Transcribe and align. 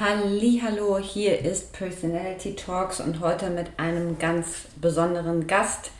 Hallo, 0.00 1.00
hier 1.00 1.40
ist 1.40 1.72
Personality 1.72 2.54
Talks 2.54 3.00
und 3.00 3.18
heute 3.18 3.50
mit 3.50 3.66
einem 3.78 4.16
ganz 4.16 4.68
besonderen 4.80 5.48
Gast 5.48 5.90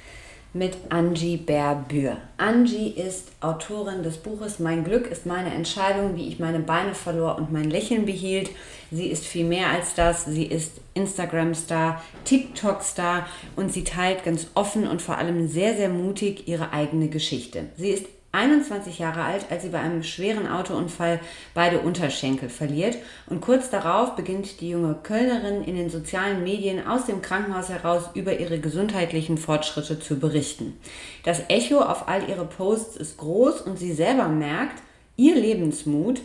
mit 0.54 0.76
Angie 0.90 1.36
Berbür. 1.36 2.18
Angie 2.36 2.90
ist 2.90 3.32
Autorin 3.40 4.04
des 4.04 4.18
Buches 4.18 4.60
Mein 4.60 4.84
Glück 4.84 5.10
ist 5.10 5.26
meine 5.26 5.52
Entscheidung, 5.52 6.14
wie 6.14 6.28
ich 6.28 6.38
meine 6.38 6.60
Beine 6.60 6.94
verlor 6.94 7.38
und 7.38 7.50
mein 7.50 7.70
Lächeln 7.70 8.06
behielt. 8.06 8.50
Sie 8.92 9.08
ist 9.08 9.24
viel 9.24 9.44
mehr 9.44 9.70
als 9.70 9.96
das. 9.96 10.26
Sie 10.26 10.46
ist 10.46 10.74
Instagram-Star, 10.94 12.00
TikTok-Star 12.24 13.26
und 13.56 13.72
sie 13.72 13.82
teilt 13.82 14.22
ganz 14.22 14.46
offen 14.54 14.86
und 14.86 15.02
vor 15.02 15.18
allem 15.18 15.48
sehr, 15.48 15.76
sehr 15.76 15.88
mutig 15.88 16.46
ihre 16.46 16.72
eigene 16.72 17.08
Geschichte. 17.08 17.64
Sie 17.76 17.90
ist 17.90 18.06
21 18.32 18.98
Jahre 18.98 19.22
alt, 19.22 19.46
als 19.50 19.62
sie 19.62 19.70
bei 19.70 19.80
einem 19.80 20.02
schweren 20.02 20.46
Autounfall 20.46 21.18
beide 21.54 21.80
Unterschenkel 21.80 22.50
verliert. 22.50 22.98
Und 23.26 23.40
kurz 23.40 23.70
darauf 23.70 24.16
beginnt 24.16 24.60
die 24.60 24.70
junge 24.70 24.96
Kölnerin 25.02 25.64
in 25.64 25.76
den 25.76 25.88
sozialen 25.88 26.44
Medien 26.44 26.86
aus 26.86 27.06
dem 27.06 27.22
Krankenhaus 27.22 27.70
heraus 27.70 28.10
über 28.14 28.38
ihre 28.38 28.58
gesundheitlichen 28.58 29.38
Fortschritte 29.38 29.98
zu 29.98 30.18
berichten. 30.18 30.78
Das 31.24 31.42
Echo 31.48 31.80
auf 31.80 32.06
all 32.06 32.28
ihre 32.28 32.44
Posts 32.44 32.96
ist 32.96 33.16
groß 33.16 33.62
und 33.62 33.78
sie 33.78 33.94
selber 33.94 34.28
merkt, 34.28 34.82
ihr 35.16 35.34
Lebensmut 35.34 36.20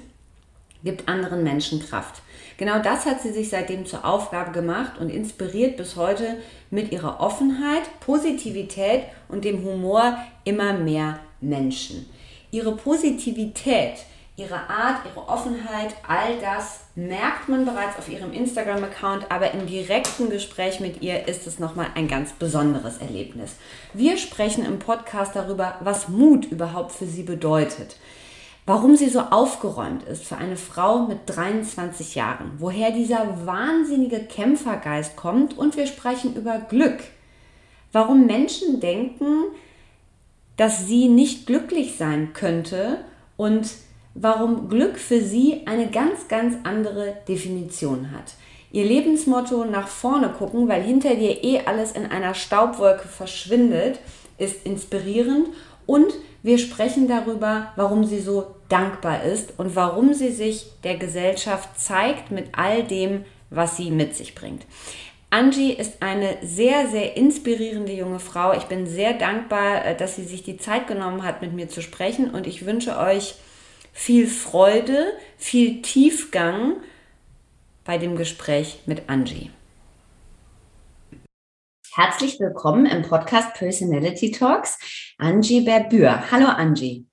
gibt 0.84 1.08
anderen 1.08 1.44
Menschen 1.44 1.80
Kraft. 1.80 2.22
Genau 2.58 2.80
das 2.80 3.06
hat 3.06 3.22
sie 3.22 3.32
sich 3.32 3.50
seitdem 3.50 3.86
zur 3.86 4.06
Aufgabe 4.06 4.52
gemacht 4.52 5.00
und 5.00 5.10
inspiriert 5.10 5.78
bis 5.78 5.96
heute 5.96 6.38
mit 6.70 6.92
ihrer 6.92 7.20
Offenheit, 7.20 7.84
Positivität 8.02 9.04
und 9.30 9.46
dem 9.46 9.64
Humor 9.64 10.18
immer 10.44 10.74
mehr 10.74 11.20
Menschen. 11.44 12.06
Ihre 12.52 12.76
Positivität, 12.76 14.06
ihre 14.36 14.70
Art, 14.70 15.02
ihre 15.06 15.28
Offenheit, 15.28 15.96
all 16.08 16.40
das 16.40 16.82
merkt 16.96 17.50
man 17.50 17.66
bereits 17.66 17.98
auf 17.98 18.10
ihrem 18.10 18.34
Instagram-Account, 18.34 19.32
aber 19.32 19.52
im 19.52 19.68
direkten 19.68 20.30
Gespräch 20.30 20.80
mit 20.80 21.02
ihr 21.02 21.28
ist 21.28 21.46
es 21.46 21.60
nochmal 21.60 21.88
ein 21.96 22.08
ganz 22.08 22.34
besonderes 22.34 22.98
Erlebnis. 22.98 23.56
Wir 23.94 24.18
sprechen 24.18 24.66
im 24.66 24.80
Podcast 24.80 25.36
darüber, 25.36 25.76
was 25.82 26.10
Mut 26.10 26.46
überhaupt 26.46 26.92
für 26.92 27.06
sie 27.06 27.24
bedeutet. 27.24 27.98
Warum 28.66 28.96
sie 28.96 29.10
so 29.10 29.20
aufgeräumt 29.20 30.04
ist 30.04 30.24
für 30.24 30.38
eine 30.38 30.56
Frau 30.56 31.00
mit 31.00 31.20
23 31.26 32.16
Jahren, 32.16 32.54
woher 32.60 32.92
dieser 32.92 33.46
wahnsinnige 33.46 34.22
Kämpfergeist 34.22 35.18
kommt 35.18 35.58
und 35.58 35.76
wir 35.76 35.86
sprechen 35.86 36.36
über 36.36 36.60
Glück. 36.60 37.00
Warum 37.92 38.26
Menschen 38.26 38.80
denken, 38.80 39.44
dass 40.58 40.88
sie 40.88 41.08
nicht 41.08 41.48
glücklich 41.48 41.96
sein 41.98 42.34
könnte 42.34 43.00
und 43.38 43.70
warum 44.14 44.70
Glück 44.70 44.98
für 44.98 45.22
sie 45.22 45.62
eine 45.66 45.90
ganz, 45.90 46.28
ganz 46.28 46.56
andere 46.64 47.18
Definition 47.28 48.12
hat. 48.12 48.36
Ihr 48.72 48.86
Lebensmotto 48.86 49.66
nach 49.66 49.88
vorne 49.88 50.30
gucken, 50.30 50.68
weil 50.68 50.82
hinter 50.82 51.16
dir 51.16 51.44
eh 51.44 51.62
alles 51.66 51.92
in 51.92 52.08
einer 52.08 52.34
Staubwolke 52.34 53.08
verschwindet, 53.08 54.00
ist 54.38 54.66
inspirierend 54.66 55.48
und 55.86 56.14
wir 56.42 56.58
sprechen 56.58 57.08
darüber, 57.08 57.72
warum 57.76 58.04
sie 58.04 58.20
so 58.20 58.56
dankbar 58.70 59.24
ist 59.24 59.54
und 59.58 59.76
warum 59.76 60.14
sie 60.14 60.32
sich 60.32 60.66
der 60.84 60.98
Gesellschaft 60.98 61.80
zeigt 61.80 62.32
mit 62.32 62.48
all 62.54 62.84
dem, 62.84 63.26
was 63.50 63.78
sie 63.78 63.92
mit 63.92 64.16
sich 64.16 64.36
bringt. 64.36 64.66
Angie 65.34 65.74
ist 65.74 66.04
eine 66.04 66.38
sehr, 66.44 66.90
sehr 66.90 67.18
inspirierende 67.18 67.92
junge 67.92 68.20
Frau. 68.20 68.54
Ich 68.54 68.66
bin 68.66 68.86
sehr 68.86 69.14
dankbar, 69.14 69.84
äh, 69.84 69.98
dass 69.98 70.16
sie 70.16 70.26
sich 70.26 70.44
die 70.44 70.58
Zeit 70.58 70.86
genommen 70.86 71.24
hat, 71.24 71.42
mit 71.42 71.54
mir 71.54 71.68
zu 71.68 71.82
sprechen 71.82 72.30
und 72.30 72.46
ich 72.46 72.68
wünsche 72.68 73.00
euch 73.00 73.34
viel 73.94 74.28
Freude, 74.28 75.12
viel 75.38 75.82
Tiefgang 75.82 76.76
bei 77.84 77.98
dem 77.98 78.16
Gespräch 78.16 78.82
mit 78.86 79.10
Angie. 79.10 79.50
Herzlich 81.96 82.40
willkommen 82.40 82.86
im 82.86 83.02
Podcast 83.02 83.56
Personality 83.56 84.30
Talks, 84.30 84.78
Angie 85.18 85.62
Berbür. 85.62 86.30
Hallo 86.30 86.46
Angie. 86.46 87.08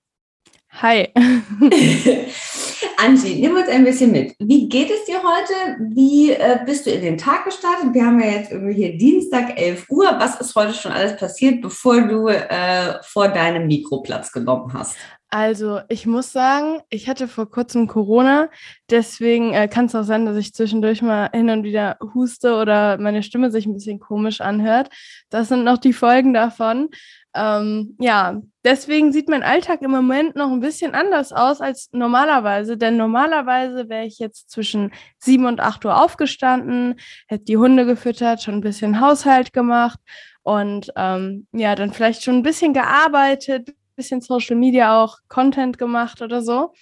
Hi. 0.72 1.08
Angie, 2.96 3.40
nimm 3.40 3.56
uns 3.56 3.68
ein 3.68 3.84
bisschen 3.84 4.12
mit. 4.12 4.34
Wie 4.38 4.68
geht 4.68 4.90
es 4.90 5.04
dir 5.04 5.22
heute? 5.22 5.78
Wie 5.94 6.32
äh, 6.32 6.58
bist 6.64 6.86
du 6.86 6.90
in 6.90 7.02
den 7.02 7.18
Tag 7.18 7.44
gestartet? 7.44 7.92
Wir 7.92 8.04
haben 8.04 8.20
ja 8.20 8.30
jetzt 8.30 8.52
irgendwie 8.52 8.74
hier 8.74 8.96
Dienstag, 8.96 9.58
11 9.58 9.86
Uhr. 9.88 10.06
Was 10.18 10.40
ist 10.40 10.54
heute 10.54 10.74
schon 10.74 10.92
alles 10.92 11.16
passiert, 11.16 11.60
bevor 11.60 12.00
du 12.02 12.28
äh, 12.28 13.02
vor 13.02 13.28
deinem 13.28 13.66
Mikro 13.66 14.02
Platz 14.02 14.32
genommen 14.32 14.72
hast? 14.72 14.96
Also, 15.32 15.80
ich 15.88 16.06
muss 16.06 16.32
sagen, 16.32 16.80
ich 16.90 17.08
hatte 17.08 17.28
vor 17.28 17.48
kurzem 17.48 17.86
Corona, 17.86 18.50
deswegen 18.90 19.54
äh, 19.54 19.68
kann 19.68 19.84
es 19.84 19.94
auch 19.94 20.02
sein, 20.02 20.26
dass 20.26 20.36
ich 20.36 20.52
zwischendurch 20.52 21.02
mal 21.02 21.30
hin 21.32 21.50
und 21.50 21.62
wieder 21.62 21.98
huste 22.14 22.56
oder 22.56 22.98
meine 22.98 23.22
Stimme 23.22 23.52
sich 23.52 23.64
ein 23.64 23.74
bisschen 23.74 24.00
komisch 24.00 24.40
anhört. 24.40 24.90
Das 25.28 25.46
sind 25.46 25.62
noch 25.62 25.78
die 25.78 25.92
Folgen 25.92 26.34
davon. 26.34 26.88
Ähm, 27.34 27.96
ja, 28.00 28.40
deswegen 28.64 29.12
sieht 29.12 29.28
mein 29.28 29.42
Alltag 29.42 29.82
im 29.82 29.90
Moment 29.90 30.34
noch 30.34 30.50
ein 30.50 30.60
bisschen 30.60 30.94
anders 30.94 31.32
aus 31.32 31.60
als 31.60 31.88
normalerweise, 31.92 32.76
denn 32.76 32.96
normalerweise 32.96 33.88
wäre 33.88 34.04
ich 34.04 34.18
jetzt 34.18 34.50
zwischen 34.50 34.92
sieben 35.18 35.46
und 35.46 35.60
acht 35.60 35.84
Uhr 35.84 36.02
aufgestanden, 36.02 36.98
hätte 37.28 37.44
die 37.44 37.56
Hunde 37.56 37.86
gefüttert, 37.86 38.42
schon 38.42 38.54
ein 38.54 38.60
bisschen 38.62 39.00
Haushalt 39.00 39.52
gemacht 39.52 40.00
und 40.42 40.90
ähm, 40.96 41.46
ja, 41.52 41.74
dann 41.74 41.92
vielleicht 41.92 42.24
schon 42.24 42.36
ein 42.36 42.42
bisschen 42.42 42.72
gearbeitet, 42.72 43.74
bisschen 44.00 44.22
Social 44.22 44.56
Media 44.56 45.02
auch 45.02 45.18
Content 45.28 45.76
gemacht 45.76 46.22
oder 46.22 46.40
so. 46.40 46.72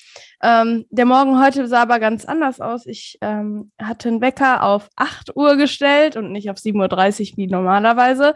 Ähm, 0.41 0.87
der 0.91 1.05
Morgen 1.05 1.43
heute 1.43 1.67
sah 1.67 1.83
aber 1.83 1.99
ganz 1.99 2.25
anders 2.25 2.61
aus. 2.61 2.87
Ich 2.87 3.19
ähm, 3.21 3.73
hatte 3.81 4.09
einen 4.09 4.21
Wecker 4.21 4.63
auf 4.63 4.89
8 4.95 5.35
Uhr 5.35 5.57
gestellt 5.57 6.17
und 6.17 6.31
nicht 6.31 6.49
auf 6.49 6.59
7.30 6.59 7.33
Uhr 7.33 7.37
wie 7.39 7.47
normalerweise, 7.49 8.35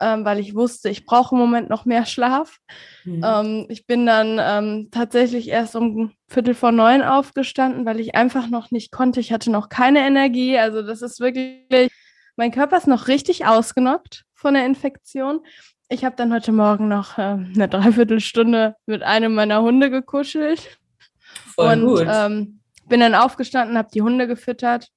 ähm, 0.00 0.24
weil 0.24 0.38
ich 0.38 0.54
wusste, 0.54 0.88
ich 0.88 1.06
brauche 1.06 1.34
im 1.34 1.40
Moment 1.40 1.70
noch 1.70 1.84
mehr 1.84 2.06
Schlaf. 2.06 2.58
Mhm. 3.04 3.22
Ähm, 3.24 3.66
ich 3.68 3.86
bin 3.86 4.06
dann 4.06 4.38
ähm, 4.40 4.88
tatsächlich 4.90 5.48
erst 5.48 5.76
um 5.76 6.12
Viertel 6.28 6.54
vor 6.54 6.72
neun 6.72 7.02
aufgestanden, 7.02 7.86
weil 7.86 8.00
ich 8.00 8.14
einfach 8.14 8.48
noch 8.48 8.70
nicht 8.70 8.92
konnte. 8.92 9.20
Ich 9.20 9.32
hatte 9.32 9.50
noch 9.50 9.68
keine 9.68 10.00
Energie. 10.00 10.58
Also 10.58 10.82
das 10.82 11.02
ist 11.02 11.20
wirklich, 11.20 11.90
mein 12.36 12.50
Körper 12.50 12.76
ist 12.76 12.88
noch 12.88 13.08
richtig 13.08 13.46
ausgenockt 13.46 14.24
von 14.34 14.54
der 14.54 14.66
Infektion 14.66 15.40
ich 15.88 16.04
habe 16.04 16.16
dann 16.16 16.32
heute 16.32 16.52
Morgen 16.52 16.88
noch 16.88 17.16
äh, 17.18 17.22
eine 17.22 17.68
Dreiviertelstunde 17.68 18.74
mit 18.86 19.02
einem 19.02 19.34
meiner 19.34 19.62
Hunde 19.62 19.90
gekuschelt. 19.90 20.78
Voll 21.54 21.82
und. 21.82 22.08
Ähm, 22.10 22.60
bin 22.88 23.00
dann 23.00 23.14
aufgestanden, 23.14 23.76
habe 23.76 23.88
die 23.92 24.02
Hunde 24.02 24.28
gefüttert, 24.28 24.88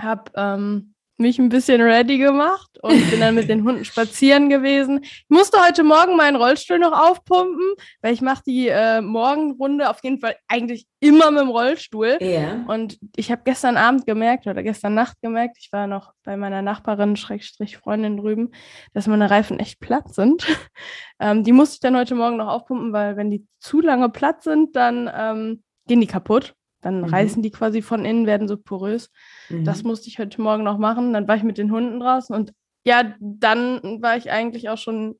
habe 0.00 0.30
ähm, 0.34 0.94
mich 1.18 1.38
ein 1.38 1.48
bisschen 1.48 1.80
ready 1.80 2.18
gemacht 2.18 2.78
und 2.82 3.10
bin 3.10 3.20
dann 3.20 3.34
mit 3.34 3.48
den 3.48 3.64
Hunden 3.64 3.84
spazieren 3.84 4.48
gewesen. 4.48 5.00
Ich 5.02 5.24
musste 5.28 5.58
heute 5.64 5.82
Morgen 5.82 6.16
meinen 6.16 6.36
Rollstuhl 6.36 6.78
noch 6.78 6.92
aufpumpen, 6.92 7.74
weil 8.02 8.14
ich 8.14 8.20
mache 8.20 8.42
die 8.46 8.68
äh, 8.68 9.00
Morgenrunde 9.00 9.90
auf 9.90 10.02
jeden 10.02 10.20
Fall 10.20 10.36
eigentlich 10.46 10.86
immer 11.00 11.30
mit 11.30 11.40
dem 11.40 11.48
Rollstuhl. 11.48 12.18
Yeah. 12.20 12.64
Und 12.68 12.98
ich 13.16 13.30
habe 13.30 13.42
gestern 13.44 13.76
Abend 13.76 14.06
gemerkt 14.06 14.46
oder 14.46 14.62
gestern 14.62 14.94
Nacht 14.94 15.20
gemerkt, 15.20 15.56
ich 15.60 15.72
war 15.72 15.86
noch 15.86 16.12
bei 16.24 16.36
meiner 16.36 16.62
Nachbarin, 16.62 17.16
Schrägstrich 17.16 17.78
Freundin 17.78 18.16
drüben, 18.16 18.52
dass 18.94 19.06
meine 19.06 19.30
Reifen 19.30 19.58
echt 19.58 19.80
platt 19.80 20.14
sind. 20.14 20.46
ähm, 21.20 21.42
die 21.42 21.52
musste 21.52 21.74
ich 21.74 21.80
dann 21.80 21.96
heute 21.96 22.14
Morgen 22.14 22.36
noch 22.36 22.48
aufpumpen, 22.48 22.92
weil 22.92 23.16
wenn 23.16 23.30
die 23.30 23.46
zu 23.58 23.80
lange 23.80 24.08
platt 24.08 24.42
sind, 24.42 24.76
dann 24.76 25.10
ähm, 25.12 25.62
gehen 25.86 26.00
die 26.00 26.06
kaputt. 26.06 26.54
Dann 26.80 27.00
mhm. 27.00 27.04
reißen 27.06 27.42
die 27.42 27.50
quasi 27.50 27.82
von 27.82 28.04
innen, 28.04 28.26
werden 28.26 28.48
so 28.48 28.56
porös. 28.56 29.10
Mhm. 29.48 29.64
Das 29.64 29.82
musste 29.82 30.08
ich 30.08 30.18
heute 30.18 30.40
Morgen 30.40 30.64
noch 30.64 30.78
machen. 30.78 31.12
Dann 31.12 31.26
war 31.26 31.36
ich 31.36 31.42
mit 31.42 31.58
den 31.58 31.72
Hunden 31.72 32.00
draußen 32.00 32.34
und 32.34 32.52
ja, 32.84 33.14
dann 33.20 34.00
war 34.00 34.16
ich 34.16 34.30
eigentlich 34.30 34.68
auch 34.68 34.78
schon 34.78 35.18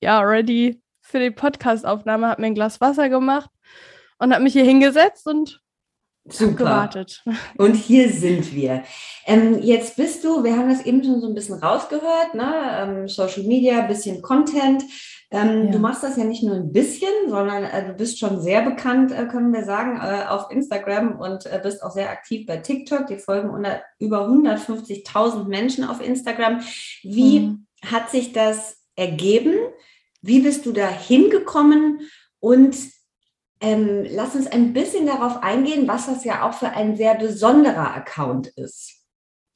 ja 0.00 0.20
ready 0.20 0.82
für 1.00 1.20
die 1.20 1.30
Podcast-Aufnahme, 1.30 2.28
habe 2.28 2.40
mir 2.40 2.48
ein 2.48 2.54
Glas 2.54 2.80
Wasser 2.80 3.08
gemacht 3.08 3.50
und 4.18 4.32
habe 4.32 4.42
mich 4.42 4.54
hier 4.54 4.64
hingesetzt 4.64 5.26
und 5.26 5.60
Super. 6.26 6.54
gewartet. 6.54 7.22
Und 7.58 7.74
hier 7.74 8.08
sind 8.08 8.54
wir. 8.54 8.82
Ähm, 9.26 9.62
jetzt 9.62 9.96
bist 9.96 10.24
du, 10.24 10.42
wir 10.42 10.56
haben 10.56 10.70
das 10.70 10.86
eben 10.86 11.04
schon 11.04 11.20
so 11.20 11.28
ein 11.28 11.34
bisschen 11.34 11.58
rausgehört, 11.58 12.32
ne? 12.32 12.54
Ähm, 12.78 13.08
Social 13.08 13.42
Media, 13.42 13.82
bisschen 13.82 14.22
Content. 14.22 14.84
Ähm, 15.34 15.66
ja. 15.66 15.72
Du 15.72 15.78
machst 15.80 16.04
das 16.04 16.16
ja 16.16 16.22
nicht 16.22 16.44
nur 16.44 16.54
ein 16.54 16.72
bisschen, 16.72 17.10
sondern 17.28 17.64
äh, 17.64 17.88
du 17.88 17.94
bist 17.94 18.20
schon 18.20 18.40
sehr 18.40 18.62
bekannt, 18.62 19.10
äh, 19.10 19.26
können 19.26 19.52
wir 19.52 19.64
sagen, 19.64 19.98
äh, 20.00 20.26
auf 20.28 20.48
Instagram 20.52 21.18
und 21.18 21.46
äh, 21.46 21.58
bist 21.60 21.82
auch 21.82 21.90
sehr 21.90 22.10
aktiv 22.10 22.46
bei 22.46 22.58
TikTok. 22.58 23.08
Die 23.08 23.18
folgen 23.18 23.50
unter, 23.50 23.82
über 23.98 24.28
150.000 24.28 25.48
Menschen 25.48 25.82
auf 25.82 26.00
Instagram. 26.00 26.60
Wie 27.02 27.40
mhm. 27.40 27.66
hat 27.84 28.10
sich 28.10 28.32
das 28.32 28.76
ergeben? 28.94 29.54
Wie 30.22 30.38
bist 30.38 30.66
du 30.66 30.72
da 30.72 30.86
hingekommen? 30.86 32.02
Und 32.38 32.76
ähm, 33.60 34.06
lass 34.08 34.36
uns 34.36 34.46
ein 34.46 34.72
bisschen 34.72 35.06
darauf 35.06 35.42
eingehen, 35.42 35.88
was 35.88 36.06
das 36.06 36.24
ja 36.24 36.48
auch 36.48 36.54
für 36.54 36.68
ein 36.68 36.96
sehr 36.96 37.16
besonderer 37.16 37.92
Account 37.92 38.46
ist. 38.54 39.04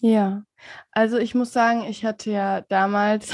Ja, 0.00 0.42
also 0.90 1.18
ich 1.18 1.34
muss 1.34 1.52
sagen, 1.52 1.84
ich 1.88 2.04
hatte 2.04 2.30
ja 2.30 2.62
damals, 2.62 3.30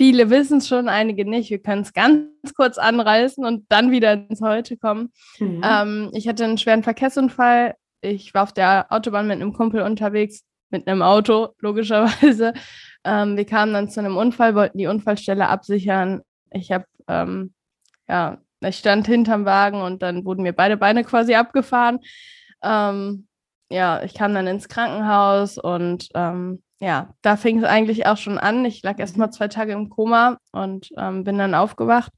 viele 0.00 0.30
wissen 0.30 0.58
es 0.58 0.66
schon, 0.66 0.88
einige 0.88 1.28
nicht. 1.28 1.50
Wir 1.50 1.58
können 1.58 1.82
es 1.82 1.92
ganz 1.92 2.54
kurz 2.56 2.78
anreißen 2.78 3.44
und 3.44 3.66
dann 3.68 3.90
wieder 3.90 4.14
ins 4.14 4.40
Heute 4.40 4.78
kommen. 4.78 5.12
Mhm. 5.38 5.60
Ähm, 5.62 6.10
ich 6.14 6.26
hatte 6.26 6.42
einen 6.44 6.56
schweren 6.56 6.82
Verkehrsunfall. 6.82 7.74
Ich 8.00 8.32
war 8.32 8.44
auf 8.44 8.54
der 8.54 8.86
Autobahn 8.88 9.26
mit 9.26 9.36
einem 9.36 9.52
Kumpel 9.52 9.82
unterwegs, 9.82 10.46
mit 10.70 10.88
einem 10.88 11.02
Auto, 11.02 11.48
logischerweise. 11.58 12.54
Ähm, 13.04 13.36
wir 13.36 13.44
kamen 13.44 13.74
dann 13.74 13.90
zu 13.90 14.00
einem 14.00 14.16
Unfall, 14.16 14.54
wollten 14.54 14.78
die 14.78 14.86
Unfallstelle 14.86 15.48
absichern. 15.48 16.22
Ich 16.50 16.72
habe, 16.72 16.86
ähm, 17.06 17.52
ja, 18.08 18.38
ich 18.64 18.76
stand 18.76 19.06
hinterm 19.06 19.44
Wagen 19.44 19.82
und 19.82 20.00
dann 20.00 20.24
wurden 20.24 20.44
mir 20.44 20.54
beide 20.54 20.78
Beine 20.78 21.04
quasi 21.04 21.34
abgefahren. 21.34 21.98
Ähm, 22.62 23.28
ja, 23.70 24.02
ich 24.02 24.14
kam 24.14 24.34
dann 24.34 24.46
ins 24.46 24.68
Krankenhaus 24.68 25.56
und 25.56 26.08
ähm, 26.14 26.62
ja, 26.80 27.14
da 27.22 27.36
fing 27.36 27.58
es 27.58 27.64
eigentlich 27.64 28.06
auch 28.06 28.16
schon 28.16 28.38
an. 28.38 28.64
Ich 28.64 28.82
lag 28.82 28.98
erst 28.98 29.16
mal 29.16 29.30
zwei 29.30 29.48
Tage 29.48 29.72
im 29.72 29.90
Koma 29.90 30.38
und 30.50 30.88
ähm, 30.96 31.24
bin 31.24 31.38
dann 31.38 31.54
aufgewacht. 31.54 32.12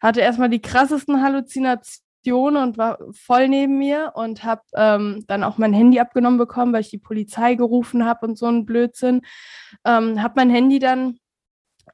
Hatte 0.00 0.20
erstmal 0.20 0.48
die 0.48 0.62
krassesten 0.62 1.22
Halluzinationen 1.22 2.62
und 2.62 2.78
war 2.78 2.98
voll 3.12 3.48
neben 3.48 3.78
mir 3.78 4.12
und 4.14 4.42
habe 4.42 4.62
ähm, 4.74 5.24
dann 5.28 5.44
auch 5.44 5.58
mein 5.58 5.74
Handy 5.74 6.00
abgenommen 6.00 6.38
bekommen, 6.38 6.72
weil 6.72 6.80
ich 6.80 6.90
die 6.90 6.98
Polizei 6.98 7.54
gerufen 7.54 8.04
habe 8.04 8.26
und 8.26 8.38
so 8.38 8.46
ein 8.46 8.64
Blödsinn. 8.64 9.20
Ähm, 9.84 10.22
habe 10.22 10.34
mein 10.36 10.50
Handy 10.50 10.78
dann 10.78 11.18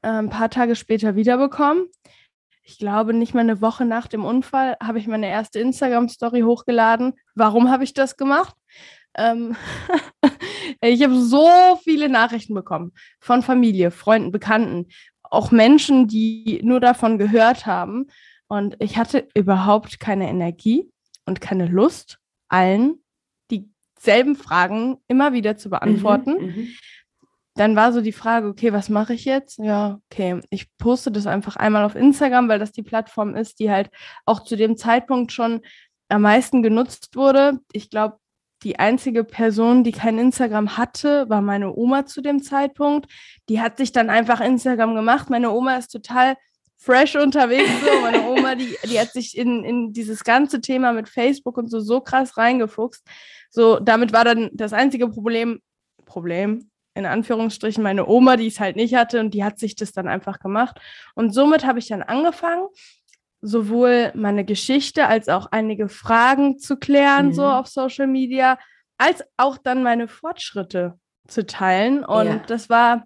äh, 0.01 0.07
ein 0.07 0.29
paar 0.29 0.49
Tage 0.49 0.75
später 0.75 1.15
wiederbekommen. 1.15 1.87
Ich 2.65 2.77
glaube, 2.77 3.13
nicht 3.13 3.33
mal 3.33 3.41
eine 3.41 3.59
Woche 3.61 3.83
nach 3.83 4.07
dem 4.07 4.23
Unfall 4.23 4.77
habe 4.81 4.97
ich 4.97 5.07
meine 5.07 5.27
erste 5.27 5.59
Instagram-Story 5.59 6.41
hochgeladen. 6.41 7.13
Warum 7.35 7.69
habe 7.69 7.83
ich 7.83 7.93
das 7.93 8.15
gemacht? 8.15 8.55
Ähm 9.17 9.55
ich 10.81 11.03
habe 11.03 11.19
so 11.19 11.47
viele 11.83 12.09
Nachrichten 12.09 12.53
bekommen 12.53 12.93
von 13.19 13.41
Familie, 13.41 13.91
Freunden, 13.91 14.31
Bekannten, 14.31 14.87
auch 15.23 15.51
Menschen, 15.51 16.07
die 16.07 16.61
nur 16.63 16.79
davon 16.79 17.17
gehört 17.17 17.65
haben. 17.65 18.07
Und 18.47 18.75
ich 18.79 18.97
hatte 18.97 19.27
überhaupt 19.33 19.99
keine 19.99 20.29
Energie 20.29 20.89
und 21.25 21.41
keine 21.41 21.65
Lust, 21.65 22.19
allen 22.49 22.99
dieselben 23.49 24.35
Fragen 24.35 24.97
immer 25.07 25.33
wieder 25.33 25.57
zu 25.57 25.69
beantworten. 25.69 26.33
Mhm, 26.33 26.45
mhm 26.45 26.67
dann 27.55 27.75
war 27.75 27.93
so 27.93 28.01
die 28.01 28.11
Frage, 28.11 28.47
okay, 28.47 28.73
was 28.73 28.89
mache 28.89 29.13
ich 29.13 29.25
jetzt? 29.25 29.59
Ja, 29.59 29.99
okay, 30.11 30.41
ich 30.49 30.75
poste 30.77 31.11
das 31.11 31.27
einfach 31.27 31.55
einmal 31.55 31.83
auf 31.85 31.95
Instagram, 31.95 32.49
weil 32.49 32.59
das 32.59 32.71
die 32.71 32.83
Plattform 32.83 33.35
ist, 33.35 33.59
die 33.59 33.69
halt 33.69 33.91
auch 34.25 34.43
zu 34.43 34.55
dem 34.55 34.75
Zeitpunkt 34.75 35.31
schon 35.31 35.61
am 36.09 36.23
meisten 36.23 36.63
genutzt 36.63 37.15
wurde. 37.15 37.59
Ich 37.71 37.89
glaube, 37.89 38.17
die 38.63 38.79
einzige 38.79 39.23
Person, 39.23 39.83
die 39.83 39.91
kein 39.91 40.17
Instagram 40.17 40.77
hatte, 40.77 41.29
war 41.29 41.41
meine 41.41 41.75
Oma 41.75 42.05
zu 42.05 42.21
dem 42.21 42.41
Zeitpunkt. 42.41 43.11
Die 43.49 43.61
hat 43.61 43.77
sich 43.77 43.91
dann 43.91 44.09
einfach 44.09 44.39
Instagram 44.39 44.95
gemacht. 44.95 45.29
Meine 45.29 45.51
Oma 45.51 45.77
ist 45.77 45.89
total 45.89 46.35
fresh 46.77 47.15
unterwegs. 47.15 47.69
So. 47.83 48.01
Meine 48.01 48.23
Oma, 48.23 48.55
die, 48.55 48.75
die 48.85 48.99
hat 48.99 49.11
sich 49.11 49.37
in, 49.37 49.63
in 49.63 49.93
dieses 49.93 50.23
ganze 50.23 50.61
Thema 50.61 50.93
mit 50.93 51.09
Facebook 51.09 51.57
und 51.57 51.69
so 51.69 51.79
so 51.79 52.01
krass 52.01 52.37
reingefuchst. 52.37 53.03
So, 53.49 53.79
damit 53.79 54.13
war 54.13 54.25
dann 54.25 54.49
das 54.53 54.73
einzige 54.73 55.07
Problem, 55.09 55.61
Problem, 56.05 56.69
in 56.95 57.05
Anführungsstrichen 57.05 57.83
meine 57.83 58.07
Oma, 58.07 58.37
die 58.37 58.47
es 58.47 58.59
halt 58.59 58.75
nicht 58.75 58.95
hatte 58.95 59.19
und 59.19 59.33
die 59.33 59.43
hat 59.43 59.59
sich 59.59 59.75
das 59.75 59.91
dann 59.91 60.07
einfach 60.07 60.39
gemacht. 60.39 60.79
Und 61.15 61.33
somit 61.33 61.65
habe 61.65 61.79
ich 61.79 61.87
dann 61.87 62.03
angefangen, 62.03 62.67
sowohl 63.43 64.11
meine 64.15 64.45
Geschichte 64.45 65.07
als 65.07 65.27
auch 65.27 65.47
einige 65.51 65.89
Fragen 65.89 66.57
zu 66.57 66.77
klären, 66.77 67.27
mhm. 67.27 67.33
so 67.33 67.45
auf 67.45 67.67
Social 67.67 68.07
Media, 68.07 68.57
als 68.97 69.23
auch 69.37 69.57
dann 69.57 69.83
meine 69.83 70.07
Fortschritte 70.07 70.97
zu 71.27 71.45
teilen. 71.45 72.05
Und 72.05 72.27
ja. 72.27 72.43
das 72.47 72.69
war 72.69 73.03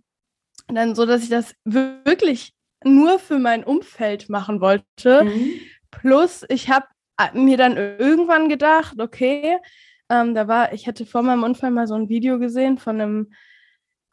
dann 0.68 0.96
so, 0.96 1.06
dass 1.06 1.24
ich 1.24 1.30
das 1.30 1.56
wirklich 1.66 2.54
nur 2.84 3.18
für 3.18 3.40
mein 3.40 3.64
Umfeld 3.64 4.30
machen 4.30 4.62
wollte. 4.62 5.24
Mhm. 5.24 5.54
Plus, 5.90 6.46
ich 6.50 6.70
habe 6.70 6.86
mir 7.34 7.58
dann 7.58 7.76
irgendwann 7.76 8.48
gedacht, 8.48 9.00
okay, 9.00 9.58
ähm, 10.10 10.36
da 10.36 10.48
war, 10.48 10.72
ich 10.72 10.88
hatte 10.88 11.08
vor 11.08 11.24
meinem 11.24 11.44
Unfall 11.44 11.72
mal 11.72 11.88
so 11.88 11.96
ein 11.96 12.10
Video 12.10 12.38
gesehen 12.38 12.78
von 12.78 13.02
einem 13.02 13.32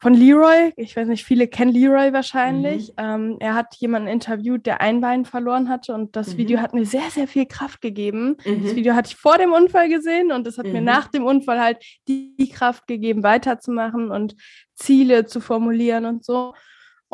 von 0.05 0.13
Leroy. 0.13 0.71
Ich 0.75 0.95
weiß 0.95 1.07
nicht, 1.07 1.25
viele 1.25 1.47
kennen 1.47 1.71
Leroy 1.71 2.13
wahrscheinlich. 2.13 2.89
Mhm. 2.89 2.93
Ähm, 2.99 3.37
er 3.39 3.55
hat 3.55 3.73
jemanden 3.77 4.07
interviewt, 4.07 4.67
der 4.67 4.79
ein 4.79 5.01
Bein 5.01 5.25
verloren 5.25 5.67
hatte 5.67 5.95
und 5.95 6.15
das 6.15 6.33
mhm. 6.33 6.37
Video 6.37 6.59
hat 6.59 6.75
mir 6.75 6.85
sehr, 6.85 7.09
sehr 7.09 7.27
viel 7.27 7.47
Kraft 7.47 7.81
gegeben. 7.81 8.37
Mhm. 8.45 8.61
Das 8.61 8.75
Video 8.75 8.93
hatte 8.93 9.09
ich 9.09 9.15
vor 9.15 9.39
dem 9.39 9.51
Unfall 9.51 9.89
gesehen 9.89 10.31
und 10.31 10.45
das 10.45 10.59
hat 10.59 10.67
mir 10.67 10.81
mhm. 10.81 10.85
nach 10.85 11.07
dem 11.07 11.25
Unfall 11.25 11.59
halt 11.59 11.83
die 12.07 12.49
Kraft 12.53 12.85
gegeben, 12.85 13.23
weiterzumachen 13.23 14.11
und 14.11 14.35
Ziele 14.75 15.25
zu 15.25 15.39
formulieren 15.39 16.05
und 16.05 16.23
so. 16.23 16.53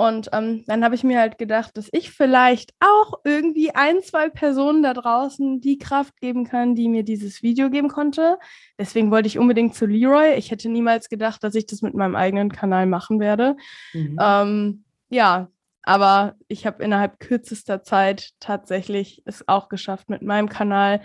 Und 0.01 0.29
ähm, 0.33 0.63
dann 0.65 0.83
habe 0.83 0.95
ich 0.95 1.03
mir 1.03 1.19
halt 1.19 1.37
gedacht, 1.37 1.77
dass 1.77 1.87
ich 1.91 2.09
vielleicht 2.09 2.73
auch 2.79 3.19
irgendwie 3.23 3.69
ein, 3.75 4.01
zwei 4.01 4.29
Personen 4.29 4.81
da 4.81 4.95
draußen 4.95 5.61
die 5.61 5.77
Kraft 5.77 6.19
geben 6.19 6.43
kann, 6.43 6.73
die 6.73 6.89
mir 6.89 7.03
dieses 7.03 7.43
Video 7.43 7.69
geben 7.69 7.87
konnte. 7.87 8.39
Deswegen 8.79 9.11
wollte 9.11 9.27
ich 9.27 9.37
unbedingt 9.37 9.75
zu 9.75 9.85
Leroy. 9.85 10.33
Ich 10.37 10.49
hätte 10.49 10.69
niemals 10.69 11.07
gedacht, 11.07 11.43
dass 11.43 11.53
ich 11.53 11.67
das 11.67 11.83
mit 11.83 11.93
meinem 11.93 12.15
eigenen 12.15 12.51
Kanal 12.51 12.87
machen 12.87 13.19
werde. 13.19 13.55
Mhm. 13.93 14.17
Ähm, 14.19 14.85
ja, 15.11 15.51
aber 15.83 16.35
ich 16.47 16.65
habe 16.65 16.83
innerhalb 16.83 17.19
kürzester 17.19 17.83
Zeit 17.83 18.31
tatsächlich 18.39 19.21
es 19.25 19.47
auch 19.47 19.69
geschafft, 19.69 20.09
mit 20.09 20.23
meinem 20.23 20.49
Kanal 20.49 21.01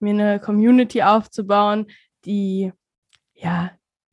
mir 0.00 0.14
eine 0.14 0.40
Community 0.40 1.04
aufzubauen, 1.04 1.86
die 2.24 2.72
ja 3.32 3.70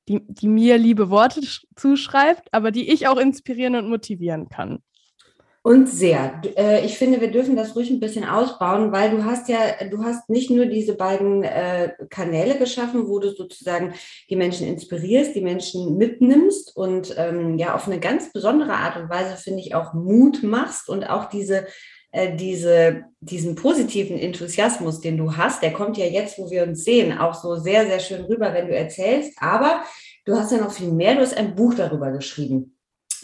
die, 0.08 0.22
die 0.28 0.48
mir 0.48 0.78
liebe 0.78 1.10
Worte 1.10 1.42
zuschreibt, 1.76 2.48
aber 2.52 2.72
die 2.72 2.92
ich 2.92 3.08
auch 3.08 3.18
inspirieren 3.18 3.76
und 3.76 3.90
motivieren 3.90 4.50
kann. 4.50 4.80
Und 5.68 5.90
sehr. 5.90 6.42
Äh, 6.56 6.86
ich 6.86 6.98
finde, 6.98 7.20
wir 7.20 7.30
dürfen 7.30 7.58
das 7.58 7.76
ruhig 7.76 7.90
ein 7.90 8.00
bisschen 8.00 8.24
ausbauen, 8.24 8.94
weil 8.94 9.12
du 9.12 9.26
hast 9.26 9.50
ja, 9.50 9.58
du 9.92 10.02
hast 10.02 10.30
nicht 10.30 10.50
nur 10.50 10.66
diese 10.66 10.96
beiden 10.96 11.44
äh, 11.44 11.92
Kanäle 12.10 12.58
geschaffen, 12.58 13.10
wo 13.10 13.20
du 13.20 13.32
sozusagen 13.36 13.94
die 14.30 14.38
Menschen 14.38 14.66
inspirierst, 14.66 15.36
die 15.36 15.42
Menschen 15.42 15.98
mitnimmst 15.98 16.74
und 16.74 17.14
ähm, 17.18 17.58
ja 17.58 17.76
auf 17.76 17.86
eine 17.86 18.00
ganz 18.00 18.32
besondere 18.32 18.76
Art 18.76 18.96
und 18.96 19.10
Weise, 19.10 19.36
finde 19.36 19.60
ich, 19.60 19.76
auch 19.76 19.94
Mut 19.94 20.42
machst 20.42 20.88
und 20.88 21.10
auch 21.10 21.26
diese 21.26 21.68
äh, 22.18 22.36
diese, 22.36 23.06
diesen 23.20 23.54
positiven 23.54 24.18
Enthusiasmus, 24.18 25.02
den 25.02 25.18
du 25.18 25.38
hast, 25.38 25.62
der 25.62 25.72
kommt 25.72 25.98
ja 25.98 26.06
jetzt, 26.06 26.40
wo 26.40 26.50
wir 26.50 26.64
uns 26.64 26.84
sehen, 26.84 27.16
auch 27.16 27.36
so 27.36 27.58
sehr, 27.58 27.86
sehr 27.86 28.00
schön 28.00 28.26
rüber, 28.26 28.54
wenn 28.56 28.68
du 28.68 28.76
erzählst. 28.76 29.34
Aber 29.40 29.84
du 30.26 30.36
hast 30.36 30.52
ja 30.52 30.58
noch 30.58 30.72
viel 30.72 30.92
mehr. 30.92 31.14
Du 31.14 31.22
hast 31.22 31.38
ein 31.38 31.54
Buch 31.56 31.76
darüber 31.76 32.12
geschrieben. 32.12 32.76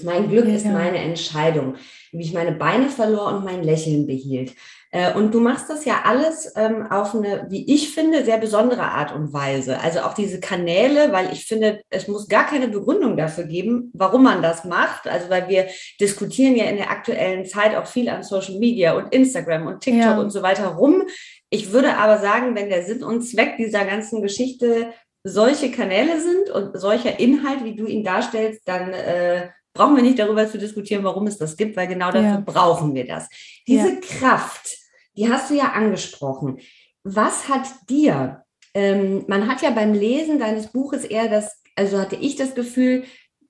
Mein 0.03 0.29
Glück 0.29 0.47
ja. 0.47 0.53
ist 0.53 0.65
meine 0.65 0.99
Entscheidung, 0.99 1.75
wie 2.11 2.21
ich 2.21 2.33
meine 2.33 2.51
Beine 2.51 2.87
verlor 2.89 3.33
und 3.33 3.43
mein 3.43 3.63
Lächeln 3.63 4.05
behielt. 4.05 4.53
Äh, 4.93 5.11
und 5.15 5.33
du 5.33 5.39
machst 5.39 5.71
das 5.71 5.85
ja 5.85 6.03
alles 6.05 6.53
ähm, 6.55 6.85
auf 6.91 7.15
eine, 7.15 7.47
wie 7.49 7.73
ich 7.73 7.95
finde, 7.95 8.23
sehr 8.23 8.37
besondere 8.37 8.83
Art 8.83 9.13
und 9.13 9.33
Weise. 9.33 9.79
Also 9.79 10.01
auch 10.01 10.13
diese 10.13 10.39
Kanäle, 10.39 11.11
weil 11.11 11.33
ich 11.33 11.45
finde, 11.45 11.81
es 11.89 12.07
muss 12.07 12.27
gar 12.27 12.45
keine 12.45 12.67
Begründung 12.67 13.17
dafür 13.17 13.45
geben, 13.45 13.89
warum 13.95 14.21
man 14.21 14.43
das 14.43 14.65
macht. 14.65 15.07
Also 15.07 15.31
weil 15.31 15.49
wir 15.49 15.65
diskutieren 15.99 16.55
ja 16.55 16.65
in 16.65 16.77
der 16.77 16.91
aktuellen 16.91 17.43
Zeit 17.45 17.75
auch 17.75 17.87
viel 17.87 18.07
an 18.07 18.21
Social 18.21 18.59
Media 18.59 18.93
und 18.93 19.11
Instagram 19.11 19.65
und 19.65 19.81
TikTok 19.81 20.03
ja. 20.03 20.19
und 20.19 20.29
so 20.29 20.43
weiter 20.43 20.67
rum. 20.67 21.01
Ich 21.49 21.71
würde 21.71 21.97
aber 21.97 22.19
sagen, 22.19 22.55
wenn 22.55 22.69
der 22.69 22.83
Sinn 22.83 23.03
und 23.03 23.23
Zweck 23.23 23.57
dieser 23.57 23.85
ganzen 23.85 24.21
Geschichte 24.21 24.93
solche 25.23 25.71
Kanäle 25.71 26.21
sind 26.21 26.51
und 26.51 26.79
solcher 26.79 27.19
Inhalt, 27.19 27.63
wie 27.63 27.75
du 27.75 27.87
ihn 27.87 28.03
darstellst, 28.03 28.67
dann 28.67 28.93
äh, 28.93 29.49
brauchen 29.73 29.95
wir 29.95 30.03
nicht 30.03 30.19
darüber 30.19 30.47
zu 30.47 30.59
diskutieren, 30.59 31.03
warum 31.03 31.25
es 31.25 31.39
das 31.39 31.57
gibt, 31.57 31.75
weil 31.75 31.87
genau 31.87 32.11
dafür 32.11 32.29
ja. 32.29 32.43
brauchen 32.45 32.93
wir 32.93 33.07
das. 33.07 33.27
Diese 33.67 33.89
ja. 33.89 33.99
Kraft, 33.99 34.82
die 35.15 35.29
hast 35.29 35.49
du 35.49 35.55
ja 35.55 35.71
angesprochen. 35.73 36.59
Was 37.03 37.49
hat 37.49 37.67
dir 37.89 38.43
ähm, 38.73 39.25
man 39.27 39.47
hat 39.47 39.61
ja 39.61 39.69
beim 39.69 39.93
Lesen 39.93 40.39
deines 40.39 40.67
Buches 40.67 41.03
eher 41.03 41.27
das, 41.27 41.61
also 41.75 41.99
hatte 41.99 42.15
ich 42.15 42.35
das 42.35 42.55
Gefühl, 42.55 43.03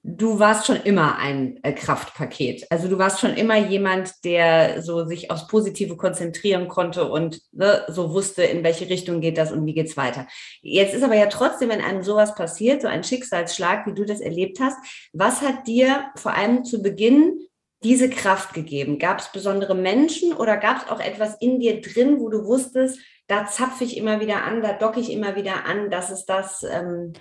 du 0.06 0.38
warst 0.38 0.68
schon 0.68 0.76
immer 0.76 1.18
ein 1.18 1.64
äh, 1.64 1.72
Kraftpaket. 1.72 2.68
Also 2.70 2.90
du 2.90 2.98
warst 2.98 3.22
schon 3.22 3.36
immer 3.36 3.56
jemand, 3.56 4.26
der 4.26 4.82
so 4.82 5.06
sich 5.06 5.32
aufs 5.32 5.48
Positive 5.48 5.96
konzentrieren 5.96 6.68
konnte 6.68 7.10
und 7.10 7.40
ne, 7.54 7.86
so 7.88 8.14
wusste, 8.14 8.44
in 8.44 8.66
welche 8.66 8.90
Richtung 8.90 9.22
geht 9.22 9.38
das 9.38 9.54
und 9.54 9.66
wie 9.66 9.74
geht's 9.74 9.96
weiter. 9.96 10.28
Jetzt 10.62 10.94
ist 10.94 11.04
aber 11.04 11.16
ja 11.16 11.28
trotzdem, 11.28 11.70
wenn 11.70 11.80
einem 11.80 12.04
sowas 12.04 12.36
passiert, 12.36 12.82
so 12.82 12.90
ein 12.90 13.06
Schicksalsschlag, 13.06 13.88
wie 13.88 13.94
du 13.94 14.04
das 14.04 14.20
erlebt 14.20 14.60
hast, 14.60 14.78
was 15.14 15.42
hat 15.42 15.68
dir 15.68 16.12
vor 16.18 16.34
allem 16.34 16.66
zu 16.66 16.82
Beginn 16.82 17.40
diese 17.84 18.10
Kraft 18.10 18.54
gegeben? 18.54 19.00
Gab 19.00 19.20
es 19.20 19.32
besondere 19.32 19.76
Menschen 19.76 20.34
oder 20.34 20.58
gab 20.58 20.78
es 20.78 20.90
auch 20.90 21.00
etwas 21.00 21.36
in 21.40 21.60
dir 21.60 21.82
drin, 21.82 22.20
wo 22.20 22.30
du 22.30 22.46
wusstest, 22.46 23.00
da 23.28 23.46
zapfe 23.46 23.84
ich 23.84 23.98
immer 23.98 24.20
wieder 24.20 24.44
an, 24.44 24.62
da 24.62 24.74
docke 24.74 25.00
ich 25.00 25.12
immer 25.12 25.36
wieder 25.36 25.66
an, 25.66 25.90
das 25.90 26.10
ist 26.10 26.26
das, 26.26 26.64
ähm, 26.64 27.14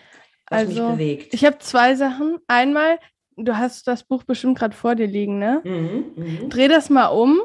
was 0.49 0.61
also, 0.61 0.83
mich 0.83 0.92
bewegt. 0.92 1.35
Ich 1.35 1.45
habe 1.45 1.59
zwei 1.59 1.95
Sachen. 1.95 2.38
Einmal, 2.47 2.99
du 3.37 3.57
hast 3.57 3.87
das 3.87 4.04
Buch 4.04 4.25
bestimmt 4.25 4.59
gerade 4.59 4.76
vor 4.76 4.95
dir 4.95 5.07
liegen, 5.07 5.38
ne? 5.38 5.61
Mhm, 5.64 6.04
mh. 6.16 6.49
Dreh 6.49 6.69
das 6.69 6.90
mal 6.90 7.07
um 7.07 7.40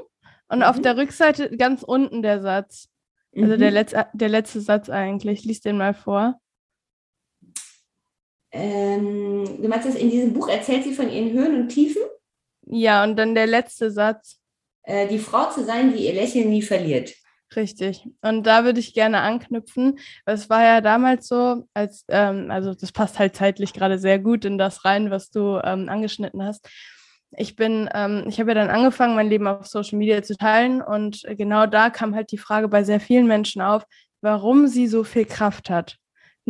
und 0.50 0.60
mhm. 0.60 0.64
auf 0.64 0.82
der 0.82 0.98
Rückseite 0.98 1.56
ganz 1.58 1.84
unten 1.84 2.22
der 2.22 2.42
Satz. 2.42 2.90
Also 3.36 3.54
mhm. 3.54 3.60
der, 3.60 3.72
Letz 3.72 3.94
der 4.14 4.30
letzte 4.30 4.62
Satz 4.62 4.90
eigentlich. 4.90 5.44
Lies 5.44 5.62
den 5.62 5.78
mal 5.78 5.94
vor. 5.94 6.40
Ähm, 8.52 9.62
du 9.62 9.68
meinst, 9.68 9.88
in 9.88 10.10
diesem 10.10 10.34
Buch 10.34 10.48
erzählt 10.48 10.84
sie 10.84 10.94
von 10.94 11.12
ihren 11.12 11.32
Höhen 11.32 11.62
und 11.62 11.70
Tiefen? 11.70 12.02
Ja, 12.70 13.04
und 13.04 13.16
dann 13.16 13.36
der 13.36 13.48
letzte 13.48 13.92
Satz. 13.92 14.40
Äh, 14.84 15.08
die 15.08 15.20
Frau 15.20 15.50
zu 15.50 15.64
sein, 15.64 15.94
die 15.94 16.06
ihr 16.06 16.14
Lächeln 16.14 16.50
nie 16.50 16.62
verliert. 16.62 17.14
Richtig. 17.56 18.06
Und 18.22 18.44
da 18.44 18.66
würde 18.66 18.80
ich 18.80 18.94
gerne 18.94 19.22
anknüpfen. 19.22 20.00
Es 20.26 20.50
war 20.50 20.64
ja 20.64 20.82
damals 20.82 21.28
so, 21.28 21.66
als, 21.74 22.04
ähm, 22.10 22.52
also 22.52 22.74
das 22.74 22.92
passt 22.92 23.20
halt 23.20 23.36
zeitlich 23.36 23.74
gerade 23.74 23.98
sehr 24.00 24.20
gut 24.20 24.44
in 24.44 24.58
das 24.58 24.84
rein, 24.84 25.12
was 25.12 25.30
du 25.30 25.60
ähm, 25.64 25.88
angeschnitten 25.88 26.44
hast. 26.44 26.70
Ich 27.32 27.56
bin, 27.56 27.90
ähm, 27.94 28.26
ich 28.28 28.40
habe 28.40 28.52
ja 28.52 28.56
dann 28.56 28.70
angefangen, 28.70 29.16
mein 29.16 29.30
Leben 29.30 29.48
auf 29.48 29.68
Social 29.68 29.98
Media 29.98 30.24
zu 30.24 30.36
teilen 30.36 30.82
und 30.82 31.24
genau 31.38 31.66
da 31.66 31.90
kam 31.90 32.16
halt 32.16 32.32
die 32.32 32.38
Frage 32.38 32.68
bei 32.68 32.84
sehr 32.84 33.00
vielen 33.00 33.28
Menschen 33.28 33.62
auf, 33.62 33.84
warum 34.22 34.68
sie 34.68 34.88
so 34.88 35.04
viel 35.04 35.26
Kraft 35.26 35.70
hat. 35.70 35.98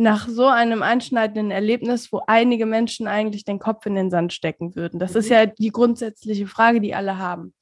Nach 0.00 0.28
so 0.28 0.46
einem 0.46 0.82
einschneidenden 0.82 1.50
Erlebnis, 1.50 2.12
wo 2.12 2.22
einige 2.26 2.66
Menschen 2.66 3.08
eigentlich 3.08 3.44
den 3.44 3.58
Kopf 3.58 3.84
in 3.84 3.96
den 3.96 4.10
Sand 4.10 4.32
stecken 4.32 4.76
würden. 4.76 5.00
Das 5.00 5.14
mhm. 5.14 5.18
ist 5.18 5.28
ja 5.28 5.46
die 5.46 5.70
grundsätzliche 5.70 6.46
Frage, 6.46 6.80
die 6.80 6.94
alle 6.94 7.18
haben. 7.18 7.52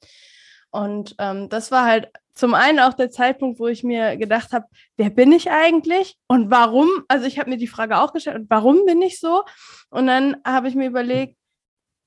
Und 0.69 1.15
ähm, 1.17 1.49
das 1.49 1.71
war 1.71 1.85
halt 1.85 2.09
zum 2.35 2.53
einen 2.53 2.79
auch 2.79 2.93
der 2.93 3.09
Zeitpunkt, 3.09 3.59
wo 3.59 3.67
ich 3.67 3.83
mir 3.83 4.15
gedacht 4.17 4.51
habe, 4.53 4.67
wer 4.95 5.09
bin 5.09 5.31
ich 5.31 5.49
eigentlich 5.49 6.15
und 6.27 6.51
warum? 6.51 6.87
Also 7.07 7.25
ich 7.25 7.39
habe 7.39 7.49
mir 7.49 7.57
die 7.57 7.65
Frage 7.65 7.97
auch 7.97 8.13
gestellt, 8.13 8.37
und 8.37 8.49
warum 8.49 8.85
bin 8.85 9.01
ich 9.01 9.19
so? 9.19 9.43
Und 9.89 10.05
dann 10.05 10.37
habe 10.45 10.67
ich 10.67 10.75
mir 10.75 10.85
überlegt, 10.85 11.35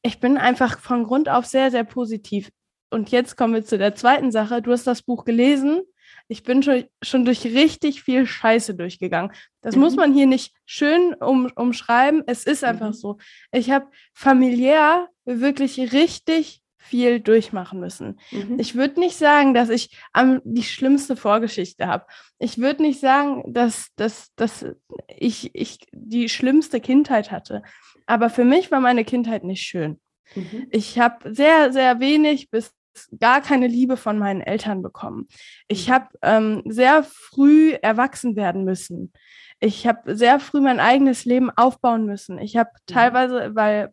ich 0.02 0.20
bin 0.20 0.38
einfach 0.38 0.78
von 0.78 1.02
Grund 1.02 1.28
auf 1.28 1.46
sehr, 1.46 1.72
sehr 1.72 1.84
positiv. 1.84 2.50
Und 2.90 3.10
jetzt 3.10 3.37
kommen 3.37 3.54
wir 3.54 3.64
zu 3.64 3.78
der 3.78 3.96
zweiten 3.96 4.30
Sache. 4.30 4.62
Du 4.62 4.72
hast 4.72 4.87
das 4.87 5.02
Buch 5.02 5.25
gelesen. 5.25 5.82
Ich 6.30 6.44
bin 6.44 6.62
schon, 6.62 6.84
schon 7.02 7.25
durch 7.25 7.44
richtig 7.44 8.04
viel 8.04 8.25
Scheiße 8.25 8.76
durchgegangen. 8.76 9.32
Das 9.62 9.75
mhm. 9.75 9.80
muss 9.80 9.96
man 9.96 10.14
hier 10.14 10.26
nicht 10.26 10.54
schön 10.64 11.12
um, 11.14 11.50
umschreiben. 11.56 12.22
Es 12.28 12.44
ist 12.44 12.62
einfach 12.62 12.90
mhm. 12.90 12.94
so. 12.94 13.18
Ich 13.50 13.72
habe 13.72 13.88
familiär 14.14 15.08
wirklich 15.25 15.92
richtig 15.92 16.62
viel 16.78 17.18
durchmachen 17.18 17.80
müssen. 17.80 18.20
Mhm. 18.30 18.60
Ich 18.60 18.76
würde 18.76 19.00
nicht 19.00 19.16
sagen, 19.16 19.54
dass 19.54 19.70
ich 19.70 19.99
am, 20.12 20.40
die 20.44 20.62
schlimmste 20.62 21.16
Vorgeschichte 21.16 21.88
habe. 21.88 22.06
Ich 22.38 22.58
würde 22.58 22.82
nicht 22.82 23.00
sagen, 23.00 23.42
dass, 23.52 23.88
dass, 23.96 24.32
dass 24.37 24.64
ich, 25.08 25.50
ich 25.52 25.80
die 25.90 26.28
schlimmste 26.28 26.80
Kindheit 26.80 27.32
hatte. 27.32 27.62
Aber 28.06 28.30
für 28.30 28.44
mich 28.44 28.70
war 28.70 28.80
meine 28.80 29.04
Kindheit 29.04 29.42
nicht 29.42 29.62
schön. 29.62 30.00
Mhm. 30.37 30.68
Ich 30.70 30.96
habe 30.96 31.34
sehr, 31.34 31.72
sehr 31.72 31.99
wenig 31.99 32.50
bis 32.50 32.72
gar 33.19 33.40
keine 33.40 33.66
Liebe 33.66 33.97
von 33.97 34.19
meinen 34.19 34.40
Eltern 34.40 34.83
bekommen. 34.83 35.28
Ich 35.69 35.88
mhm. 35.88 35.92
habe 35.92 36.07
ähm, 36.23 36.62
sehr 36.66 37.02
früh 37.04 37.73
erwachsen 37.73 38.37
werden 38.37 38.64
müssen. 38.64 39.12
Ich 39.61 39.87
habe 39.87 40.16
sehr 40.16 40.40
früh 40.40 40.61
mein 40.61 40.80
eigenes 40.80 41.25
Leben 41.25 41.50
aufbauen 41.50 42.07
müssen. 42.07 42.38
Ich 42.38 42.57
habe 42.57 42.71
mhm. 42.71 42.92
teilweise, 42.92 43.54
weil 43.54 43.92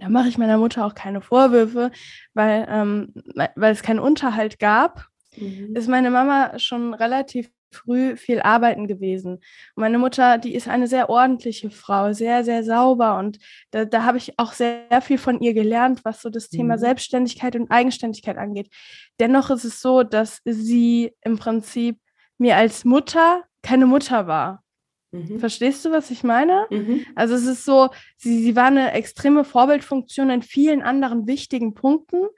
da 0.00 0.08
mache 0.08 0.28
ich 0.28 0.38
meiner 0.38 0.58
Mutter 0.58 0.86
auch 0.86 0.94
keine 0.94 1.20
Vorwürfe, 1.20 1.90
weil, 2.34 2.66
ähm, 2.68 3.12
weil 3.56 3.72
es 3.72 3.82
keinen 3.82 4.00
Unterhalt 4.00 4.58
gab, 4.58 5.06
mhm. 5.36 5.74
ist 5.76 5.88
meine 5.88 6.10
Mama 6.10 6.58
schon 6.58 6.94
relativ 6.94 7.50
früh 7.74 8.16
viel 8.16 8.40
arbeiten 8.40 8.86
gewesen. 8.86 9.34
Und 9.34 9.42
meine 9.76 9.98
Mutter, 9.98 10.38
die 10.38 10.54
ist 10.54 10.68
eine 10.68 10.86
sehr 10.86 11.10
ordentliche 11.10 11.70
Frau, 11.70 12.12
sehr, 12.12 12.44
sehr 12.44 12.64
sauber. 12.64 13.18
Und 13.18 13.38
da, 13.70 13.84
da 13.84 14.04
habe 14.04 14.18
ich 14.18 14.38
auch 14.38 14.52
sehr 14.52 15.00
viel 15.02 15.18
von 15.18 15.40
ihr 15.40 15.54
gelernt, 15.54 16.04
was 16.04 16.22
so 16.22 16.30
das 16.30 16.48
Thema 16.48 16.76
mhm. 16.76 16.80
Selbstständigkeit 16.80 17.56
und 17.56 17.70
Eigenständigkeit 17.70 18.38
angeht. 18.38 18.68
Dennoch 19.20 19.50
ist 19.50 19.64
es 19.64 19.80
so, 19.80 20.02
dass 20.02 20.40
sie 20.44 21.12
im 21.22 21.38
Prinzip 21.38 21.98
mir 22.38 22.56
als 22.56 22.84
Mutter 22.84 23.42
keine 23.62 23.86
Mutter 23.86 24.26
war. 24.26 24.61
Mhm. 25.12 25.38
Verstehst 25.38 25.84
du, 25.84 25.92
was 25.92 26.10
ich 26.10 26.24
meine? 26.24 26.66
Mhm. 26.70 27.04
Also 27.14 27.34
es 27.34 27.46
ist 27.46 27.64
so, 27.64 27.90
sie, 28.16 28.42
sie 28.42 28.56
war 28.56 28.66
eine 28.66 28.92
extreme 28.92 29.44
Vorbildfunktion 29.44 30.30
in 30.30 30.42
vielen 30.42 30.82
anderen 30.82 31.26
wichtigen 31.26 31.74
Punkten, 31.74 32.28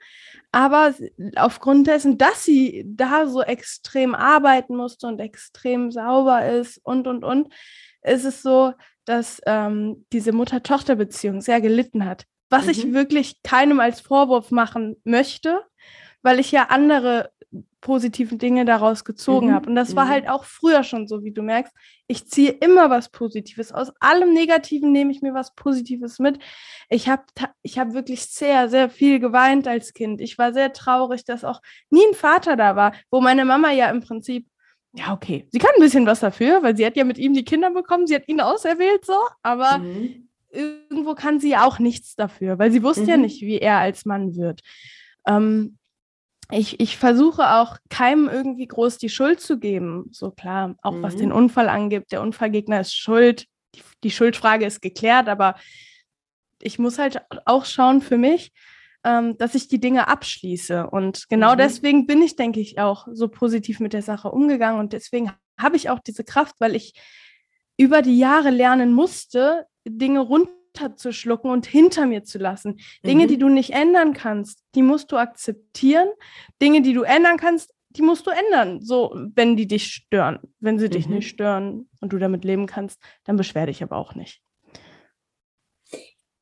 aber 0.51 0.93
aufgrund 1.37 1.87
dessen, 1.87 2.17
dass 2.17 2.43
sie 2.43 2.83
da 2.85 3.27
so 3.27 3.41
extrem 3.41 4.13
arbeiten 4.13 4.75
musste 4.75 5.07
und 5.07 5.19
extrem 5.19 5.89
sauber 5.91 6.45
ist 6.45 6.79
und, 6.83 7.07
und, 7.07 7.23
und, 7.23 7.53
ist 8.03 8.25
es 8.25 8.41
so, 8.41 8.73
dass 9.05 9.41
ähm, 9.45 10.05
diese 10.11 10.33
Mutter-Tochter-Beziehung 10.33 11.41
sehr 11.41 11.61
gelitten 11.61 12.05
hat. 12.05 12.25
Was 12.49 12.65
mhm. 12.65 12.71
ich 12.71 12.93
wirklich 12.93 13.41
keinem 13.41 13.79
als 13.79 14.01
Vorwurf 14.01 14.51
machen 14.51 14.97
möchte, 15.03 15.61
weil 16.21 16.39
ich 16.39 16.51
ja 16.51 16.67
andere 16.69 17.31
positiven 17.85 18.39
Dinge 18.39 18.65
daraus 18.65 19.05
gezogen 19.05 19.49
mhm. 19.49 19.53
habe. 19.53 19.69
Und 19.69 19.75
das 19.75 19.95
war 19.95 20.05
mhm. 20.05 20.09
halt 20.09 20.27
auch 20.27 20.43
früher 20.43 20.83
schon 20.83 21.07
so, 21.07 21.23
wie 21.23 21.31
du 21.31 21.43
merkst. 21.43 21.71
Ich 22.07 22.27
ziehe 22.27 22.49
immer 22.49 22.89
was 22.89 23.09
Positives. 23.09 23.71
Aus 23.71 23.91
allem 23.99 24.33
Negativen 24.33 24.91
nehme 24.91 25.11
ich 25.11 25.21
mir 25.21 25.35
was 25.35 25.53
Positives 25.53 26.17
mit. 26.17 26.39
Ich 26.89 27.07
habe 27.07 27.21
ich 27.61 27.77
hab 27.77 27.93
wirklich 27.93 28.25
sehr, 28.25 28.69
sehr 28.69 28.89
viel 28.89 29.19
geweint 29.19 29.67
als 29.67 29.93
Kind. 29.93 30.19
Ich 30.19 30.39
war 30.39 30.51
sehr 30.51 30.73
traurig, 30.73 31.25
dass 31.25 31.43
auch 31.43 31.61
nie 31.91 32.01
ein 32.09 32.15
Vater 32.15 32.55
da 32.55 32.75
war, 32.75 32.91
wo 33.11 33.21
meine 33.21 33.45
Mama 33.45 33.71
ja 33.71 33.91
im 33.91 34.01
Prinzip 34.01 34.47
ja, 34.97 35.11
okay. 35.11 35.45
Sie 35.51 35.59
kann 35.59 35.71
ein 35.75 35.81
bisschen 35.81 36.05
was 36.05 36.21
dafür, 36.21 36.63
weil 36.63 36.77
sie 36.77 36.85
hat 36.85 36.95
ja 36.95 37.03
mit 37.03 37.17
ihm 37.17 37.33
die 37.33 37.43
Kinder 37.43 37.69
bekommen, 37.69 38.07
sie 38.07 38.15
hat 38.15 38.29
ihn 38.29 38.39
auserwählt, 38.39 39.05
so, 39.05 39.17
aber 39.43 39.79
mhm. 39.79 40.29
irgendwo 40.49 41.15
kann 41.15 41.41
sie 41.41 41.49
ja 41.49 41.65
auch 41.65 41.79
nichts 41.79 42.15
dafür, 42.15 42.59
weil 42.59 42.71
sie 42.71 42.81
wusste 42.81 43.03
mhm. 43.03 43.09
ja 43.09 43.17
nicht, 43.17 43.41
wie 43.41 43.57
er 43.57 43.79
als 43.79 44.05
Mann 44.05 44.37
wird. 44.37 44.61
Ähm, 45.27 45.77
ich, 46.51 46.79
ich 46.79 46.97
versuche 46.97 47.55
auch 47.55 47.77
keinem 47.89 48.29
irgendwie 48.29 48.67
groß 48.67 48.97
die 48.97 49.09
Schuld 49.09 49.39
zu 49.39 49.59
geben. 49.59 50.07
So 50.11 50.31
klar, 50.31 50.75
auch 50.81 50.93
mhm. 50.93 51.03
was 51.03 51.15
den 51.15 51.31
Unfall 51.31 51.69
angibt. 51.69 52.11
Der 52.11 52.21
Unfallgegner 52.21 52.79
ist 52.79 52.95
schuld. 52.95 53.45
Die, 53.75 53.81
die, 54.03 54.11
Schuldfrage 54.11 54.65
ist 54.65 54.81
geklärt, 54.81 55.27
aber 55.27 55.55
ich 56.61 56.79
muss 56.79 56.99
halt 56.99 57.21
auch 57.45 57.65
schauen 57.65 58.01
für 58.01 58.17
mich, 58.17 58.53
ähm, 59.03 59.37
dass 59.37 59.55
ich 59.55 59.67
die 59.67 59.79
Dinge 59.79 60.07
abschließe. 60.07 60.87
Und 60.89 61.27
genau 61.29 61.53
mhm. 61.53 61.57
deswegen 61.57 62.07
bin 62.07 62.21
ich, 62.21 62.35
denke 62.35 62.59
ich, 62.59 62.79
auch 62.79 63.07
so 63.11 63.27
positiv 63.27 63.79
mit 63.79 63.93
der 63.93 64.03
Sache 64.03 64.29
umgegangen. 64.29 64.79
Und 64.79 64.93
deswegen 64.93 65.31
habe 65.59 65.75
ich 65.77 65.89
auch 65.89 65.99
diese 65.99 66.23
Kraft, 66.23 66.55
weil 66.59 66.75
ich 66.75 66.93
über 67.77 68.01
die 68.01 68.17
Jahre 68.17 68.51
lernen 68.51 68.93
musste, 68.93 69.65
Dinge 69.85 70.19
runter 70.19 70.51
runterzuschlucken 70.75 71.49
und 71.49 71.65
hinter 71.65 72.05
mir 72.05 72.23
zu 72.23 72.37
lassen. 72.37 72.79
Dinge, 73.05 73.25
mhm. 73.25 73.27
die 73.27 73.37
du 73.37 73.49
nicht 73.49 73.71
ändern 73.71 74.13
kannst, 74.13 74.59
die 74.75 74.81
musst 74.81 75.11
du 75.11 75.17
akzeptieren. 75.17 76.09
Dinge, 76.61 76.81
die 76.81 76.93
du 76.93 77.03
ändern 77.03 77.37
kannst, 77.37 77.73
die 77.89 78.01
musst 78.01 78.27
du 78.27 78.31
ändern. 78.31 78.81
So, 78.81 79.15
wenn 79.35 79.55
die 79.55 79.67
dich 79.67 79.87
stören. 79.87 80.39
Wenn 80.59 80.79
sie 80.79 80.87
mhm. 80.87 80.91
dich 80.91 81.07
nicht 81.07 81.29
stören 81.29 81.89
und 82.01 82.13
du 82.13 82.17
damit 82.17 82.43
leben 82.43 82.65
kannst, 82.65 82.99
dann 83.23 83.37
beschwer 83.37 83.65
dich 83.65 83.81
aber 83.83 83.97
auch 83.97 84.15
nicht. 84.15 84.41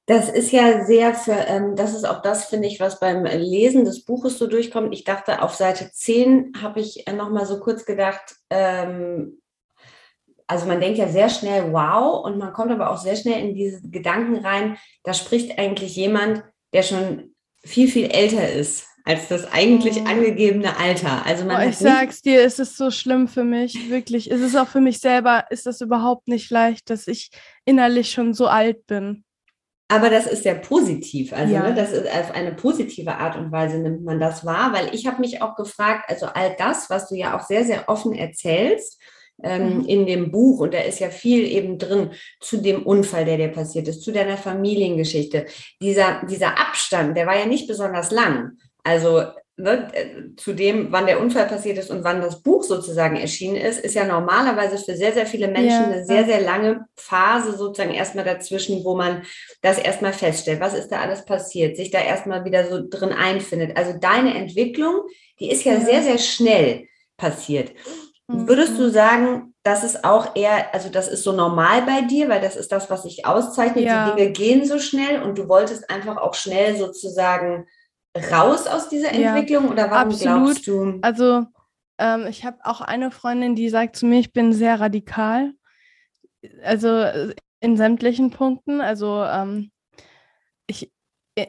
Das 0.05 0.29
ist 0.29 0.51
ja 0.51 0.83
sehr 0.83 1.13
für, 1.13 1.31
ähm, 1.31 1.77
das 1.77 1.95
ist 1.95 2.03
auch 2.03 2.21
das, 2.21 2.45
finde 2.45 2.67
ich, 2.67 2.81
was 2.81 2.99
beim 2.99 3.23
Lesen 3.23 3.85
des 3.85 4.03
Buches 4.03 4.37
so 4.37 4.47
durchkommt. 4.47 4.93
Ich 4.93 5.05
dachte, 5.05 5.41
auf 5.41 5.55
Seite 5.55 5.91
10 5.93 6.61
habe 6.61 6.81
ich 6.81 7.07
äh, 7.07 7.13
nochmal 7.13 7.45
so 7.45 7.61
kurz 7.61 7.85
gedacht, 7.85 8.35
ähm, 8.49 9.41
also 10.47 10.65
man 10.65 10.79
denkt 10.79 10.97
ja 10.97 11.07
sehr 11.07 11.29
schnell, 11.29 11.71
wow, 11.71 12.25
und 12.25 12.37
man 12.37 12.53
kommt 12.53 12.71
aber 12.71 12.89
auch 12.89 12.97
sehr 12.97 13.15
schnell 13.15 13.47
in 13.47 13.55
diese 13.55 13.81
Gedanken 13.89 14.45
rein, 14.45 14.77
da 15.03 15.13
spricht 15.13 15.57
eigentlich 15.57 15.95
jemand, 15.95 16.43
der 16.73 16.83
schon 16.83 17.35
viel, 17.63 17.87
viel 17.87 18.05
älter 18.07 18.49
ist 18.49 18.87
als 19.05 19.27
das 19.27 19.51
eigentlich 19.51 20.01
oh. 20.01 20.05
angegebene 20.05 20.77
Alter. 20.77 21.25
Also 21.25 21.45
man 21.45 21.61
oh, 21.61 21.69
ich 21.69 21.77
sag's 21.77 22.21
dir, 22.21 22.43
es 22.43 22.59
ist 22.59 22.77
so 22.77 22.89
schlimm 22.89 23.27
für 23.27 23.43
mich, 23.43 23.89
wirklich. 23.89 24.31
Es 24.31 24.41
ist 24.41 24.55
auch 24.55 24.67
für 24.67 24.81
mich 24.81 24.99
selber, 24.99 25.45
ist 25.49 25.65
das 25.65 25.81
überhaupt 25.81 26.27
nicht 26.27 26.49
leicht, 26.49 26.89
dass 26.89 27.07
ich 27.07 27.29
innerlich 27.65 28.11
schon 28.11 28.33
so 28.33 28.47
alt 28.47 28.87
bin. 28.87 29.25
Aber 29.89 30.09
das 30.09 30.25
ist 30.25 30.45
ja 30.45 30.55
positiv. 30.55 31.33
Also 31.33 31.53
ja. 31.53 31.63
ne, 31.63 31.75
das 31.75 31.91
ist 31.91 32.07
auf 32.07 32.31
eine 32.31 32.53
positive 32.53 33.15
Art 33.15 33.35
und 33.35 33.51
Weise 33.51 33.77
nimmt 33.77 34.03
man 34.03 34.19
das 34.19 34.45
wahr, 34.45 34.71
weil 34.73 34.95
ich 34.95 35.05
habe 35.05 35.19
mich 35.19 35.41
auch 35.41 35.55
gefragt, 35.55 36.05
also 36.07 36.27
all 36.27 36.55
das, 36.57 36.89
was 36.89 37.09
du 37.09 37.15
ja 37.15 37.37
auch 37.37 37.45
sehr, 37.45 37.65
sehr 37.65 37.89
offen 37.89 38.13
erzählst, 38.13 38.99
ähm, 39.41 39.79
mhm. 39.79 39.85
in 39.85 40.05
dem 40.05 40.31
Buch 40.31 40.59
und 40.59 40.73
da 40.73 40.79
ist 40.79 40.99
ja 40.99 41.09
viel 41.09 41.45
eben 41.47 41.77
drin 41.77 42.11
zu 42.39 42.57
dem 42.57 42.83
Unfall, 42.83 43.25
der 43.25 43.37
dir 43.37 43.49
passiert 43.49 43.87
ist, 43.87 44.03
zu 44.03 44.11
deiner 44.11 44.37
Familiengeschichte. 44.37 45.45
Dieser, 45.81 46.21
dieser 46.29 46.59
Abstand, 46.59 47.17
der 47.17 47.27
war 47.27 47.37
ja 47.37 47.45
nicht 47.45 47.67
besonders 47.67 48.11
lang. 48.11 48.57
Also 48.83 49.23
ne, 49.57 49.89
äh, 49.93 50.35
zu 50.35 50.53
dem, 50.53 50.91
wann 50.91 51.05
der 51.05 51.19
Unfall 51.19 51.47
passiert 51.47 51.77
ist 51.77 51.89
und 51.89 52.03
wann 52.03 52.21
das 52.21 52.41
Buch 52.41 52.63
sozusagen 52.63 53.15
erschienen 53.15 53.57
ist, 53.57 53.79
ist 53.79 53.95
ja 53.95 54.05
normalerweise 54.05 54.77
für 54.77 54.95
sehr, 54.95 55.13
sehr 55.13 55.25
viele 55.25 55.47
Menschen 55.47 55.69
ja. 55.69 55.83
eine 55.83 56.05
sehr, 56.05 56.25
sehr 56.25 56.41
lange 56.41 56.85
Phase 56.95 57.55
sozusagen 57.55 57.93
erstmal 57.93 58.25
dazwischen, 58.25 58.83
wo 58.83 58.95
man 58.95 59.23
das 59.61 59.77
erstmal 59.77 60.13
feststellt, 60.13 60.59
was 60.59 60.73
ist 60.73 60.89
da 60.89 61.01
alles 61.01 61.25
passiert, 61.25 61.77
sich 61.77 61.91
da 61.91 61.99
erstmal 61.99 62.45
wieder 62.45 62.67
so 62.69 62.81
drin 62.87 63.11
einfindet. 63.11 63.77
Also 63.77 63.93
deine 63.99 64.35
Entwicklung, 64.35 65.01
die 65.39 65.49
ist 65.51 65.63
ja, 65.63 65.73
ja. 65.73 65.81
sehr, 65.81 66.03
sehr 66.03 66.17
schnell 66.17 66.87
passiert. 67.17 67.71
Mhm. 68.27 68.47
Würdest 68.47 68.77
du 68.79 68.89
sagen, 68.89 69.53
das 69.63 69.83
ist 69.83 70.03
auch 70.03 70.35
eher, 70.35 70.73
also 70.73 70.89
das 70.89 71.07
ist 71.07 71.23
so 71.23 71.31
normal 71.31 71.83
bei 71.83 72.01
dir, 72.01 72.29
weil 72.29 72.41
das 72.41 72.55
ist 72.55 72.71
das, 72.71 72.89
was 72.89 73.03
sich 73.03 73.25
auszeichnet. 73.25 73.85
Ja. 73.85 74.11
Die 74.11 74.15
Dinge 74.15 74.31
gehen 74.31 74.65
so 74.65 74.79
schnell 74.79 75.21
und 75.21 75.37
du 75.37 75.47
wolltest 75.47 75.89
einfach 75.89 76.17
auch 76.17 76.33
schnell 76.33 76.75
sozusagen 76.75 77.65
raus 78.31 78.67
aus 78.67 78.89
dieser 78.89 79.11
Entwicklung 79.11 79.65
ja, 79.65 79.71
oder 79.71 79.91
warum 79.91 80.11
absolut. 80.11 80.43
glaubst 80.43 80.67
du? 80.67 80.99
Also 81.01 81.45
ähm, 81.97 82.27
ich 82.27 82.45
habe 82.45 82.57
auch 82.63 82.81
eine 82.81 83.11
Freundin, 83.11 83.55
die 83.55 83.69
sagt 83.69 83.95
zu 83.95 84.05
mir, 84.05 84.19
ich 84.19 84.33
bin 84.33 84.53
sehr 84.53 84.79
radikal. 84.79 85.53
Also 86.63 87.05
in 87.61 87.77
sämtlichen 87.77 88.31
Punkten. 88.31 88.81
Also 88.81 89.23
ähm, 89.23 89.71
ich, 90.67 90.91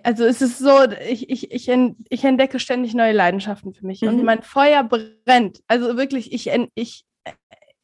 also 0.02 0.24
es 0.24 0.40
ist 0.40 0.58
so, 0.58 0.84
ich, 1.08 1.28
ich, 1.28 1.50
ich, 1.52 1.70
ich 2.08 2.24
entdecke 2.24 2.58
ständig 2.58 2.94
neue 2.94 3.12
Leidenschaften 3.12 3.74
für 3.74 3.86
mich 3.86 4.02
mhm. 4.02 4.08
und 4.08 4.24
mein 4.24 4.42
Feuer 4.42 4.82
brennt. 4.84 5.60
Also 5.68 5.96
wirklich, 5.96 6.32
ich, 6.32 6.50
ich, 6.74 7.04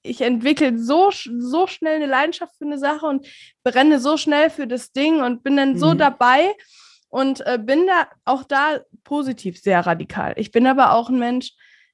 ich 0.02 0.20
entwickle 0.22 0.78
so, 0.78 1.10
so 1.10 1.66
schnell 1.66 1.96
eine 1.96 2.06
Leidenschaft 2.06 2.56
für 2.56 2.64
eine 2.64 2.78
Sache 2.78 3.06
und 3.06 3.26
brenne 3.62 4.00
so 4.00 4.16
schnell 4.16 4.50
für 4.50 4.66
das 4.66 4.92
Ding 4.92 5.22
und 5.22 5.42
bin 5.42 5.56
dann 5.56 5.74
mhm. 5.74 5.78
so 5.78 5.94
dabei 5.94 6.54
und 7.08 7.44
äh, 7.46 7.58
bin 7.58 7.86
da 7.86 8.08
auch 8.24 8.44
da 8.44 8.80
positiv 9.04 9.60
sehr 9.60 9.80
radikal. 9.86 10.32
Ich 10.36 10.52
bin 10.52 10.66
aber 10.66 10.94
auch 10.94 11.10
ein 11.10 11.18
Mensch, 11.18 11.52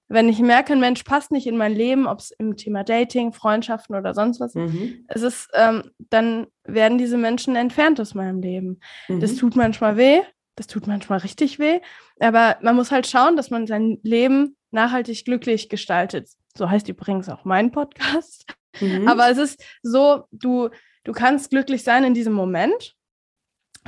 wenn 0.08 0.28
ich 0.28 0.38
merke, 0.38 0.72
ein 0.72 0.80
Mensch 0.80 1.02
passt 1.02 1.32
nicht 1.32 1.46
in 1.46 1.56
mein 1.56 1.74
Leben, 1.74 2.06
ob 2.06 2.20
es 2.20 2.30
im 2.30 2.56
Thema 2.56 2.84
Dating, 2.84 3.32
Freundschaften 3.32 3.96
oder 3.96 4.14
sonst 4.14 4.40
was, 4.40 4.54
mhm. 4.54 5.04
es 5.08 5.22
ist, 5.22 5.48
ähm, 5.54 5.90
dann 6.10 6.46
werden 6.64 6.98
diese 6.98 7.16
Menschen 7.16 7.56
entfernt 7.56 8.00
aus 8.00 8.14
meinem 8.14 8.40
Leben. 8.40 8.80
Mhm. 9.08 9.20
Das 9.20 9.36
tut 9.36 9.56
manchmal 9.56 9.96
weh, 9.96 10.20
das 10.54 10.68
tut 10.68 10.86
manchmal 10.86 11.18
richtig 11.18 11.58
weh, 11.58 11.80
aber 12.20 12.56
man 12.62 12.76
muss 12.76 12.92
halt 12.92 13.06
schauen, 13.06 13.36
dass 13.36 13.50
man 13.50 13.66
sein 13.66 13.98
Leben 14.02 14.56
nachhaltig 14.70 15.24
glücklich 15.24 15.68
gestaltet. 15.68 16.28
So 16.56 16.70
heißt 16.70 16.88
übrigens 16.88 17.28
auch 17.28 17.44
mein 17.44 17.72
Podcast. 17.72 18.46
Mhm. 18.80 19.08
Aber 19.08 19.30
es 19.30 19.38
ist 19.38 19.64
so, 19.82 20.24
du, 20.30 20.70
du 21.04 21.12
kannst 21.12 21.50
glücklich 21.50 21.82
sein 21.82 22.04
in 22.04 22.14
diesem 22.14 22.32
Moment 22.32 22.94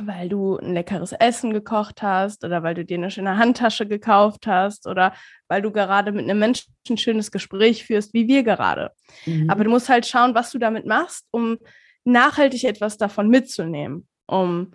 weil 0.00 0.28
du 0.28 0.56
ein 0.56 0.74
leckeres 0.74 1.12
Essen 1.12 1.52
gekocht 1.52 2.02
hast 2.02 2.44
oder 2.44 2.62
weil 2.62 2.74
du 2.74 2.84
dir 2.84 2.98
eine 2.98 3.10
schöne 3.10 3.36
Handtasche 3.36 3.86
gekauft 3.86 4.46
hast 4.46 4.86
oder 4.86 5.14
weil 5.48 5.62
du 5.62 5.72
gerade 5.72 6.12
mit 6.12 6.24
einem 6.24 6.38
Menschen 6.38 6.72
ein 6.88 6.98
schönes 6.98 7.30
Gespräch 7.30 7.84
führst, 7.84 8.14
wie 8.14 8.28
wir 8.28 8.42
gerade. 8.42 8.92
Mhm. 9.26 9.50
Aber 9.50 9.64
du 9.64 9.70
musst 9.70 9.88
halt 9.88 10.06
schauen, 10.06 10.34
was 10.34 10.50
du 10.50 10.58
damit 10.58 10.86
machst, 10.86 11.26
um 11.30 11.58
nachhaltig 12.04 12.64
etwas 12.64 12.96
davon 12.96 13.28
mitzunehmen, 13.28 14.06
um 14.26 14.72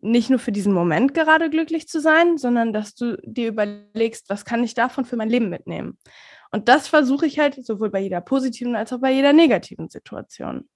nicht 0.00 0.28
nur 0.28 0.38
für 0.38 0.52
diesen 0.52 0.72
Moment 0.72 1.14
gerade 1.14 1.48
glücklich 1.48 1.88
zu 1.88 2.00
sein, 2.00 2.36
sondern 2.36 2.72
dass 2.72 2.94
du 2.94 3.16
dir 3.22 3.48
überlegst, 3.48 4.28
was 4.28 4.44
kann 4.44 4.62
ich 4.62 4.74
davon 4.74 5.04
für 5.04 5.16
mein 5.16 5.30
Leben 5.30 5.48
mitnehmen. 5.48 5.98
Und 6.50 6.68
das 6.68 6.86
versuche 6.88 7.26
ich 7.26 7.38
halt 7.38 7.64
sowohl 7.64 7.90
bei 7.90 8.00
jeder 8.00 8.20
positiven 8.20 8.76
als 8.76 8.92
auch 8.92 9.00
bei 9.00 9.12
jeder 9.12 9.32
negativen 9.32 9.88
Situation. 9.88 10.68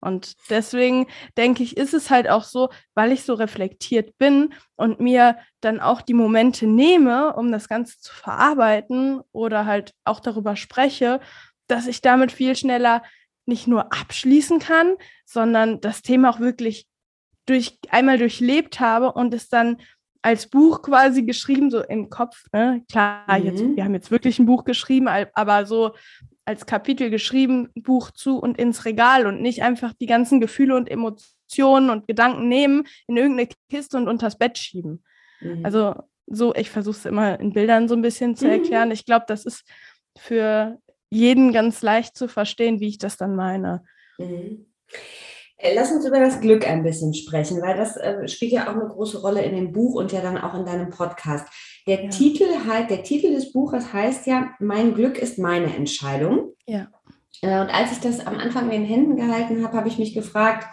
Und 0.00 0.36
deswegen 0.48 1.06
denke 1.36 1.62
ich, 1.62 1.76
ist 1.76 1.94
es 1.94 2.10
halt 2.10 2.28
auch 2.28 2.44
so, 2.44 2.70
weil 2.94 3.12
ich 3.12 3.24
so 3.24 3.34
reflektiert 3.34 4.16
bin 4.18 4.54
und 4.76 5.00
mir 5.00 5.36
dann 5.60 5.80
auch 5.80 6.02
die 6.02 6.14
Momente 6.14 6.66
nehme, 6.66 7.34
um 7.34 7.50
das 7.50 7.68
Ganze 7.68 7.98
zu 8.00 8.14
verarbeiten 8.14 9.20
oder 9.32 9.66
halt 9.66 9.94
auch 10.04 10.20
darüber 10.20 10.56
spreche, 10.56 11.20
dass 11.66 11.86
ich 11.86 12.00
damit 12.00 12.32
viel 12.32 12.56
schneller 12.56 13.02
nicht 13.46 13.66
nur 13.66 13.92
abschließen 13.92 14.58
kann, 14.58 14.94
sondern 15.24 15.80
das 15.80 16.02
Thema 16.02 16.30
auch 16.30 16.40
wirklich 16.40 16.86
durch, 17.46 17.78
einmal 17.88 18.18
durchlebt 18.18 18.78
habe 18.78 19.12
und 19.12 19.32
es 19.34 19.48
dann 19.48 19.78
als 20.22 20.48
Buch 20.48 20.82
quasi 20.82 21.22
geschrieben, 21.22 21.70
so 21.70 21.82
im 21.82 22.10
Kopf. 22.10 22.44
Ne? 22.52 22.84
Klar, 22.90 23.24
mhm. 23.38 23.44
jetzt, 23.44 23.62
wir 23.76 23.84
haben 23.84 23.94
jetzt 23.94 24.10
wirklich 24.10 24.38
ein 24.38 24.46
Buch 24.46 24.64
geschrieben, 24.64 25.08
aber 25.08 25.66
so 25.66 25.94
als 26.48 26.64
Kapitel 26.64 27.10
geschrieben, 27.10 27.68
Buch 27.74 28.10
zu 28.10 28.38
und 28.38 28.58
ins 28.58 28.86
Regal 28.86 29.26
und 29.26 29.42
nicht 29.42 29.62
einfach 29.62 29.92
die 29.92 30.06
ganzen 30.06 30.40
Gefühle 30.40 30.74
und 30.76 30.90
Emotionen 30.90 31.90
und 31.90 32.08
Gedanken 32.08 32.48
nehmen, 32.48 32.84
in 33.06 33.18
irgendeine 33.18 33.50
Kiste 33.68 33.98
und 33.98 34.08
unters 34.08 34.38
Bett 34.38 34.56
schieben. 34.56 35.04
Mhm. 35.40 35.62
Also 35.62 35.94
so, 36.26 36.54
ich 36.54 36.70
versuche 36.70 36.96
es 36.96 37.04
immer 37.04 37.38
in 37.38 37.52
Bildern 37.52 37.86
so 37.86 37.94
ein 37.94 38.00
bisschen 38.00 38.34
zu 38.34 38.46
mhm. 38.46 38.52
erklären. 38.52 38.90
Ich 38.90 39.04
glaube, 39.04 39.26
das 39.28 39.44
ist 39.44 39.62
für 40.16 40.78
jeden 41.10 41.52
ganz 41.52 41.82
leicht 41.82 42.16
zu 42.16 42.28
verstehen, 42.28 42.80
wie 42.80 42.88
ich 42.88 42.98
das 42.98 43.18
dann 43.18 43.36
meine. 43.36 43.84
Mhm. 44.16 44.72
Äh, 45.58 45.74
lass 45.74 45.92
uns 45.92 46.06
über 46.06 46.20
das 46.20 46.40
Glück 46.40 46.66
ein 46.66 46.82
bisschen 46.82 47.12
sprechen, 47.12 47.60
weil 47.60 47.76
das 47.76 47.98
äh, 47.98 48.26
spielt 48.26 48.52
ja 48.52 48.68
auch 48.70 48.74
eine 48.74 48.88
große 48.88 49.20
Rolle 49.20 49.42
in 49.42 49.54
dem 49.54 49.72
Buch 49.72 49.96
und 49.96 50.12
ja 50.12 50.22
dann 50.22 50.38
auch 50.38 50.54
in 50.54 50.64
deinem 50.64 50.88
Podcast. 50.88 51.46
Der 51.88 52.04
ja. 52.04 52.10
Titel 52.10 52.46
halt, 52.66 52.90
der 52.90 53.02
Titel 53.02 53.32
des 53.32 53.50
Buches 53.50 53.92
heißt 53.94 54.26
ja, 54.26 54.50
mein 54.60 54.94
Glück 54.94 55.16
ist 55.18 55.38
meine 55.38 55.74
Entscheidung. 55.74 56.52
Ja. 56.66 56.88
Äh, 57.40 57.60
und 57.60 57.70
als 57.70 57.92
ich 57.92 57.98
das 57.98 58.24
am 58.24 58.36
Anfang 58.36 58.64
in 58.66 58.82
den 58.82 58.84
Händen 58.84 59.16
gehalten 59.16 59.64
habe, 59.64 59.76
habe 59.76 59.88
ich 59.88 59.98
mich 59.98 60.12
gefragt, 60.12 60.66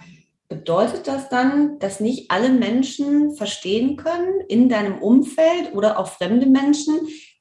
bedeutet 0.49 1.07
das 1.07 1.29
dann, 1.29 1.79
dass 1.79 2.01
nicht 2.01 2.31
alle 2.31 2.49
Menschen 2.49 3.33
verstehen 3.35 3.95
können 3.95 4.41
in 4.49 4.67
deinem 4.67 4.97
Umfeld 4.97 5.73
oder 5.73 5.97
auch 5.99 6.07
fremde 6.07 6.47
Menschen, 6.47 6.95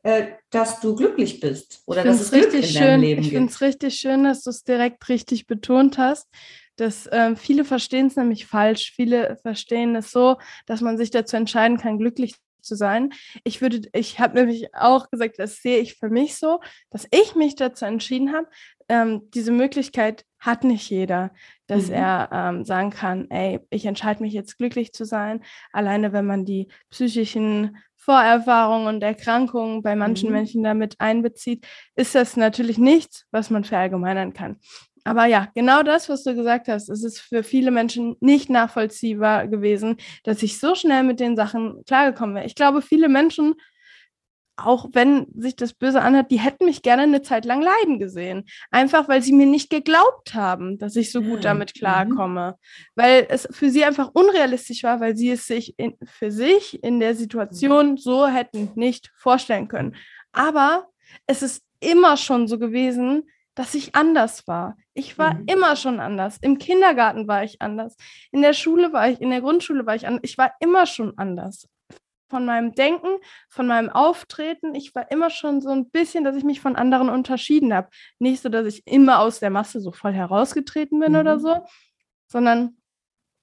äh, 0.05 0.27
dass 0.51 0.81
du 0.81 0.95
glücklich 0.95 1.41
bist 1.41 1.83
oder 1.87 2.05
dass 2.05 2.21
es 2.21 2.31
Glück 2.31 2.55
in 2.55 2.63
schön. 2.63 2.81
deinem 2.81 3.01
Leben? 3.01 3.23
Ich 3.23 3.31
finde 3.31 3.51
es 3.51 3.61
richtig 3.61 3.97
schön, 3.97 4.23
dass 4.23 4.45
du 4.45 4.51
es 4.51 4.63
direkt 4.63 5.09
richtig 5.09 5.49
betont 5.49 5.99
hast, 5.99 6.29
dass 6.77 7.07
äh, 7.07 7.35
viele 7.35 7.65
verstehen 7.65 8.07
es 8.07 8.17
nämlich 8.17 8.47
falsch. 8.47 8.93
Viele 8.95 9.37
verstehen 9.43 9.97
es 9.97 10.13
so, 10.13 10.37
dass 10.67 10.81
man 10.81 10.97
sich 10.97 11.11
dazu 11.11 11.37
entscheiden 11.37 11.77
kann, 11.77 11.99
glücklich 11.99 12.37
zu 12.65 12.75
sein. 12.75 13.13
Ich 13.45 13.61
würde, 13.61 13.83
ich 13.93 14.19
habe 14.19 14.35
nämlich 14.35 14.75
auch 14.75 15.11
gesagt, 15.11 15.39
das 15.39 15.63
sehe 15.63 15.79
ich 15.79 15.95
für 15.95 16.09
mich 16.09 16.37
so, 16.37 16.61
dass 16.91 17.07
ich 17.11 17.35
mich 17.35 17.55
dazu 17.57 17.85
entschieden 17.85 18.33
habe. 18.33 18.49
Ähm, 18.89 19.31
diese 19.33 19.53
Möglichkeit 19.53 20.25
hat 20.39 20.65
nicht 20.65 20.91
jeder, 20.91 21.33
dass 21.67 21.89
mhm. 21.89 21.95
er 21.95 22.29
ähm, 22.33 22.65
sagen 22.65 22.91
kann, 22.91 23.31
ey, 23.31 23.61
ich 23.71 23.87
entscheide 23.87 24.23
mich 24.23 24.33
jetzt 24.33 24.59
glücklich 24.59 24.93
zu 24.93 25.05
sein. 25.05 25.43
Alleine 25.73 26.13
wenn 26.13 26.27
man 26.27 26.45
die 26.45 26.69
psychischen 26.91 27.79
Vorerfahrungen 27.97 28.87
und 28.87 29.03
Erkrankungen 29.03 29.83
bei 29.83 29.97
manchen 29.97 30.29
mhm. 30.29 30.35
Menschen 30.35 30.63
damit 30.63 30.97
einbezieht, 30.99 31.67
ist 31.97 32.15
das 32.15 32.37
natürlich 32.37 32.77
nichts, 32.77 33.27
was 33.31 33.49
man 33.49 33.65
verallgemeinern 33.65 34.35
kann 34.35 34.59
aber 35.05 35.27
ja, 35.27 35.49
genau 35.55 35.83
das, 35.83 36.09
was 36.09 36.25
du 36.25 36.35
gesagt 36.35 36.67
hast, 36.69 36.89
es 36.89 37.05
ist 37.05 37.21
für 37.21 37.43
viele 37.43 37.71
Menschen 37.71 38.17
nicht 38.21 38.49
nachvollziehbar 38.49 39.47
gewesen, 39.49 39.99
dass 40.25 40.43
ich 40.43 40.59
so 40.59 40.75
schnell 40.75 41.03
mit 41.05 41.21
den 41.21 41.37
Sachen 41.37 41.85
klargekommen 41.85 42.35
wäre. 42.35 42.47
Ich 42.47 42.55
glaube, 42.55 42.81
viele 42.81 43.11
Menschen, 43.11 43.55
auch 44.57 44.89
wenn 44.93 45.27
sich 45.37 45.57
das 45.57 45.75
böse 45.75 46.01
anhört, 46.01 46.31
die 46.31 46.39
hätten 46.39 46.65
mich 46.65 46.81
gerne 46.81 47.03
eine 47.03 47.21
Zeit 47.21 47.45
lang 47.45 47.61
leiden 47.61 47.99
gesehen. 47.99 48.45
Einfach, 48.71 49.07
weil 49.07 49.21
sie 49.21 49.35
mir 49.35 49.47
nicht 49.47 49.69
geglaubt 49.69 50.33
haben, 50.35 50.79
dass 50.79 50.97
ich 50.97 51.13
so 51.13 51.21
gut 51.21 51.45
damit 51.45 51.73
mhm. 51.75 51.79
klarkomme. 51.81 52.57
Weil 52.95 53.27
es 53.29 53.47
für 53.51 53.69
sie 53.69 53.85
einfach 53.85 54.11
unrealistisch 54.15 54.85
war, 54.85 55.01
weil 55.01 55.17
sie 55.17 55.31
es 55.31 55.47
sich 55.47 55.79
in, 55.79 55.97
für 56.05 56.31
sich 56.31 56.83
in 56.83 56.99
der 56.99 57.15
Situation 57.15 57.99
so 57.99 58.27
hätten 58.27 58.71
nicht 58.75 59.13
vorstellen 59.17 59.69
können. 59.69 59.97
Aber 60.33 60.89
es 61.27 61.43
ist 61.43 61.63
immer 61.81 62.17
schon 62.17 62.49
so 62.49 62.59
gewesen, 62.59 63.25
dass 63.55 63.75
ich 63.75 63.95
anders 63.95 64.47
war. 64.47 64.77
Ich 64.95 65.19
war 65.19 65.35
mhm. 65.35 65.45
immer 65.47 65.77
schon 65.77 66.01
anders. 66.01 66.39
Im 66.41 66.59
Kindergarten 66.59 67.29
war 67.29 67.45
ich 67.45 67.63
anders. 67.63 67.97
In 68.33 68.43
der 68.43 68.53
Schule 68.53 68.93
war 68.93 69.09
ich, 69.09 69.21
in 69.21 69.31
der 69.31 69.41
Grundschule 69.41 69.87
war 69.87 69.95
ich 69.95 70.07
anders. 70.07 70.23
Ich 70.25 70.39
war 70.39 70.53
immer 70.61 70.87
schon 70.87 71.17
anders. 71.19 71.69
Von 72.29 72.47
meinem 72.47 72.73
Denken, 72.73 73.19
von 73.49 73.67
meinem 73.67 73.91
Auftreten. 73.91 74.75
Ich 74.75 74.95
war 74.95 75.11
immer 75.11 75.31
schon 75.31 75.61
so 75.61 75.71
ein 75.71 75.91
bisschen, 75.91 76.25
dass 76.25 76.37
ich 76.37 76.43
mich 76.43 76.61
von 76.61 76.75
anderen 76.75 77.09
unterschieden 77.09 77.73
habe. 77.73 77.89
Nicht 78.19 78.43
so, 78.43 78.49
dass 78.49 78.67
ich 78.67 78.87
immer 78.87 79.21
aus 79.21 79.41
der 79.41 79.51
Masse 79.51 79.81
so 79.81 79.93
voll 79.93 80.13
herausgetreten 80.13 80.99
bin 80.99 81.13
mhm. 81.13 81.19
oder 81.19 81.39
so, 81.39 81.65
sondern 82.27 82.77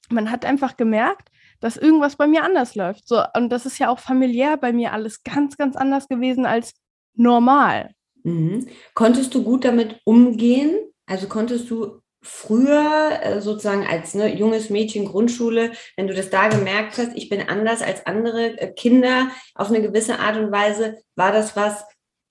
man 0.10 0.30
hat 0.30 0.44
einfach 0.44 0.76
gemerkt, 0.76 1.30
dass 1.62 1.78
irgendwas 1.78 2.18
bei 2.18 2.28
mir 2.28 2.44
anders 2.44 2.76
läuft. 2.76 3.08
So, 3.08 3.24
und 3.36 3.50
das 3.50 3.66
ist 3.66 3.78
ja 3.78 3.88
auch 3.90 4.00
familiär 4.00 4.58
bei 4.58 4.74
mir 4.74 4.92
alles 4.92 5.24
ganz, 5.24 5.58
ganz 5.58 5.78
anders 5.78 6.10
gewesen 6.10 6.46
als 6.46 6.74
normal. 7.14 7.94
Mhm. 8.24 8.68
Konntest 8.94 9.34
du 9.34 9.44
gut 9.44 9.66
damit 9.66 10.00
umgehen? 10.04 10.78
Also 11.06 11.28
konntest 11.28 11.70
du 11.70 12.02
früher 12.24 13.20
äh, 13.24 13.42
sozusagen 13.42 13.86
als 13.86 14.14
ne, 14.14 14.36
junges 14.36 14.70
Mädchen 14.70 15.06
Grundschule, 15.06 15.72
wenn 15.98 16.08
du 16.08 16.14
das 16.14 16.30
da 16.30 16.50
gemerkt 16.50 16.98
hast, 16.98 17.12
ich 17.16 17.30
bin 17.30 17.42
anders 17.48 17.82
als 17.82 18.06
andere 18.06 18.60
äh, 18.60 18.72
Kinder 18.74 19.30
auf 19.56 19.70
eine 19.70 19.82
gewisse 19.82 20.20
Art 20.20 20.38
und 20.38 20.52
Weise, 20.52 21.02
war 21.16 21.32
das 21.32 21.56
was, 21.56 21.84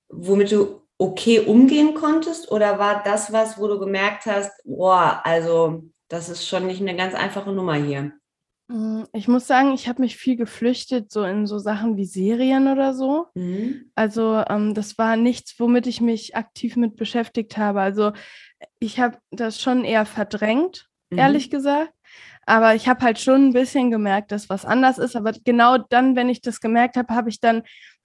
womit 0.08 0.52
du 0.52 0.82
okay 0.98 1.40
umgehen 1.40 1.94
konntest? 1.94 2.50
Oder 2.52 2.78
war 2.78 3.02
das 3.02 3.32
was, 3.32 3.58
wo 3.58 3.66
du 3.66 3.78
gemerkt 3.78 4.26
hast, 4.26 4.52
boah, 4.64 5.22
also 5.24 5.84
das 6.08 6.28
ist 6.28 6.46
schon 6.46 6.66
nicht 6.66 6.80
eine 6.80 6.96
ganz 6.96 7.14
einfache 7.14 7.52
Nummer 7.52 7.74
hier? 7.74 8.12
Mm, 8.70 9.02
ich 9.12 9.26
muss 9.26 9.48
sagen, 9.48 9.72
ich 9.72 9.88
habe 9.88 10.00
mich 10.00 10.16
viel 10.16 10.36
geflüchtet, 10.36 11.10
so 11.10 11.24
in 11.24 11.46
so 11.46 11.58
Sachen 11.58 11.96
wie 11.96 12.04
Serien 12.04 12.68
oder 12.68 12.94
so. 12.94 13.26
Mhm. 13.34 13.90
Also 13.96 14.44
ähm, 14.48 14.74
das 14.74 14.96
war 14.96 15.16
nichts, 15.16 15.58
womit 15.58 15.88
ich 15.88 16.00
mich 16.00 16.36
aktiv 16.36 16.76
mit 16.76 16.94
beschäftigt 16.94 17.58
habe. 17.58 17.80
Also 17.80 18.12
ich 18.78 19.00
habe 19.00 19.18
das 19.32 19.60
schon 19.60 19.84
eher 19.84 20.06
verdrängt, 20.06 20.88
mhm. 21.10 21.18
ehrlich 21.18 21.50
gesagt. 21.50 21.92
Aber 22.46 22.74
ich 22.74 22.88
habe 22.88 23.04
halt 23.04 23.18
schon 23.18 23.48
ein 23.48 23.52
bisschen 23.52 23.90
gemerkt, 23.90 24.32
dass 24.32 24.48
was 24.48 24.64
anders 24.64 24.98
ist. 24.98 25.16
Aber 25.16 25.32
genau 25.44 25.78
dann, 25.78 26.14
wenn 26.14 26.28
ich 26.28 26.40
das 26.40 26.60
gemerkt 26.60 26.96
habe, 26.96 27.14
habe 27.14 27.28
ich 27.28 27.40
dann 27.40 27.62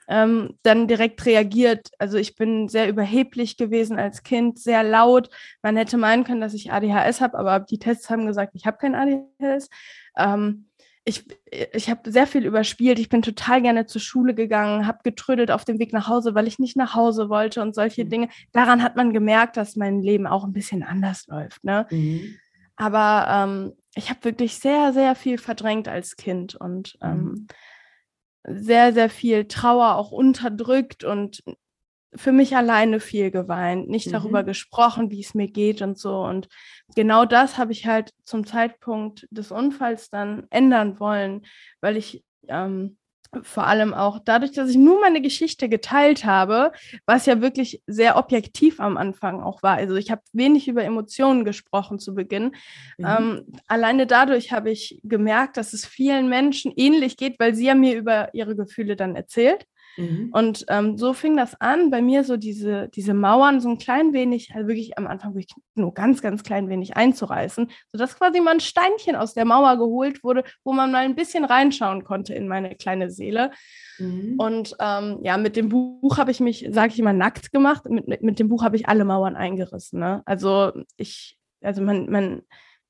ähm, 0.08 0.58
dann 0.64 0.88
direkt 0.88 1.26
reagiert. 1.26 1.90
Also 2.00 2.18
ich 2.18 2.36
bin 2.36 2.68
sehr 2.68 2.90
überheblich 2.90 3.58
gewesen 3.58 3.98
als 3.98 4.24
Kind, 4.24 4.60
sehr 4.60 4.84
laut. 4.84 5.30
Man 5.62 5.78
hätte 5.78 5.98
meinen 5.98 6.24
können, 6.24 6.42
dass 6.42 6.54
ich 6.54 6.72
ADHS 6.72 7.22
habe, 7.22 7.38
aber 7.38 7.60
die 7.60 7.80
Tests 7.80 8.10
haben 8.10 8.28
gesagt, 8.28 8.54
ich 8.56 8.66
habe 8.66 8.78
kein 8.78 8.96
ADHS. 8.96 9.70
Ähm, 10.18 10.68
ich, 11.04 11.24
ich 11.72 11.90
habe 11.90 12.12
sehr 12.12 12.26
viel 12.26 12.46
überspielt. 12.46 12.98
Ich 12.98 13.10
bin 13.10 13.22
total 13.22 13.62
gerne 13.62 13.86
zur 13.86 14.02
Schule 14.02 14.34
gegangen, 14.34 14.88
habe 14.88 15.00
getrödelt 15.04 15.52
auf 15.52 15.64
dem 15.64 15.78
Weg 15.78 15.94
nach 15.94 16.08
Hause, 16.08 16.34
weil 16.34 16.48
ich 16.48 16.58
nicht 16.58 16.76
nach 16.76 16.96
Hause 16.96 17.30
wollte 17.30 17.62
und 17.62 17.76
solche 17.76 18.06
mhm. 18.06 18.10
Dinge. 18.10 18.30
Daran 18.52 18.82
hat 18.82 18.96
man 18.96 19.14
gemerkt, 19.14 19.56
dass 19.58 19.76
mein 19.76 20.02
Leben 20.02 20.26
auch 20.26 20.44
ein 20.44 20.54
bisschen 20.54 20.82
anders 20.82 21.28
läuft. 21.28 21.64
Ne? 21.64 21.86
Mhm. 21.92 22.38
Aber 22.76 23.28
ähm, 23.30 23.74
ich 23.94 24.10
habe 24.10 24.24
wirklich 24.24 24.60
sehr, 24.60 24.94
sehr 24.94 25.16
viel 25.16 25.38
verdrängt 25.38 25.88
als 25.88 26.16
Kind 26.16 26.56
und 26.56 26.98
ähm, 27.02 27.24
mhm 27.24 27.48
sehr, 28.48 28.94
sehr 28.94 29.10
viel 29.10 29.46
Trauer 29.46 29.96
auch 29.96 30.12
unterdrückt 30.12 31.04
und 31.04 31.44
für 32.14 32.32
mich 32.32 32.56
alleine 32.56 33.00
viel 33.00 33.32
geweint, 33.32 33.90
nicht 33.90 34.08
mhm. 34.08 34.12
darüber 34.12 34.44
gesprochen, 34.44 35.12
wie 35.12 35.22
es 35.22 35.34
mir 35.34 35.48
geht 35.48 35.82
und 35.82 35.98
so. 35.98 36.22
Und 36.22 36.48
genau 36.96 37.26
das 37.26 37.58
habe 37.58 37.72
ich 37.72 37.86
halt 37.88 38.12
zum 38.24 38.46
Zeitpunkt 38.46 39.28
des 39.32 39.52
Unfalls 39.52 40.10
dann 40.10 40.48
ändern 40.50 41.00
wollen, 41.00 41.46
weil 41.82 41.98
ich 41.98 42.24
ähm, 42.48 42.98
vor 43.44 43.68
allem 43.68 43.94
auch 43.94 44.20
dadurch, 44.24 44.52
dass 44.54 44.70
ich 44.70 44.78
nur 44.78 45.00
meine 45.02 45.22
Geschichte 45.22 45.70
geteilt 45.70 46.26
habe, 46.26 46.72
was 47.06 47.26
ja 47.26 47.42
wirklich 47.42 47.82
sehr 47.88 48.18
objektiv 48.18 48.80
am 48.80 48.98
Anfang 48.98 49.42
auch 49.42 49.64
war. 49.64 49.76
Also 49.76 49.96
ich 49.96 50.12
habe 50.12 50.22
wenig 50.34 50.68
über 50.68 50.84
Emotionen 50.84 51.46
gesprochen 51.46 52.00
zu 52.00 52.16
Beginn. 52.16 52.56
Mhm. 52.98 53.06
Ähm, 53.06 53.46
alleine 53.68 54.08
dadurch 54.08 54.52
habe 54.52 54.72
ich 54.72 55.00
gemerkt, 55.04 55.58
dass 55.58 55.74
es 55.74 55.86
vielen 55.86 56.30
Menschen 56.30 56.72
ähnlich 56.76 57.18
geht, 57.18 57.40
weil 57.40 57.56
sie 57.56 57.66
ja 57.66 57.76
mir 57.76 57.96
über 57.98 58.34
ihre 58.34 58.56
Gefühle 58.56 58.96
dann 58.96 59.16
erzählt. 59.16 59.66
Mhm. 59.98 60.30
Und 60.32 60.66
ähm, 60.70 60.98
so 60.98 61.14
fing 61.14 61.38
das 61.38 61.60
an, 61.60 61.90
bei 61.90 62.02
mir 62.02 62.24
so 62.24 62.38
diese, 62.38 62.90
diese 62.90 63.14
Mauern 63.14 63.62
so 63.62 63.70
ein 63.70 63.78
klein 63.78 64.14
wenig, 64.14 64.52
also 64.54 64.68
wirklich 64.68 64.98
am 64.98 65.08
Anfang 65.08 65.34
wirklich 65.34 65.54
nur 65.76 65.94
ganz, 65.94 66.22
ganz 66.22 66.44
klein 66.44 66.70
wenig 66.70 66.96
einzureißen, 66.96 67.70
sodass 67.92 68.18
quasi 68.18 68.40
mal 68.42 68.56
ein 68.56 68.60
Steinchen 68.60 69.16
aus 69.16 69.34
der 69.34 69.46
Mauer 69.46 69.78
geholt 69.78 70.24
wurde, 70.24 70.44
wo 70.64 70.74
man 70.74 70.92
mal 70.92 71.06
ein 71.06 71.16
bisschen 71.16 71.46
reinschauen 71.46 72.04
konnte 72.04 72.34
in 72.34 72.48
meine 72.48 72.76
kleine 72.76 73.10
Seele. 73.10 73.52
Mhm. 74.00 74.36
Und 74.38 74.76
ähm, 74.80 75.20
ja, 75.22 75.38
mit 75.38 75.56
dem 75.56 75.70
Buch 75.70 76.18
habe 76.18 76.32
ich 76.32 76.40
mich, 76.40 76.68
sage 76.72 76.94
ich 76.94 77.00
immer, 77.00 77.14
nackt 77.14 77.52
gemacht. 77.52 77.86
Mit, 77.90 78.08
mit, 78.08 78.22
mit 78.22 78.40
dem 78.40 78.50
Buch 78.50 78.64
habe 78.64 78.76
ich 78.76 78.88
alle 78.88 79.06
Mauern 79.06 79.36
eingerissen. 79.36 80.00
Ne? 80.00 80.22
Also 80.26 80.74
ich, 80.98 81.38
also 81.62 81.82
man, 81.82 82.10
man, 82.10 82.42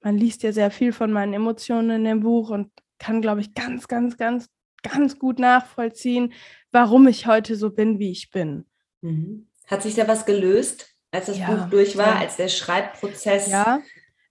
man 0.02 0.18
liest 0.18 0.44
ja 0.44 0.52
sehr 0.52 0.72
viel 0.72 0.92
von 0.92 1.12
meinen 1.12 1.34
Emotionen 1.34 1.92
in 1.92 2.04
dem 2.04 2.20
Buch 2.22 2.50
und 2.50 2.72
kann, 2.98 3.22
glaube 3.22 3.42
ich, 3.42 3.54
ganz, 3.54 3.88
ganz, 3.88 4.18
ganz, 4.18 4.50
ganz 4.90 5.20
gut 5.20 5.40
nachvollziehen, 5.40 6.34
warum 6.72 7.08
ich 7.08 7.28
heute 7.28 7.56
so 7.56 7.72
bin, 7.72 8.00
wie 8.00 8.12
ich 8.12 8.30
bin. 8.30 8.66
Mhm. 9.02 9.48
Hat 9.68 9.84
sich 9.84 9.96
da 9.96 10.08
was 10.08 10.26
gelöst, 10.26 10.96
als 11.12 11.28
das 11.28 11.40
ja, 11.40 11.52
Buch 11.52 11.70
durch 11.70 11.98
war, 11.98 12.16
ja. 12.16 12.20
als 12.20 12.38
der 12.38 12.50
Schreibprozess? 12.50 13.50
Ja, 13.50 13.82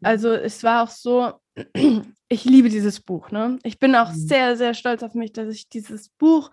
also 0.02 0.32
es 0.32 0.62
war 0.62 0.84
auch 0.84 0.90
so, 0.90 1.32
ich 2.28 2.44
liebe 2.44 2.68
dieses 2.68 3.00
Buch. 3.00 3.30
Ne? 3.30 3.58
Ich 3.64 3.78
bin 3.78 3.94
auch 3.96 4.10
mhm. 4.10 4.16
sehr, 4.16 4.56
sehr 4.56 4.74
stolz 4.74 5.02
auf 5.02 5.14
mich, 5.14 5.32
dass 5.32 5.52
ich 5.52 5.68
dieses 5.68 6.10
Buch, 6.10 6.50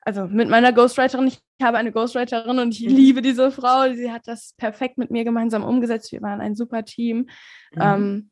also 0.00 0.26
mit 0.26 0.48
meiner 0.48 0.72
Ghostwriterin, 0.72 1.26
ich 1.26 1.40
habe 1.62 1.78
eine 1.78 1.92
Ghostwriterin 1.92 2.58
und 2.58 2.72
ich 2.72 2.88
mhm. 2.88 2.96
liebe 2.96 3.22
diese 3.22 3.50
Frau. 3.50 3.92
Sie 3.94 4.10
hat 4.10 4.26
das 4.26 4.54
perfekt 4.56 4.96
mit 4.96 5.10
mir 5.10 5.24
gemeinsam 5.24 5.64
umgesetzt. 5.64 6.12
Wir 6.12 6.22
waren 6.22 6.40
ein 6.40 6.56
super 6.56 6.84
Team. 6.84 7.28
Mhm. 7.72 7.80
Ähm, 7.80 8.30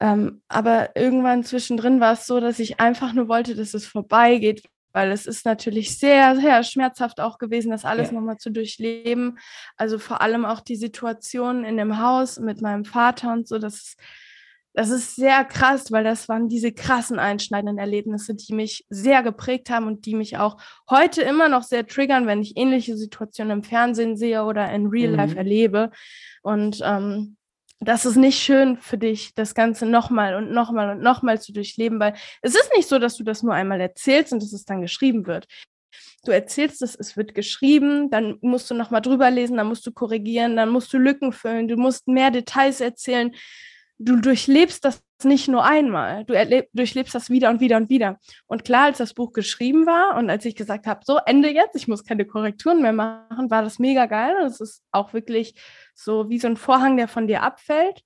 ähm, 0.00 0.42
aber 0.48 0.96
irgendwann 0.96 1.44
zwischendrin 1.44 2.00
war 2.00 2.14
es 2.14 2.26
so, 2.26 2.40
dass 2.40 2.58
ich 2.58 2.80
einfach 2.80 3.12
nur 3.12 3.28
wollte, 3.28 3.54
dass 3.54 3.74
es 3.74 3.86
vorbeigeht, 3.86 4.62
weil 4.92 5.10
es 5.10 5.26
ist 5.26 5.44
natürlich 5.44 5.98
sehr, 5.98 6.36
sehr 6.36 6.62
schmerzhaft 6.62 7.20
auch 7.20 7.38
gewesen, 7.38 7.70
das 7.70 7.84
alles 7.84 8.10
ja. 8.10 8.14
nochmal 8.14 8.38
zu 8.38 8.50
durchleben. 8.50 9.38
Also 9.76 9.98
vor 9.98 10.20
allem 10.20 10.44
auch 10.44 10.60
die 10.60 10.76
Situation 10.76 11.64
in 11.64 11.76
dem 11.76 11.98
Haus 12.00 12.38
mit 12.38 12.62
meinem 12.62 12.84
Vater 12.84 13.32
und 13.32 13.48
so, 13.48 13.58
das, 13.58 13.96
das 14.72 14.90
ist 14.90 15.16
sehr 15.16 15.44
krass, 15.44 15.90
weil 15.90 16.04
das 16.04 16.28
waren 16.28 16.48
diese 16.48 16.72
krassen 16.72 17.18
einschneidenden 17.18 17.78
Erlebnisse, 17.78 18.34
die 18.34 18.54
mich 18.54 18.84
sehr 18.88 19.22
geprägt 19.22 19.70
haben 19.70 19.86
und 19.86 20.06
die 20.06 20.14
mich 20.14 20.38
auch 20.38 20.58
heute 20.90 21.22
immer 21.22 21.48
noch 21.48 21.62
sehr 21.62 21.86
triggern, 21.86 22.26
wenn 22.26 22.42
ich 22.42 22.56
ähnliche 22.56 22.96
Situationen 22.96 23.58
im 23.58 23.64
Fernsehen 23.64 24.16
sehe 24.16 24.44
oder 24.44 24.70
in 24.72 24.88
Real 24.88 25.12
Life 25.12 25.32
mhm. 25.32 25.38
erlebe. 25.38 25.90
Und 26.42 26.80
ähm, 26.84 27.36
das 27.80 28.06
ist 28.06 28.16
nicht 28.16 28.38
schön 28.38 28.78
für 28.78 28.98
dich, 28.98 29.34
das 29.34 29.54
Ganze 29.54 29.86
nochmal 29.86 30.34
und 30.36 30.50
nochmal 30.50 30.90
und 30.90 31.02
nochmal 31.02 31.40
zu 31.40 31.52
durchleben, 31.52 32.00
weil 32.00 32.14
es 32.42 32.54
ist 32.54 32.70
nicht 32.76 32.88
so, 32.88 32.98
dass 32.98 33.16
du 33.16 33.24
das 33.24 33.42
nur 33.42 33.54
einmal 33.54 33.80
erzählst 33.80 34.32
und 34.32 34.42
dass 34.42 34.52
es 34.52 34.64
dann 34.64 34.80
geschrieben 34.80 35.26
wird. 35.26 35.46
Du 36.24 36.32
erzählst 36.32 36.82
es, 36.82 36.94
es 36.94 37.16
wird 37.16 37.34
geschrieben, 37.34 38.10
dann 38.10 38.38
musst 38.40 38.70
du 38.70 38.74
nochmal 38.74 39.02
drüber 39.02 39.30
lesen, 39.30 39.58
dann 39.58 39.68
musst 39.68 39.86
du 39.86 39.92
korrigieren, 39.92 40.56
dann 40.56 40.70
musst 40.70 40.92
du 40.92 40.98
Lücken 40.98 41.32
füllen, 41.32 41.68
du 41.68 41.76
musst 41.76 42.08
mehr 42.08 42.30
Details 42.30 42.80
erzählen. 42.80 43.34
Du 43.98 44.16
durchlebst 44.16 44.84
das 44.84 45.02
nicht 45.22 45.48
nur 45.48 45.64
einmal, 45.64 46.24
du 46.24 46.34
durchlebst 46.72 47.14
das 47.14 47.30
wieder 47.30 47.48
und 47.50 47.60
wieder 47.60 47.76
und 47.76 47.88
wieder. 47.88 48.18
Und 48.46 48.64
klar, 48.64 48.86
als 48.86 48.98
das 48.98 49.14
Buch 49.14 49.32
geschrieben 49.32 49.86
war 49.86 50.18
und 50.18 50.28
als 50.28 50.44
ich 50.44 50.56
gesagt 50.56 50.86
habe, 50.86 51.00
so 51.04 51.18
Ende 51.24 51.48
jetzt, 51.48 51.76
ich 51.76 51.88
muss 51.88 52.04
keine 52.04 52.26
Korrekturen 52.26 52.82
mehr 52.82 52.92
machen, 52.92 53.50
war 53.50 53.62
das 53.62 53.78
mega 53.78 54.06
geil. 54.06 54.34
Und 54.40 54.46
es 54.46 54.60
ist 54.60 54.82
auch 54.90 55.12
wirklich 55.12 55.54
so 55.94 56.28
wie 56.28 56.38
so 56.38 56.48
ein 56.48 56.56
Vorhang, 56.56 56.96
der 56.96 57.08
von 57.08 57.26
dir 57.28 57.42
abfällt. 57.42 58.02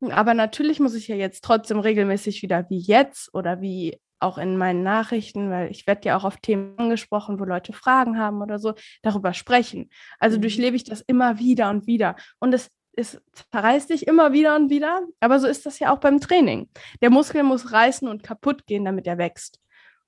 Aber 0.00 0.34
natürlich 0.34 0.80
muss 0.80 0.94
ich 0.94 1.08
ja 1.08 1.16
jetzt 1.16 1.44
trotzdem 1.44 1.78
regelmäßig 1.80 2.42
wieder 2.42 2.68
wie 2.68 2.80
jetzt 2.80 3.32
oder 3.34 3.60
wie 3.60 4.00
auch 4.20 4.38
in 4.38 4.56
meinen 4.56 4.82
Nachrichten, 4.82 5.50
weil 5.50 5.70
ich 5.70 5.86
werde 5.86 6.08
ja 6.08 6.16
auch 6.16 6.24
auf 6.24 6.38
Themen 6.38 6.76
angesprochen, 6.76 7.38
wo 7.38 7.44
Leute 7.44 7.72
Fragen 7.72 8.18
haben 8.18 8.42
oder 8.42 8.58
so, 8.58 8.74
darüber 9.02 9.32
sprechen. 9.32 9.90
Also 10.18 10.38
mhm. 10.38 10.42
durchlebe 10.42 10.76
ich 10.76 10.84
das 10.84 11.00
immer 11.02 11.38
wieder 11.38 11.70
und 11.70 11.86
wieder. 11.86 12.16
Und 12.40 12.52
es 12.52 12.70
es 12.98 13.20
zerreißt 13.52 13.90
dich 13.90 14.06
immer 14.06 14.32
wieder 14.32 14.56
und 14.56 14.70
wieder, 14.70 15.02
aber 15.20 15.38
so 15.38 15.46
ist 15.46 15.66
das 15.66 15.78
ja 15.78 15.94
auch 15.94 15.98
beim 15.98 16.20
Training. 16.20 16.68
Der 17.00 17.10
Muskel 17.10 17.44
muss 17.44 17.72
reißen 17.72 18.08
und 18.08 18.22
kaputt 18.22 18.66
gehen, 18.66 18.84
damit 18.84 19.06
er 19.06 19.18
wächst. 19.18 19.60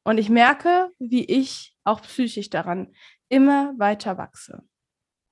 Und 0.03 0.19
ich 0.19 0.29
merke, 0.29 0.91
wie 0.99 1.25
ich 1.25 1.77
auch 1.85 2.03
psychisch 2.03 2.51
daran 2.51 2.93
immer 3.29 3.75
weiter 3.79 4.19
wachse. 4.19 4.63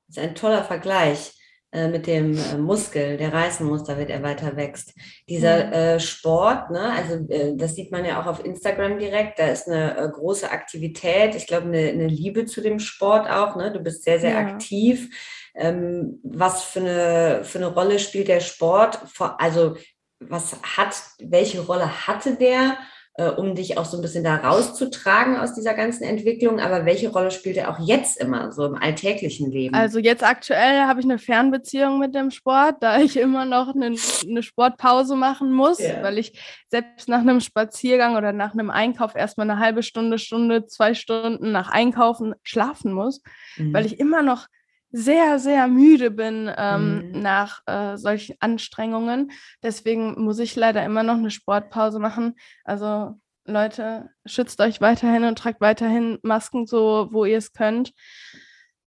Das 0.06 0.18
ist 0.18 0.22
ein 0.22 0.34
toller 0.34 0.62
Vergleich 0.62 1.32
äh, 1.72 1.88
mit 1.88 2.06
dem 2.06 2.36
äh, 2.36 2.56
Muskel, 2.56 3.16
der 3.16 3.32
reißen 3.32 3.66
muss, 3.66 3.84
damit 3.84 4.08
er 4.08 4.22
weiter 4.22 4.56
wächst. 4.56 4.94
Dieser 5.28 5.66
mhm. 5.66 5.72
äh, 5.72 6.00
Sport, 6.00 6.70
ne, 6.70 6.92
also 6.92 7.14
äh, 7.28 7.56
das 7.56 7.74
sieht 7.74 7.90
man 7.90 8.04
ja 8.04 8.22
auch 8.22 8.26
auf 8.26 8.44
Instagram 8.44 8.98
direkt, 8.98 9.38
da 9.38 9.48
ist 9.48 9.68
eine 9.68 9.96
äh, 9.98 10.08
große 10.08 10.50
Aktivität, 10.50 11.34
ich 11.34 11.46
glaube 11.46 11.66
eine, 11.66 11.88
eine, 11.88 12.06
Liebe 12.06 12.46
zu 12.46 12.60
dem 12.60 12.78
Sport 12.78 13.28
auch, 13.28 13.56
ne? 13.56 13.72
du 13.72 13.80
bist 13.80 14.04
sehr, 14.04 14.20
sehr 14.20 14.32
ja. 14.32 14.38
aktiv 14.38 15.10
ähm, 15.58 16.20
was 16.22 16.62
für 16.62 16.80
eine, 16.80 17.44
für 17.44 17.58
eine 17.58 17.66
Rolle 17.66 17.98
spielt 17.98 18.28
der 18.28 18.40
Sport? 18.40 19.00
Also 19.38 19.76
was 20.20 20.56
hat, 20.62 20.94
welche 21.20 21.60
Rolle 21.60 22.06
hatte 22.06 22.36
der, 22.36 22.78
äh, 23.14 23.28
um 23.30 23.56
dich 23.56 23.76
auch 23.76 23.84
so 23.84 23.96
ein 23.96 24.02
bisschen 24.02 24.22
da 24.22 24.36
rauszutragen 24.36 25.36
aus 25.36 25.54
dieser 25.54 25.74
ganzen 25.74 26.04
Entwicklung? 26.04 26.60
Aber 26.60 26.86
welche 26.86 27.10
Rolle 27.10 27.32
spielt 27.32 27.56
er 27.56 27.70
auch 27.70 27.80
jetzt 27.80 28.20
immer, 28.20 28.52
so 28.52 28.66
im 28.66 28.76
alltäglichen 28.76 29.50
Leben? 29.50 29.74
Also 29.74 29.98
jetzt 29.98 30.22
aktuell 30.22 30.82
habe 30.82 31.00
ich 31.00 31.06
eine 31.06 31.18
Fernbeziehung 31.18 31.98
mit 31.98 32.14
dem 32.14 32.30
Sport, 32.30 32.76
da 32.80 33.00
ich 33.00 33.16
immer 33.16 33.44
noch 33.44 33.74
eine, 33.74 33.96
eine 34.28 34.42
Sportpause 34.44 35.16
machen 35.16 35.52
muss, 35.52 35.80
yeah. 35.80 36.04
weil 36.04 36.18
ich 36.18 36.40
selbst 36.68 37.08
nach 37.08 37.20
einem 37.20 37.40
Spaziergang 37.40 38.16
oder 38.16 38.32
nach 38.32 38.52
einem 38.52 38.70
Einkauf 38.70 39.16
erstmal 39.16 39.50
eine 39.50 39.58
halbe 39.58 39.82
Stunde, 39.82 40.18
Stunde, 40.18 40.66
zwei 40.66 40.94
Stunden 40.94 41.50
nach 41.50 41.68
Einkaufen 41.68 42.34
schlafen 42.44 42.92
muss, 42.92 43.22
mhm. 43.56 43.72
weil 43.74 43.86
ich 43.86 43.98
immer 43.98 44.22
noch 44.22 44.46
sehr, 44.90 45.38
sehr 45.38 45.68
müde 45.68 46.10
bin 46.10 46.50
ähm, 46.56 47.12
mhm. 47.12 47.20
nach 47.20 47.60
äh, 47.66 47.96
solchen 47.96 48.36
Anstrengungen. 48.40 49.32
Deswegen 49.62 50.22
muss 50.22 50.38
ich 50.38 50.56
leider 50.56 50.84
immer 50.84 51.02
noch 51.02 51.16
eine 51.16 51.30
Sportpause 51.30 51.98
machen. 51.98 52.34
Also 52.64 53.18
Leute, 53.44 54.10
schützt 54.26 54.60
euch 54.60 54.80
weiterhin 54.80 55.24
und 55.24 55.38
tragt 55.38 55.60
weiterhin 55.60 56.18
Masken 56.22 56.66
so, 56.66 57.08
wo 57.10 57.24
ihr 57.24 57.38
es 57.38 57.52
könnt. 57.52 57.92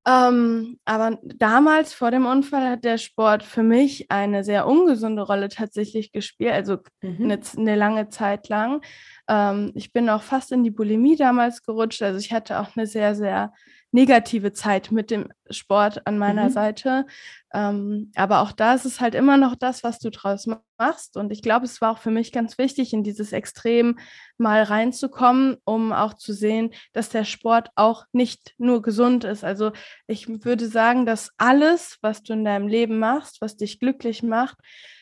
Ähm, 0.08 0.80
aber 0.84 1.20
damals 1.24 1.94
vor 1.94 2.10
dem 2.10 2.26
Unfall 2.26 2.68
hat 2.68 2.84
der 2.84 2.98
Sport 2.98 3.44
für 3.44 3.62
mich 3.62 4.10
eine 4.10 4.44
sehr 4.44 4.66
ungesunde 4.66 5.22
Rolle 5.22 5.48
tatsächlich 5.50 6.12
gespielt, 6.12 6.54
also 6.54 6.78
mhm. 7.02 7.26
eine, 7.26 7.40
eine, 7.56 7.76
lange 7.76 8.10
Zeit 8.10 8.50
lang. 8.50 8.82
Ähm, 9.28 9.72
ich 9.76 9.94
bin 9.94 10.10
auch 10.10 10.24
fast 10.24 10.52
in 10.52 10.64
die 10.64 10.72
Bulimie 10.72 11.18
damals 11.18 11.62
gerutscht, 11.62 12.02
also 12.02 12.18
ich 12.18 12.34
hatte 12.34 12.60
auch 12.60 12.76
eine 12.76 12.88
sehr, 12.88 13.14
sehr 13.14 13.54
negative 13.92 14.54
Zeit 14.54 14.92
mit 14.92 15.12
dem 15.12 15.28
Sport 15.50 16.08
an 16.08 16.18
meiner 16.18 16.46
mhm. 16.46 16.52
Seite. 16.52 17.06
Ähm, 17.54 18.12
aber 18.16 18.42
auch 18.42 18.54
da 18.54 18.74
ist 18.74 18.86
es 18.86 19.02
halt 19.02 19.16
immer 19.16 19.38
noch 19.38 19.56
das, 19.56 19.84
was 19.84 20.00
du 20.00 20.10
draus 20.10 20.48
machst. 20.78 21.18
Und 21.18 21.32
ich 21.32 21.42
glaube, 21.42 21.66
es 21.66 21.82
war 21.82 21.92
auch 21.92 21.98
für 21.98 22.12
mich 22.12 22.32
ganz 22.32 22.58
wichtig, 22.58 22.94
in 22.94 23.04
dieses 23.04 23.34
Extrem 23.34 24.00
mal 24.38 24.64
reinzukommen, 24.64 25.58
um 25.66 25.92
auch 25.92 26.14
zu 26.14 26.34
sehen, 26.34 26.74
dass 26.94 27.10
der 27.10 27.26
Sport 27.26 27.70
auch 27.76 28.06
nicht 28.14 28.54
nur 28.58 28.82
gesund 28.82 29.26
ist. 29.26 29.44
Also 29.44 29.74
ich 30.08 30.28
würde 30.46 30.68
sagen, 30.68 31.06
dass 31.06 31.32
alles, 31.38 31.98
was 32.02 32.24
du 32.24 32.34
in 32.34 32.46
deinem 32.46 32.68
Leben 32.68 33.00
machst, 33.00 33.42
was 33.42 33.58
dich 33.58 33.80
glücklich 33.80 34.24
macht, 34.24 34.58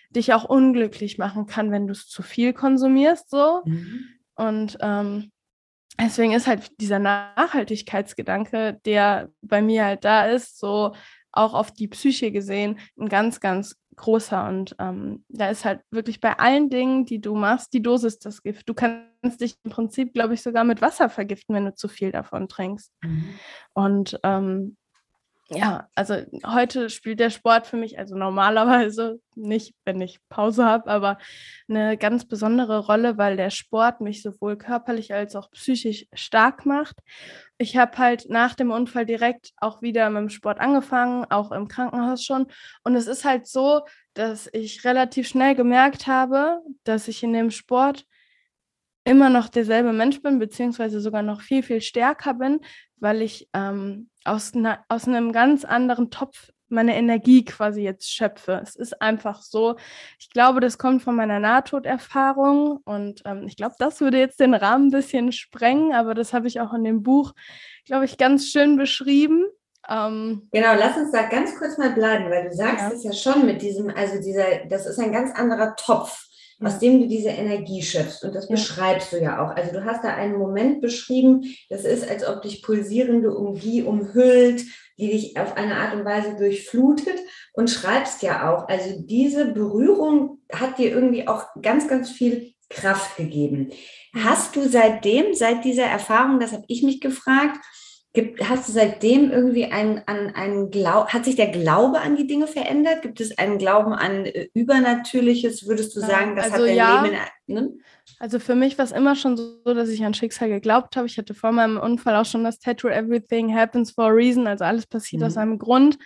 dich 0.09 0.33
auch 0.33 0.45
unglücklich 0.45 1.19
machen 1.19 1.45
kann, 1.45 1.71
wenn 1.71 1.85
du 1.85 1.91
es 1.91 2.07
zu 2.07 2.23
viel 2.23 2.53
konsumierst, 2.53 3.29
so. 3.29 3.61
Mhm. 3.65 4.05
Und 4.35 4.77
ähm, 4.81 5.31
deswegen 5.97 6.33
ist 6.33 6.47
halt 6.47 6.71
dieser 6.79 6.99
Nachhaltigkeitsgedanke, 6.99 8.79
der 8.85 9.29
bei 9.41 9.61
mir 9.61 9.85
halt 9.85 10.05
da 10.05 10.25
ist, 10.25 10.59
so 10.59 10.93
auch 11.31 11.53
auf 11.53 11.71
die 11.71 11.87
Psyche 11.87 12.31
gesehen, 12.31 12.79
ein 12.99 13.07
ganz, 13.07 13.39
ganz 13.39 13.75
großer. 13.95 14.47
Und 14.47 14.75
ähm, 14.79 15.23
da 15.29 15.49
ist 15.49 15.65
halt 15.65 15.81
wirklich 15.91 16.19
bei 16.19 16.37
allen 16.39 16.69
Dingen, 16.69 17.05
die 17.05 17.21
du 17.21 17.35
machst, 17.35 17.73
die 17.73 17.81
Dosis 17.81 18.19
das 18.19 18.41
Gift. 18.41 18.67
Du 18.67 18.73
kannst 18.73 19.41
dich 19.41 19.55
im 19.63 19.71
Prinzip, 19.71 20.13
glaube 20.13 20.33
ich, 20.33 20.41
sogar 20.41 20.63
mit 20.63 20.81
Wasser 20.81 21.09
vergiften, 21.09 21.53
wenn 21.53 21.65
du 21.65 21.75
zu 21.75 21.87
viel 21.87 22.11
davon 22.11 22.47
trinkst. 22.47 22.91
Mhm. 23.03 23.29
Und 23.73 24.19
ähm, 24.23 24.77
ja, 25.51 25.87
also 25.95 26.15
heute 26.45 26.91
spielt 26.91 27.19
der 27.19 27.31
Sport 27.31 27.65
für 27.65 27.77
mich, 27.77 27.97
also 27.97 28.15
normalerweise 28.15 29.19
nicht, 29.35 29.73
wenn 29.83 29.99
ich 29.99 30.19
Pause 30.29 30.63
habe, 30.63 30.89
aber 30.91 31.17
eine 31.67 31.97
ganz 31.97 32.25
besondere 32.25 32.85
Rolle, 32.85 33.17
weil 33.17 33.35
der 33.35 33.49
Sport 33.49 33.99
mich 33.99 34.21
sowohl 34.21 34.57
körperlich 34.57 35.11
als 35.11 35.35
auch 35.35 35.49
psychisch 35.49 36.05
stark 36.13 36.67
macht. 36.67 36.97
Ich 37.57 37.77
habe 37.77 37.97
halt 37.97 38.29
nach 38.29 38.53
dem 38.53 38.69
Unfall 38.69 39.07
direkt 39.07 39.51
auch 39.57 39.81
wieder 39.81 40.09
mit 40.11 40.21
dem 40.21 40.29
Sport 40.29 40.59
angefangen, 40.59 41.25
auch 41.31 41.51
im 41.51 41.67
Krankenhaus 41.67 42.23
schon. 42.23 42.45
Und 42.83 42.95
es 42.95 43.07
ist 43.07 43.25
halt 43.25 43.47
so, 43.47 43.81
dass 44.13 44.47
ich 44.53 44.85
relativ 44.85 45.27
schnell 45.27 45.55
gemerkt 45.55 46.05
habe, 46.05 46.59
dass 46.83 47.07
ich 47.07 47.23
in 47.23 47.33
dem 47.33 47.49
Sport 47.49 48.05
immer 49.09 49.29
noch 49.29 49.49
derselbe 49.49 49.91
Mensch 49.91 50.21
bin, 50.21 50.37
beziehungsweise 50.37 51.01
sogar 51.01 51.23
noch 51.23 51.41
viel, 51.41 51.63
viel 51.63 51.81
stärker 51.81 52.35
bin, 52.35 52.59
weil 52.97 53.23
ich 53.23 53.49
ähm, 53.53 54.09
aus, 54.23 54.51
na, 54.53 54.85
aus 54.87 55.07
einem 55.07 55.31
ganz 55.31 55.65
anderen 55.65 56.11
Topf 56.11 56.51
meine 56.67 56.95
Energie 56.95 57.43
quasi 57.43 57.81
jetzt 57.81 58.13
schöpfe. 58.13 58.59
Es 58.61 58.75
ist 58.75 59.01
einfach 59.01 59.41
so. 59.41 59.77
Ich 60.19 60.29
glaube, 60.29 60.59
das 60.59 60.77
kommt 60.77 61.01
von 61.01 61.15
meiner 61.15 61.39
Nahtoderfahrung 61.39 62.81
und 62.85 63.23
ähm, 63.25 63.45
ich 63.47 63.57
glaube, 63.57 63.73
das 63.79 63.99
würde 63.99 64.19
jetzt 64.19 64.39
den 64.39 64.53
Rahmen 64.53 64.87
ein 64.87 64.91
bisschen 64.91 65.31
sprengen, 65.31 65.93
aber 65.93 66.13
das 66.13 66.31
habe 66.31 66.47
ich 66.47 66.61
auch 66.61 66.73
in 66.75 66.83
dem 66.83 67.01
Buch, 67.01 67.33
glaube 67.85 68.05
ich, 68.05 68.19
ganz 68.19 68.45
schön 68.45 68.77
beschrieben. 68.77 69.45
Ähm, 69.89 70.47
genau, 70.51 70.75
lass 70.77 70.97
uns 70.97 71.11
da 71.11 71.23
ganz 71.23 71.57
kurz 71.57 71.79
mal 71.79 71.93
bleiben, 71.93 72.29
weil 72.29 72.47
du 72.47 72.53
sagst 72.53 72.83
ja. 72.83 72.91
es 72.91 73.03
ja 73.03 73.13
schon 73.13 73.47
mit 73.47 73.63
diesem, 73.63 73.89
also 73.89 74.21
dieser, 74.21 74.65
das 74.69 74.85
ist 74.85 74.99
ein 74.99 75.11
ganz 75.11 75.31
anderer 75.31 75.75
Topf 75.75 76.28
aus 76.61 76.79
dem 76.79 76.99
du 77.01 77.07
diese 77.07 77.29
Energie 77.29 77.81
schöpfst. 77.81 78.23
Und 78.23 78.35
das 78.35 78.49
ja. 78.49 78.55
beschreibst 78.55 79.13
du 79.13 79.21
ja 79.21 79.43
auch. 79.43 79.55
Also 79.55 79.71
du 79.71 79.85
hast 79.85 80.03
da 80.03 80.13
einen 80.13 80.37
Moment 80.37 80.81
beschrieben, 80.81 81.43
das 81.69 81.85
ist, 81.85 82.09
als 82.09 82.27
ob 82.27 82.41
dich 82.41 82.61
pulsierende 82.61 83.29
Energie 83.29 83.83
umhüllt, 83.83 84.63
die 84.97 85.09
dich 85.09 85.39
auf 85.39 85.55
eine 85.55 85.75
Art 85.75 85.95
und 85.95 86.03
Weise 86.03 86.35
durchflutet 86.37 87.17
und 87.53 87.69
schreibst 87.69 88.21
ja 88.21 88.53
auch. 88.53 88.67
Also 88.67 88.95
diese 88.99 89.45
Berührung 89.45 90.39
hat 90.51 90.77
dir 90.77 90.91
irgendwie 90.91 91.27
auch 91.27 91.45
ganz, 91.61 91.87
ganz 91.87 92.11
viel 92.11 92.53
Kraft 92.69 93.15
gegeben. 93.17 93.71
Hast 94.13 94.55
du 94.55 94.67
seitdem, 94.67 95.33
seit 95.33 95.63
dieser 95.63 95.85
Erfahrung, 95.85 96.39
das 96.39 96.51
habe 96.51 96.65
ich 96.67 96.83
mich 96.83 96.99
gefragt, 96.99 97.59
Gibt, 98.13 98.49
hast 98.49 98.67
du 98.67 98.71
seitdem 98.71 99.31
irgendwie 99.31 99.65
einen, 99.65 100.01
an 100.07 100.33
einen 100.33 100.71
Glaub, 100.71 101.09
hat 101.09 101.25
sich 101.25 101.35
der 101.35 101.49
Glaube 101.49 102.01
an 102.01 102.15
die 102.15 102.25
Dinge 102.25 102.47
verändert? 102.47 103.03
Gibt 103.03 103.21
es 103.21 103.37
einen 103.37 103.59
Glauben 103.59 103.93
an 103.93 104.25
äh, 104.25 104.49
Übernatürliches? 104.55 105.67
Würdest 105.67 105.95
du 105.95 105.99
sagen, 105.99 106.35
das 106.35 106.45
also 106.45 106.63
hat 106.63 106.69
dein 106.69 106.75
ja. 106.75 107.03
Leben? 107.03 107.17
Ne? 107.45 107.73
Also 108.17 108.39
für 108.39 108.55
mich 108.55 108.79
war 108.79 108.85
es 108.85 108.91
immer 108.91 109.15
schon 109.15 109.37
so, 109.37 109.61
dass 109.63 109.89
ich 109.89 110.03
an 110.03 110.15
Schicksal 110.15 110.49
geglaubt 110.49 110.95
habe. 110.95 111.05
Ich 111.05 111.19
hatte 111.19 111.35
vor 111.35 111.51
meinem 111.51 111.77
Unfall 111.77 112.15
auch 112.15 112.25
schon 112.25 112.43
das 112.43 112.57
Tattoo 112.57 112.87
Everything 112.87 113.55
happens 113.55 113.91
for 113.91 114.05
a 114.05 114.09
reason, 114.09 114.47
also 114.47 114.65
alles 114.65 114.87
passiert 114.87 115.21
mhm. 115.21 115.27
aus 115.27 115.37
einem 115.37 115.59
Grund. 115.59 115.99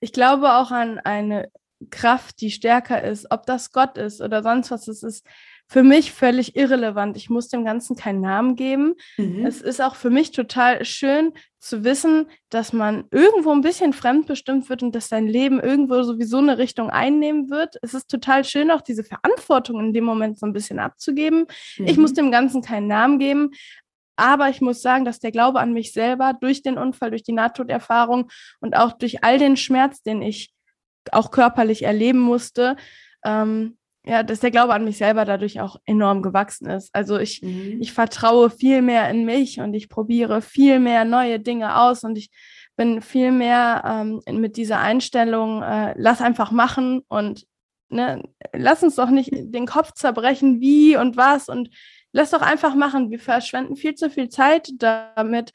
Ich 0.00 0.12
glaube 0.12 0.54
auch 0.54 0.70
an 0.70 1.00
eine 1.00 1.50
Kraft, 1.90 2.40
die 2.40 2.50
stärker 2.50 3.02
ist, 3.02 3.26
ob 3.30 3.46
das 3.46 3.72
Gott 3.72 3.98
ist 3.98 4.20
oder 4.20 4.42
sonst 4.42 4.70
was 4.70 4.88
es 4.88 5.02
ist 5.02 5.26
für 5.70 5.82
mich 5.82 6.12
völlig 6.12 6.56
irrelevant. 6.56 7.16
Ich 7.18 7.28
muss 7.28 7.48
dem 7.48 7.64
Ganzen 7.64 7.94
keinen 7.94 8.22
Namen 8.22 8.56
geben. 8.56 8.94
Mhm. 9.18 9.44
Es 9.44 9.60
ist 9.60 9.82
auch 9.82 9.96
für 9.96 10.08
mich 10.08 10.30
total 10.30 10.84
schön 10.86 11.34
zu 11.58 11.84
wissen, 11.84 12.28
dass 12.48 12.72
man 12.72 13.04
irgendwo 13.10 13.52
ein 13.52 13.60
bisschen 13.60 13.92
fremdbestimmt 13.92 14.70
wird 14.70 14.82
und 14.82 14.94
dass 14.94 15.08
sein 15.08 15.26
Leben 15.26 15.60
irgendwo 15.60 16.02
sowieso 16.02 16.38
eine 16.38 16.56
Richtung 16.56 16.88
einnehmen 16.88 17.50
wird. 17.50 17.76
Es 17.82 17.92
ist 17.92 18.08
total 18.08 18.44
schön, 18.44 18.70
auch 18.70 18.80
diese 18.80 19.04
Verantwortung 19.04 19.78
in 19.80 19.92
dem 19.92 20.04
Moment 20.04 20.38
so 20.38 20.46
ein 20.46 20.54
bisschen 20.54 20.78
abzugeben. 20.78 21.46
Mhm. 21.76 21.86
Ich 21.86 21.98
muss 21.98 22.14
dem 22.14 22.30
Ganzen 22.30 22.62
keinen 22.62 22.86
Namen 22.86 23.18
geben. 23.18 23.50
Aber 24.16 24.48
ich 24.48 24.60
muss 24.60 24.82
sagen, 24.82 25.04
dass 25.04 25.20
der 25.20 25.30
Glaube 25.30 25.60
an 25.60 25.72
mich 25.72 25.92
selber 25.92 26.32
durch 26.40 26.62
den 26.62 26.76
Unfall, 26.76 27.10
durch 27.10 27.22
die 27.22 27.32
Nahtoderfahrung 27.32 28.30
und 28.58 28.74
auch 28.74 28.92
durch 28.92 29.22
all 29.22 29.38
den 29.38 29.56
Schmerz, 29.56 30.02
den 30.02 30.22
ich 30.22 30.52
auch 31.12 31.30
körperlich 31.30 31.84
erleben 31.84 32.18
musste, 32.18 32.76
ähm, 33.24 33.77
ja, 34.08 34.22
dass 34.22 34.40
der 34.40 34.50
Glaube 34.50 34.72
an 34.72 34.84
mich 34.84 34.96
selber 34.96 35.26
dadurch 35.26 35.60
auch 35.60 35.76
enorm 35.84 36.22
gewachsen 36.22 36.70
ist. 36.70 36.88
Also 36.94 37.18
ich, 37.18 37.42
mhm. 37.42 37.76
ich 37.80 37.92
vertraue 37.92 38.48
viel 38.48 38.80
mehr 38.80 39.08
in 39.10 39.26
mich 39.26 39.60
und 39.60 39.74
ich 39.74 39.90
probiere 39.90 40.40
viel 40.40 40.80
mehr 40.80 41.04
neue 41.04 41.38
Dinge 41.38 41.78
aus 41.78 42.04
und 42.04 42.16
ich 42.16 42.30
bin 42.74 43.02
viel 43.02 43.32
mehr 43.32 43.82
ähm, 43.84 44.22
mit 44.40 44.56
dieser 44.56 44.78
Einstellung, 44.78 45.62
äh, 45.62 45.94
lass 45.98 46.22
einfach 46.22 46.52
machen 46.52 47.02
und 47.08 47.44
ne, 47.90 48.22
lass 48.54 48.82
uns 48.82 48.94
doch 48.94 49.10
nicht 49.10 49.30
den 49.32 49.66
Kopf 49.66 49.92
zerbrechen, 49.92 50.60
wie 50.60 50.96
und 50.96 51.18
was 51.18 51.48
und 51.48 51.68
lass 52.12 52.30
doch 52.30 52.42
einfach 52.42 52.74
machen. 52.74 53.10
Wir 53.10 53.18
verschwenden 53.18 53.76
viel 53.76 53.94
zu 53.94 54.08
viel 54.08 54.30
Zeit 54.30 54.70
damit, 54.78 55.52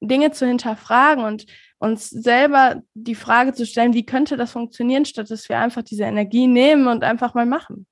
Dinge 0.00 0.32
zu 0.32 0.46
hinterfragen 0.46 1.24
und 1.24 1.46
uns 1.78 2.10
selber 2.10 2.82
die 2.94 3.14
Frage 3.14 3.52
zu 3.52 3.66
stellen, 3.66 3.94
wie 3.94 4.06
könnte 4.06 4.36
das 4.36 4.52
funktionieren, 4.52 5.04
statt 5.04 5.30
dass 5.30 5.48
wir 5.48 5.58
einfach 5.58 5.82
diese 5.82 6.04
Energie 6.04 6.46
nehmen 6.46 6.86
und 6.86 7.02
einfach 7.02 7.34
mal 7.34 7.46
machen. 7.46 7.86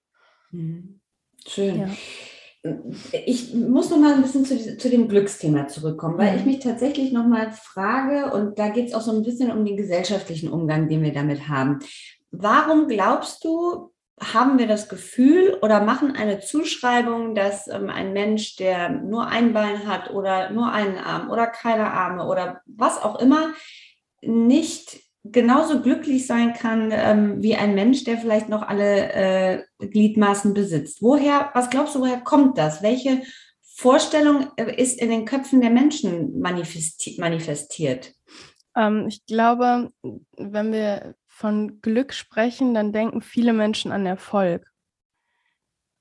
Mhm. 0.52 1.00
Schön. 1.46 1.80
Ja. 1.80 1.88
Ich 3.26 3.54
muss 3.54 3.90
noch 3.90 3.98
mal 3.98 4.14
ein 4.14 4.22
bisschen 4.22 4.44
zu, 4.44 4.76
zu 4.76 4.90
dem 4.90 5.08
Glücksthema 5.08 5.66
zurückkommen, 5.66 6.18
weil 6.18 6.36
ich 6.36 6.44
mhm. 6.44 6.50
mich 6.50 6.58
tatsächlich 6.60 7.10
noch 7.10 7.26
mal 7.26 7.50
frage, 7.50 8.32
und 8.32 8.58
da 8.58 8.68
geht 8.68 8.88
es 8.88 8.94
auch 8.94 9.00
so 9.00 9.12
ein 9.12 9.22
bisschen 9.22 9.50
um 9.50 9.64
den 9.64 9.76
gesellschaftlichen 9.76 10.50
Umgang, 10.50 10.88
den 10.88 11.02
wir 11.02 11.12
damit 11.12 11.48
haben. 11.48 11.78
Warum 12.30 12.86
glaubst 12.86 13.44
du, 13.44 13.92
haben 14.20 14.58
wir 14.58 14.66
das 14.66 14.88
Gefühl 14.88 15.58
oder 15.62 15.82
machen 15.82 16.14
eine 16.14 16.40
Zuschreibung, 16.40 17.34
dass 17.34 17.68
ähm, 17.68 17.88
ein 17.88 18.12
Mensch, 18.12 18.56
der 18.56 18.90
nur 18.90 19.26
ein 19.26 19.52
Bein 19.52 19.86
hat 19.86 20.10
oder 20.10 20.50
nur 20.50 20.70
einen 20.72 20.98
Arm 20.98 21.30
oder 21.30 21.46
keine 21.46 21.90
Arme 21.92 22.26
oder 22.26 22.60
was 22.66 23.02
auch 23.02 23.18
immer, 23.18 23.52
nicht 24.20 25.00
genauso 25.24 25.80
glücklich 25.80 26.26
sein 26.26 26.54
kann 26.54 26.90
ähm, 26.92 27.42
wie 27.42 27.56
ein 27.56 27.74
Mensch, 27.74 28.04
der 28.04 28.18
vielleicht 28.18 28.48
noch 28.48 28.62
alle 28.62 29.12
äh, 29.12 29.62
Gliedmaßen 29.78 30.54
besitzt. 30.54 31.02
Woher, 31.02 31.50
was 31.54 31.70
glaubst 31.70 31.94
du, 31.94 32.00
woher 32.00 32.20
kommt 32.20 32.58
das? 32.58 32.82
Welche 32.82 33.22
Vorstellung 33.62 34.48
äh, 34.56 34.74
ist 34.80 35.00
in 35.00 35.10
den 35.10 35.24
Köpfen 35.24 35.60
der 35.60 35.70
Menschen 35.70 36.40
manifesti 36.40 37.16
manifestiert? 37.18 38.12
Ähm, 38.76 39.06
ich 39.08 39.24
glaube, 39.26 39.92
wenn 40.36 40.72
wir 40.72 41.14
von 41.40 41.80
Glück 41.80 42.12
sprechen, 42.12 42.74
dann 42.74 42.92
denken 42.92 43.22
viele 43.22 43.54
Menschen 43.54 43.92
an 43.92 44.04
Erfolg 44.04 44.70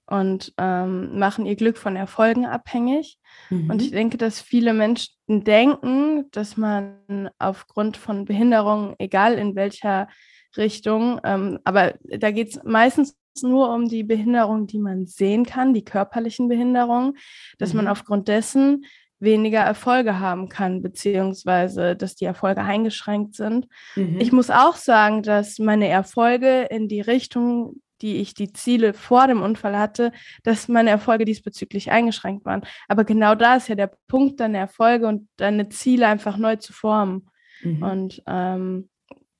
und 0.05 0.53
ähm, 0.57 1.17
machen 1.17 1.45
ihr 1.45 1.55
Glück 1.55 1.77
von 1.77 1.95
Erfolgen 1.95 2.45
abhängig. 2.45 3.17
Mhm. 3.49 3.69
Und 3.69 3.81
ich 3.81 3.91
denke, 3.91 4.17
dass 4.17 4.41
viele 4.41 4.73
Menschen 4.73 5.13
denken, 5.29 6.29
dass 6.31 6.57
man 6.57 7.29
aufgrund 7.39 7.95
von 7.95 8.25
Behinderungen, 8.25 8.95
egal 8.99 9.35
in 9.35 9.55
welcher 9.55 10.09
Richtung, 10.57 11.21
ähm, 11.23 11.59
aber 11.63 11.93
da 12.03 12.31
geht 12.31 12.49
es 12.49 12.63
meistens 12.65 13.15
nur 13.41 13.73
um 13.73 13.87
die 13.87 14.03
Behinderung, 14.03 14.67
die 14.67 14.79
man 14.79 15.05
sehen 15.05 15.45
kann, 15.45 15.73
die 15.73 15.85
körperlichen 15.85 16.49
Behinderungen, 16.49 17.13
dass 17.59 17.71
mhm. 17.71 17.77
man 17.77 17.87
aufgrund 17.87 18.27
dessen 18.27 18.83
weniger 19.19 19.59
Erfolge 19.59 20.19
haben 20.19 20.49
kann, 20.49 20.81
beziehungsweise 20.81 21.95
dass 21.95 22.15
die 22.15 22.25
Erfolge 22.25 22.61
eingeschränkt 22.61 23.35
sind. 23.35 23.67
Mhm. 23.95 24.19
Ich 24.19 24.31
muss 24.31 24.49
auch 24.49 24.75
sagen, 24.75 25.23
dass 25.23 25.59
meine 25.59 25.87
Erfolge 25.87 26.63
in 26.63 26.87
die 26.87 27.01
Richtung, 27.01 27.81
die 28.01 28.17
ich 28.17 28.33
die 28.33 28.53
Ziele 28.53 28.93
vor 28.93 29.27
dem 29.27 29.41
Unfall 29.41 29.77
hatte, 29.77 30.11
dass 30.43 30.69
meine 30.69 30.89
Erfolge 30.89 31.25
diesbezüglich 31.25 31.91
eingeschränkt 31.91 32.45
waren. 32.45 32.61
Aber 32.87 33.03
genau 33.03 33.35
da 33.35 33.55
ist 33.55 33.67
ja 33.67 33.75
der 33.75 33.91
Punkt, 34.07 34.39
deine 34.39 34.57
Erfolge 34.57 35.07
und 35.07 35.27
deine 35.35 35.69
Ziele 35.69 36.07
einfach 36.07 36.37
neu 36.37 36.55
zu 36.55 36.71
formen. 36.71 37.29
Mhm. 37.61 37.83
Und 37.83 38.23
ähm, 38.25 38.89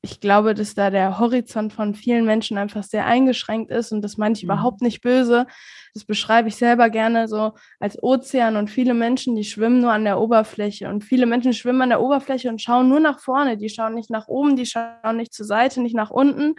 ich 0.01 0.21
glaube, 0.21 0.53
dass 0.53 0.75
da 0.75 0.89
der 0.89 1.19
Horizont 1.19 1.73
von 1.73 1.93
vielen 1.93 2.25
Menschen 2.25 2.57
einfach 2.57 2.83
sehr 2.83 3.05
eingeschränkt 3.05 3.69
ist 3.69 3.91
und 3.91 4.01
das 4.01 4.17
meine 4.17 4.33
ich 4.33 4.43
mhm. 4.43 4.47
überhaupt 4.47 4.81
nicht 4.81 5.01
böse. 5.01 5.45
Das 5.93 6.05
beschreibe 6.05 6.47
ich 6.47 6.55
selber 6.55 6.89
gerne 6.89 7.27
so 7.27 7.53
als 7.79 8.01
Ozean 8.01 8.55
und 8.55 8.69
viele 8.69 8.93
Menschen, 8.93 9.35
die 9.35 9.43
schwimmen 9.43 9.81
nur 9.81 9.91
an 9.91 10.05
der 10.05 10.19
Oberfläche 10.19 10.88
und 10.88 11.03
viele 11.03 11.25
Menschen 11.25 11.53
schwimmen 11.53 11.81
an 11.81 11.89
der 11.89 12.01
Oberfläche 12.01 12.49
und 12.49 12.62
schauen 12.62 12.88
nur 12.88 13.01
nach 13.01 13.19
vorne, 13.19 13.57
die 13.57 13.69
schauen 13.69 13.93
nicht 13.93 14.09
nach 14.09 14.27
oben, 14.27 14.55
die 14.55 14.65
schauen 14.65 15.17
nicht 15.17 15.33
zur 15.33 15.45
Seite, 15.45 15.81
nicht 15.81 15.95
nach 15.95 16.12
unten. 16.12 16.55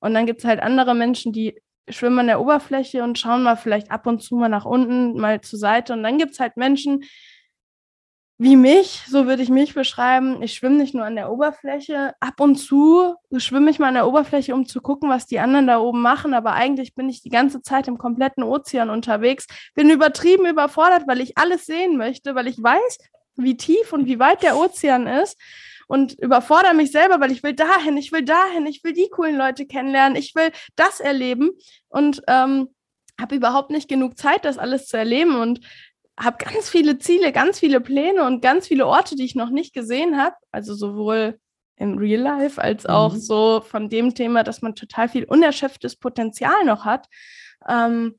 Und 0.00 0.14
dann 0.14 0.26
gibt 0.26 0.40
es 0.40 0.46
halt 0.46 0.60
andere 0.60 0.94
Menschen, 0.94 1.32
die 1.32 1.60
schwimmen 1.88 2.20
an 2.20 2.26
der 2.26 2.40
Oberfläche 2.40 3.04
und 3.04 3.18
schauen 3.18 3.42
mal 3.42 3.56
vielleicht 3.56 3.90
ab 3.90 4.06
und 4.06 4.22
zu 4.22 4.36
mal 4.36 4.48
nach 4.48 4.64
unten, 4.64 5.20
mal 5.20 5.40
zur 5.40 5.58
Seite. 5.58 5.92
Und 5.92 6.02
dann 6.02 6.18
gibt 6.18 6.32
es 6.32 6.40
halt 6.40 6.56
Menschen, 6.56 7.04
wie 8.42 8.56
mich, 8.56 9.02
so 9.06 9.26
würde 9.26 9.42
ich 9.42 9.50
mich 9.50 9.74
beschreiben. 9.74 10.42
Ich 10.42 10.54
schwimme 10.54 10.76
nicht 10.76 10.94
nur 10.94 11.04
an 11.04 11.14
der 11.14 11.30
Oberfläche. 11.30 12.14
Ab 12.20 12.40
und 12.40 12.56
zu 12.56 13.14
schwimme 13.36 13.70
ich 13.70 13.78
mal 13.78 13.88
an 13.88 13.94
der 13.94 14.08
Oberfläche, 14.08 14.54
um 14.54 14.64
zu 14.64 14.80
gucken, 14.80 15.10
was 15.10 15.26
die 15.26 15.40
anderen 15.40 15.66
da 15.66 15.78
oben 15.78 16.00
machen. 16.00 16.32
Aber 16.32 16.54
eigentlich 16.54 16.94
bin 16.94 17.10
ich 17.10 17.20
die 17.20 17.28
ganze 17.28 17.60
Zeit 17.60 17.86
im 17.86 17.98
kompletten 17.98 18.42
Ozean 18.42 18.88
unterwegs. 18.88 19.46
Bin 19.74 19.90
übertrieben 19.90 20.46
überfordert, 20.46 21.02
weil 21.06 21.20
ich 21.20 21.36
alles 21.36 21.66
sehen 21.66 21.98
möchte, 21.98 22.34
weil 22.34 22.46
ich 22.46 22.62
weiß, 22.62 22.96
wie 23.36 23.58
tief 23.58 23.92
und 23.92 24.06
wie 24.06 24.18
weit 24.18 24.42
der 24.42 24.56
Ozean 24.56 25.06
ist. 25.06 25.38
Und 25.86 26.14
überfordere 26.14 26.72
mich 26.72 26.92
selber, 26.92 27.20
weil 27.20 27.32
ich 27.32 27.42
will 27.42 27.52
dahin, 27.52 27.98
ich 27.98 28.10
will 28.10 28.24
dahin, 28.24 28.64
ich 28.64 28.82
will 28.82 28.94
die 28.94 29.10
coolen 29.10 29.36
Leute 29.36 29.66
kennenlernen, 29.66 30.16
ich 30.16 30.34
will 30.34 30.50
das 30.76 31.00
erleben. 31.00 31.50
Und 31.90 32.22
ähm, 32.26 32.70
habe 33.20 33.36
überhaupt 33.36 33.70
nicht 33.70 33.88
genug 33.88 34.16
Zeit, 34.16 34.46
das 34.46 34.56
alles 34.56 34.86
zu 34.86 34.96
erleben. 34.96 35.36
Und 35.36 35.60
habe 36.20 36.36
ganz 36.44 36.68
viele 36.68 36.98
Ziele, 36.98 37.32
ganz 37.32 37.58
viele 37.58 37.80
Pläne 37.80 38.24
und 38.24 38.42
ganz 38.42 38.68
viele 38.68 38.86
Orte, 38.86 39.16
die 39.16 39.24
ich 39.24 39.34
noch 39.34 39.50
nicht 39.50 39.72
gesehen 39.72 40.18
habe. 40.18 40.36
Also 40.52 40.74
sowohl 40.74 41.38
im 41.76 41.96
Real 41.96 42.20
Life 42.20 42.60
als 42.60 42.84
auch 42.84 43.14
mhm. 43.14 43.18
so 43.20 43.62
von 43.62 43.88
dem 43.88 44.14
Thema, 44.14 44.44
dass 44.44 44.60
man 44.60 44.74
total 44.74 45.08
viel 45.08 45.24
unerschöpftes 45.24 45.96
Potenzial 45.96 46.64
noch 46.66 46.84
hat. 46.84 47.06
Ähm, 47.66 48.16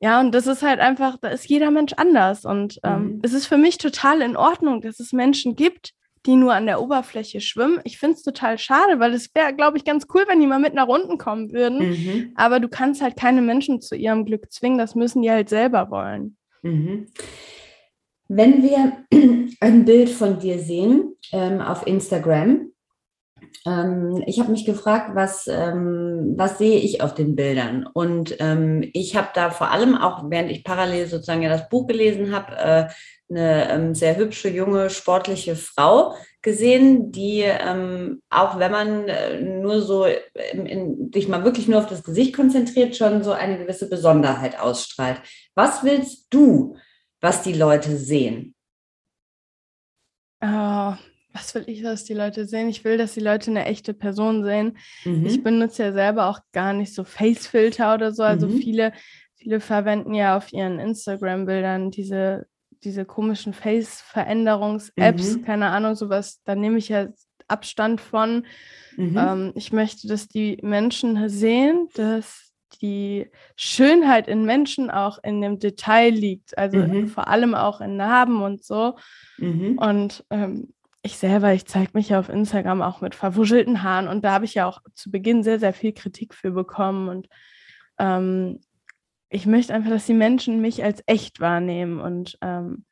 ja, 0.00 0.20
und 0.20 0.34
das 0.34 0.48
ist 0.48 0.62
halt 0.62 0.80
einfach, 0.80 1.16
da 1.20 1.28
ist 1.28 1.46
jeder 1.46 1.70
Mensch 1.70 1.92
anders. 1.96 2.44
Und 2.44 2.80
ähm, 2.82 3.04
mhm. 3.04 3.20
es 3.22 3.32
ist 3.32 3.46
für 3.46 3.58
mich 3.58 3.78
total 3.78 4.20
in 4.20 4.36
Ordnung, 4.36 4.80
dass 4.80 4.98
es 4.98 5.12
Menschen 5.12 5.54
gibt, 5.54 5.92
die 6.26 6.34
nur 6.34 6.52
an 6.52 6.66
der 6.66 6.80
Oberfläche 6.80 7.40
schwimmen. 7.40 7.80
Ich 7.84 7.98
finde 7.98 8.16
es 8.16 8.22
total 8.22 8.58
schade, 8.58 8.98
weil 8.98 9.14
es 9.14 9.32
wäre, 9.34 9.54
glaube 9.54 9.76
ich, 9.76 9.84
ganz 9.84 10.06
cool, 10.12 10.24
wenn 10.26 10.40
die 10.40 10.46
mal 10.46 10.58
mit 10.58 10.74
nach 10.74 10.88
unten 10.88 11.16
kommen 11.16 11.52
würden. 11.52 11.90
Mhm. 11.90 12.32
Aber 12.34 12.58
du 12.58 12.68
kannst 12.68 13.02
halt 13.02 13.16
keine 13.16 13.40
Menschen 13.40 13.80
zu 13.80 13.94
ihrem 13.94 14.24
Glück 14.24 14.50
zwingen, 14.50 14.78
das 14.78 14.94
müssen 14.94 15.22
die 15.22 15.30
halt 15.30 15.48
selber 15.48 15.90
wollen. 15.90 16.36
Mhm. 16.64 17.08
Wenn 18.28 18.62
wir 18.62 19.04
ein 19.60 19.84
Bild 19.84 20.08
von 20.08 20.38
dir 20.38 20.58
sehen 20.58 21.14
ähm, 21.30 21.60
auf 21.60 21.86
Instagram, 21.86 22.72
ähm, 23.66 24.22
ich 24.26 24.40
habe 24.40 24.50
mich 24.50 24.64
gefragt, 24.64 25.10
was, 25.14 25.46
ähm, 25.46 26.34
was 26.36 26.58
sehe 26.58 26.78
ich 26.78 27.02
auf 27.02 27.14
den 27.14 27.36
Bildern? 27.36 27.86
Und 27.92 28.36
ähm, 28.40 28.88
ich 28.94 29.14
habe 29.14 29.28
da 29.34 29.50
vor 29.50 29.70
allem 29.70 29.94
auch, 29.94 30.24
während 30.30 30.50
ich 30.50 30.64
parallel 30.64 31.06
sozusagen 31.06 31.42
ja 31.42 31.50
das 31.50 31.68
Buch 31.68 31.86
gelesen 31.86 32.34
habe, 32.34 32.56
äh, 32.56 32.88
eine 33.30 33.70
ähm, 33.70 33.94
sehr 33.94 34.16
hübsche, 34.16 34.48
junge, 34.48 34.88
sportliche 34.88 35.56
Frau 35.56 36.14
gesehen, 36.44 37.10
die 37.10 37.40
ähm, 37.40 38.22
auch 38.30 38.58
wenn 38.60 38.70
man 38.70 39.08
äh, 39.08 39.40
nur 39.40 39.80
so 39.80 40.04
in, 40.04 40.66
in, 40.66 41.12
sich 41.12 41.26
mal 41.26 41.42
wirklich 41.42 41.66
nur 41.66 41.80
auf 41.80 41.88
das 41.88 42.04
Gesicht 42.04 42.36
konzentriert, 42.36 42.94
schon 42.94 43.24
so 43.24 43.32
eine 43.32 43.58
gewisse 43.58 43.88
Besonderheit 43.88 44.60
ausstrahlt. 44.60 45.20
Was 45.56 45.82
willst 45.82 46.26
du, 46.30 46.76
was 47.20 47.42
die 47.42 47.54
Leute 47.54 47.96
sehen? 47.96 48.54
Oh, 50.40 50.94
was 51.32 51.54
will 51.54 51.64
ich, 51.66 51.82
dass 51.82 52.04
die 52.04 52.14
Leute 52.14 52.44
sehen? 52.46 52.68
Ich 52.68 52.84
will, 52.84 52.98
dass 52.98 53.14
die 53.14 53.20
Leute 53.20 53.50
eine 53.50 53.64
echte 53.64 53.94
Person 53.94 54.44
sehen. 54.44 54.76
Mhm. 55.04 55.24
Ich 55.26 55.42
benutze 55.42 55.84
ja 55.84 55.92
selber 55.92 56.28
auch 56.28 56.40
gar 56.52 56.74
nicht 56.74 56.94
so 56.94 57.02
Facefilter 57.04 57.94
oder 57.94 58.12
so. 58.12 58.22
Also 58.22 58.46
mhm. 58.46 58.58
viele, 58.58 58.92
viele 59.34 59.60
verwenden 59.60 60.12
ja 60.12 60.36
auf 60.36 60.52
ihren 60.52 60.78
Instagram-Bildern 60.78 61.90
diese 61.90 62.46
diese 62.84 63.04
komischen 63.04 63.52
Face-Veränderungs-Apps, 63.52 65.36
mhm. 65.36 65.44
keine 65.44 65.70
Ahnung, 65.70 65.94
sowas, 65.94 66.40
da 66.44 66.54
nehme 66.54 66.78
ich 66.78 66.88
ja 66.88 67.08
Abstand 67.48 68.00
von. 68.00 68.46
Mhm. 68.96 69.18
Ähm, 69.18 69.52
ich 69.54 69.72
möchte, 69.72 70.08
dass 70.08 70.28
die 70.28 70.58
Menschen 70.62 71.28
sehen, 71.28 71.88
dass 71.94 72.52
die 72.80 73.30
Schönheit 73.56 74.28
in 74.28 74.44
Menschen 74.44 74.90
auch 74.90 75.18
in 75.22 75.40
dem 75.40 75.58
Detail 75.58 76.10
liegt, 76.10 76.56
also 76.58 76.78
mhm. 76.78 77.08
vor 77.08 77.28
allem 77.28 77.54
auch 77.54 77.80
in 77.80 77.96
Narben 77.96 78.42
und 78.42 78.64
so. 78.64 78.96
Mhm. 79.38 79.78
Und 79.78 80.24
ähm, 80.30 80.72
ich 81.02 81.18
selber, 81.18 81.52
ich 81.52 81.66
zeige 81.66 81.90
mich 81.94 82.08
ja 82.10 82.18
auf 82.18 82.28
Instagram 82.28 82.82
auch 82.82 83.00
mit 83.00 83.14
verwuschelten 83.14 83.82
Haaren 83.82 84.08
und 84.08 84.24
da 84.24 84.32
habe 84.32 84.46
ich 84.46 84.54
ja 84.54 84.66
auch 84.66 84.80
zu 84.94 85.10
Beginn 85.10 85.42
sehr, 85.42 85.60
sehr 85.60 85.74
viel 85.74 85.92
Kritik 85.92 86.34
für 86.34 86.50
bekommen 86.50 87.08
und 87.08 87.28
ähm, 87.98 88.60
ich 89.34 89.46
möchte 89.46 89.74
einfach, 89.74 89.90
dass 89.90 90.06
die 90.06 90.14
Menschen 90.14 90.60
mich 90.60 90.84
als 90.84 91.02
echt 91.06 91.40
wahrnehmen 91.40 92.00
und 92.00 92.38
ähm, 92.40 92.84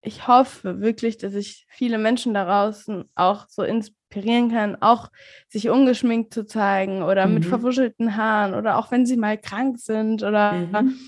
ich 0.00 0.26
hoffe 0.26 0.80
wirklich, 0.80 1.18
dass 1.18 1.34
ich 1.34 1.66
viele 1.68 1.98
Menschen 1.98 2.32
daraus 2.32 2.86
auch 3.14 3.46
so 3.48 3.62
inspirieren 3.62 4.50
kann, 4.50 4.80
auch 4.80 5.10
sich 5.48 5.68
ungeschminkt 5.68 6.32
zu 6.32 6.46
zeigen 6.46 7.02
oder 7.02 7.26
mhm. 7.26 7.34
mit 7.34 7.44
verwuschelten 7.44 8.16
Haaren 8.16 8.54
oder 8.54 8.78
auch 8.78 8.90
wenn 8.90 9.04
sie 9.04 9.18
mal 9.18 9.36
krank 9.36 9.78
sind 9.78 10.22
oder 10.22 10.54
mhm. 10.54 10.98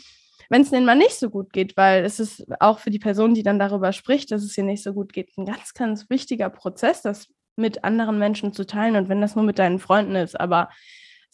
wenn 0.51 0.63
es 0.63 0.71
denen 0.71 0.85
mal 0.85 0.97
nicht 0.97 1.19
so 1.19 1.31
gut 1.31 1.55
geht, 1.55 1.79
weil 1.79 2.05
es 2.05 2.21
ist 2.21 2.45
auch 2.61 2.79
für 2.79 2.91
die 2.91 2.99
Person, 2.99 3.33
die 3.33 3.43
dann 3.43 3.59
darüber 3.59 3.93
spricht, 3.93 4.33
dass 4.33 4.45
es 4.45 4.57
ihr 4.59 4.65
nicht 4.65 4.83
so 4.83 4.93
gut 4.93 5.15
geht, 5.15 5.31
ein 5.39 5.47
ganz, 5.47 5.73
ganz 5.73 6.11
wichtiger 6.11 6.51
Prozess, 6.51 7.01
das 7.01 7.29
mit 7.57 7.85
anderen 7.85 8.19
Menschen 8.19 8.53
zu 8.53 8.67
teilen 8.67 8.97
und 8.97 9.09
wenn 9.09 9.23
das 9.23 9.35
nur 9.35 9.45
mit 9.45 9.59
deinen 9.59 9.79
Freunden 9.79 10.15
ist, 10.15 10.39
aber 10.39 10.69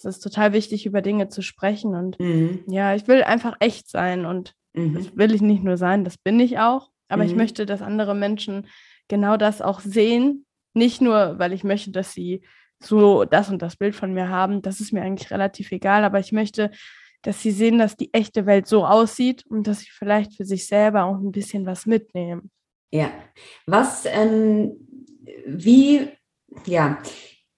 es 0.05 0.17
ist 0.17 0.21
total 0.21 0.53
wichtig, 0.53 0.87
über 0.87 1.03
Dinge 1.03 1.29
zu 1.29 1.43
sprechen. 1.43 1.95
Und 1.95 2.19
mhm. 2.19 2.65
ja, 2.67 2.95
ich 2.95 3.07
will 3.09 3.23
einfach 3.23 3.57
echt 3.61 3.89
sein. 3.89 4.27
Und 4.27 4.55
mhm. 4.73 4.95
das 4.95 5.17
will 5.17 5.35
ich 5.35 5.43
nicht 5.43 5.63
nur 5.63 5.77
sein, 5.77 6.05
das 6.05 6.19
bin 6.19 6.41
ich 6.41 6.59
auch. 6.59 6.91
Aber 7.09 7.25
mhm. 7.25 7.31
ich 7.31 7.37
möchte, 7.37 7.67
dass 7.67 7.83
andere 7.83 8.15
Menschen 8.15 8.67
genau 9.09 9.37
das 9.37 9.63
auch 9.63 9.81
sehen. 9.81 10.47
Nicht 10.75 11.01
nur, 11.01 11.39
weil 11.39 11.53
ich 11.53 11.65
möchte, 11.65 11.91
dass 11.91 12.13
sie 12.13 12.43
so 12.79 13.25
das 13.25 13.51
und 13.51 13.61
das 13.61 13.77
Bild 13.77 13.95
von 13.95 14.15
mir 14.15 14.29
haben. 14.29 14.63
Das 14.63 14.81
ist 14.81 14.93
mir 14.93 15.03
eigentlich 15.03 15.31
relativ 15.31 15.73
egal. 15.73 16.05
Aber 16.05 16.19
ich 16.19 16.33
möchte, 16.33 16.71
dass 17.23 17.43
sie 17.43 17.51
sehen, 17.51 17.79
dass 17.79 17.97
die 17.97 18.15
echte 18.15 18.47
Welt 18.47 18.67
so 18.67 18.87
aussieht 18.87 19.45
und 19.47 19.67
dass 19.67 19.81
sie 19.81 19.91
vielleicht 19.91 20.37
für 20.37 20.45
sich 20.45 20.67
selber 20.67 21.05
auch 21.05 21.19
ein 21.19 21.33
bisschen 21.33 21.67
was 21.67 21.87
mitnehmen. 21.87 22.51
Ja. 22.91 23.11
Was, 23.67 24.05
ähm, 24.07 24.73
wie, 25.47 26.09
ja, 26.67 26.99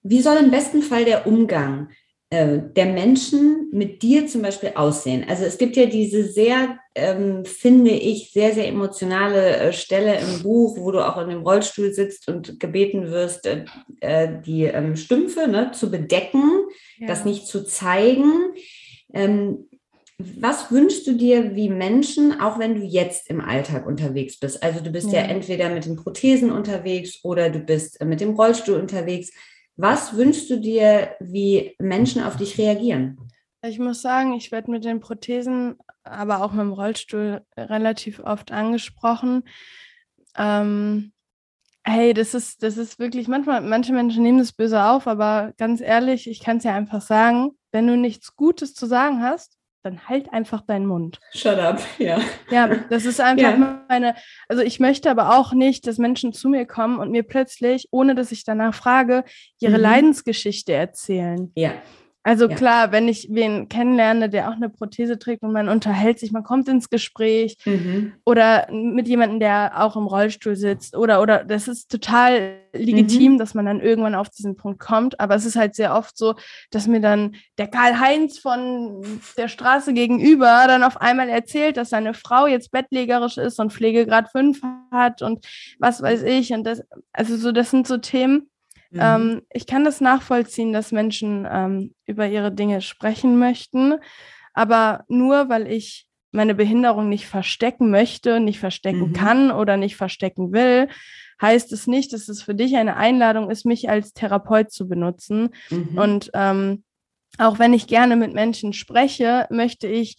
wie 0.01 0.21
soll 0.21 0.37
im 0.37 0.51
besten 0.51 0.81
Fall 0.81 1.05
der 1.05 1.25
Umgang 1.25 1.89
äh, 2.33 2.63
der 2.75 2.87
Menschen 2.87 3.69
mit 3.71 4.01
dir 4.01 4.25
zum 4.25 4.41
Beispiel 4.41 4.71
aussehen? 4.73 5.23
Also 5.29 5.43
es 5.43 5.59
gibt 5.59 5.75
ja 5.75 5.85
diese 5.85 6.23
sehr, 6.23 6.79
ähm, 6.95 7.45
finde 7.45 7.91
ich, 7.91 8.31
sehr, 8.31 8.55
sehr 8.55 8.67
emotionale 8.67 9.57
äh, 9.57 9.71
Stelle 9.71 10.19
im 10.19 10.41
Buch, 10.41 10.75
wo 10.79 10.89
du 10.89 11.07
auch 11.07 11.21
in 11.21 11.29
dem 11.29 11.43
Rollstuhl 11.43 11.93
sitzt 11.93 12.27
und 12.27 12.59
gebeten 12.59 13.11
wirst, 13.11 13.45
äh, 13.45 13.65
äh 13.99 14.41
die 14.43 14.63
ähm, 14.63 14.95
Stümpfe 14.95 15.47
ne, 15.47 15.73
zu 15.73 15.91
bedecken, 15.91 16.65
ja. 16.97 17.05
das 17.05 17.23
nicht 17.23 17.45
zu 17.45 17.63
zeigen. 17.65 18.31
Ähm, 19.13 19.67
was 20.17 20.71
wünschst 20.71 21.05
du 21.05 21.13
dir 21.13 21.55
wie 21.55 21.69
Menschen, 21.69 22.39
auch 22.39 22.57
wenn 22.57 22.73
du 22.73 22.81
jetzt 22.81 23.29
im 23.29 23.41
Alltag 23.41 23.85
unterwegs 23.85 24.39
bist? 24.39 24.63
Also 24.63 24.79
du 24.79 24.89
bist 24.89 25.11
ja, 25.11 25.21
ja 25.21 25.27
entweder 25.27 25.69
mit 25.69 25.85
den 25.85 25.97
Prothesen 25.97 26.51
unterwegs 26.51 27.19
oder 27.23 27.51
du 27.51 27.59
bist 27.59 28.01
äh, 28.01 28.05
mit 28.05 28.21
dem 28.21 28.31
Rollstuhl 28.31 28.79
unterwegs. 28.79 29.31
Was 29.75 30.15
wünschst 30.15 30.49
du 30.49 30.59
dir, 30.59 31.15
wie 31.19 31.75
Menschen 31.79 32.23
auf 32.23 32.37
dich 32.37 32.57
reagieren? 32.57 33.17
Ich 33.65 33.79
muss 33.79 34.01
sagen, 34.01 34.33
ich 34.33 34.51
werde 34.51 34.69
mit 34.69 34.83
den 34.83 34.99
Prothesen, 34.99 35.77
aber 36.03 36.43
auch 36.43 36.51
mit 36.51 36.61
dem 36.61 36.73
Rollstuhl 36.73 37.41
relativ 37.57 38.19
oft 38.19 38.51
angesprochen. 38.51 39.43
Ähm, 40.35 41.13
hey, 41.83 42.13
das 42.13 42.33
ist, 42.33 42.61
das 42.61 42.77
ist 42.77 42.99
wirklich, 42.99 43.27
manchmal, 43.27 43.61
manche 43.61 43.93
Menschen 43.93 44.23
nehmen 44.23 44.39
das 44.39 44.51
böse 44.51 44.83
auf, 44.83 45.07
aber 45.07 45.53
ganz 45.57 45.81
ehrlich, 45.81 46.29
ich 46.29 46.39
kann 46.41 46.57
es 46.57 46.65
ja 46.65 46.75
einfach 46.75 47.01
sagen, 47.01 47.51
wenn 47.71 47.87
du 47.87 47.97
nichts 47.97 48.35
Gutes 48.35 48.73
zu 48.73 48.85
sagen 48.85 49.21
hast, 49.21 49.57
dann 49.83 50.07
halt 50.07 50.31
einfach 50.33 50.61
deinen 50.61 50.85
Mund. 50.85 51.19
Shut 51.33 51.59
up, 51.59 51.81
ja. 51.99 52.19
Ja, 52.49 52.67
das 52.89 53.05
ist 53.05 53.19
einfach 53.19 53.51
ja. 53.51 53.85
meine, 53.87 54.15
also 54.47 54.63
ich 54.63 54.79
möchte 54.79 55.11
aber 55.11 55.37
auch 55.37 55.53
nicht, 55.53 55.85
dass 55.87 55.97
Menschen 55.97 56.33
zu 56.33 56.49
mir 56.49 56.65
kommen 56.65 56.99
und 56.99 57.11
mir 57.11 57.23
plötzlich, 57.23 57.87
ohne 57.91 58.15
dass 58.15 58.31
ich 58.31 58.45
danach 58.45 58.73
frage, 58.73 59.23
ihre 59.59 59.77
mhm. 59.77 59.83
Leidensgeschichte 59.83 60.73
erzählen. 60.73 61.51
Ja. 61.55 61.73
Also 62.23 62.47
ja. 62.47 62.55
klar, 62.55 62.91
wenn 62.93 63.09
ich 63.09 63.27
wen 63.31 63.67
kennenlerne, 63.67 64.29
der 64.29 64.49
auch 64.49 64.53
eine 64.53 64.69
Prothese 64.69 65.19
trägt 65.19 65.43
und 65.43 65.51
man 65.51 65.67
unterhält 65.67 66.19
sich, 66.19 66.31
man 66.31 66.43
kommt 66.43 66.69
ins 66.69 66.89
Gespräch 66.89 67.57
mhm. 67.65 68.13
oder 68.25 68.67
mit 68.71 69.09
jemandem, 69.09 69.41
der 69.41 69.83
auch 69.83 69.97
im 69.97 70.07
Rollstuhl 70.07 70.55
sitzt 70.55 70.95
oder 70.95 71.21
oder 71.21 71.43
das 71.43 71.67
ist 71.67 71.91
total 71.91 72.55
legitim, 72.71 73.33
mhm. 73.33 73.37
dass 73.37 73.53
man 73.53 73.65
dann 73.65 73.81
irgendwann 73.81 74.15
auf 74.15 74.29
diesen 74.29 74.55
Punkt 74.55 74.79
kommt. 74.79 75.19
Aber 75.19 75.35
es 75.35 75.45
ist 75.45 75.57
halt 75.57 75.75
sehr 75.75 75.93
oft 75.95 76.17
so, 76.17 76.35
dass 76.71 76.87
mir 76.87 77.01
dann 77.01 77.35
der 77.57 77.67
Karl-Heinz 77.67 78.39
von 78.39 79.03
der 79.37 79.49
Straße 79.49 79.93
gegenüber 79.93 80.63
dann 80.67 80.83
auf 80.83 81.01
einmal 81.01 81.27
erzählt, 81.27 81.75
dass 81.75 81.89
seine 81.89 82.13
Frau 82.13 82.47
jetzt 82.47 82.71
bettlägerisch 82.71 83.37
ist 83.37 83.59
und 83.59 83.73
Pflegegrad 83.73 84.31
5 84.31 84.61
hat 84.91 85.21
und 85.21 85.45
was 85.77 86.01
weiß 86.01 86.23
ich. 86.23 86.53
Und 86.53 86.63
das, 86.63 86.81
also 87.11 87.35
so, 87.35 87.51
das 87.51 87.69
sind 87.69 87.85
so 87.85 87.97
Themen, 87.97 88.49
Mhm. 88.93 88.99
Ähm, 89.01 89.41
ich 89.51 89.65
kann 89.65 89.83
das 89.83 90.01
nachvollziehen, 90.01 90.71
dass 90.71 90.91
Menschen 90.91 91.47
ähm, 91.49 91.93
über 92.05 92.27
ihre 92.27 92.51
Dinge 92.51 92.81
sprechen 92.81 93.37
möchten, 93.37 93.95
aber 94.53 95.03
nur 95.07 95.49
weil 95.49 95.67
ich 95.67 96.07
meine 96.31 96.55
Behinderung 96.55 97.09
nicht 97.09 97.27
verstecken 97.27 97.91
möchte, 97.91 98.39
nicht 98.39 98.59
verstecken 98.59 99.09
mhm. 99.09 99.13
kann 99.13 99.51
oder 99.51 99.77
nicht 99.77 99.95
verstecken 99.95 100.51
will, 100.51 100.87
heißt 101.41 101.71
es 101.73 101.87
nicht, 101.87 102.13
dass 102.13 102.29
es 102.29 102.41
für 102.41 102.55
dich 102.55 102.75
eine 102.75 102.97
Einladung 102.97 103.49
ist, 103.51 103.65
mich 103.65 103.89
als 103.89 104.13
Therapeut 104.13 104.71
zu 104.71 104.87
benutzen. 104.87 105.49
Mhm. 105.69 105.97
Und 105.97 106.31
ähm, 106.33 106.83
auch 107.37 107.59
wenn 107.59 107.73
ich 107.73 107.87
gerne 107.87 108.15
mit 108.15 108.33
Menschen 108.33 108.73
spreche, 108.73 109.47
möchte 109.49 109.87
ich 109.87 110.17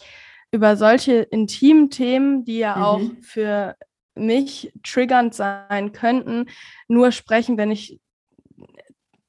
über 0.53 0.77
solche 0.77 1.15
intimen 1.15 1.91
Themen, 1.91 2.45
die 2.45 2.59
ja 2.59 2.77
mhm. 2.77 2.83
auch 2.83 3.01
für 3.21 3.77
mich 4.15 4.73
triggernd 4.85 5.35
sein 5.35 5.93
könnten, 5.93 6.47
nur 6.87 7.11
sprechen, 7.11 7.57
wenn 7.57 7.73
ich 7.73 7.99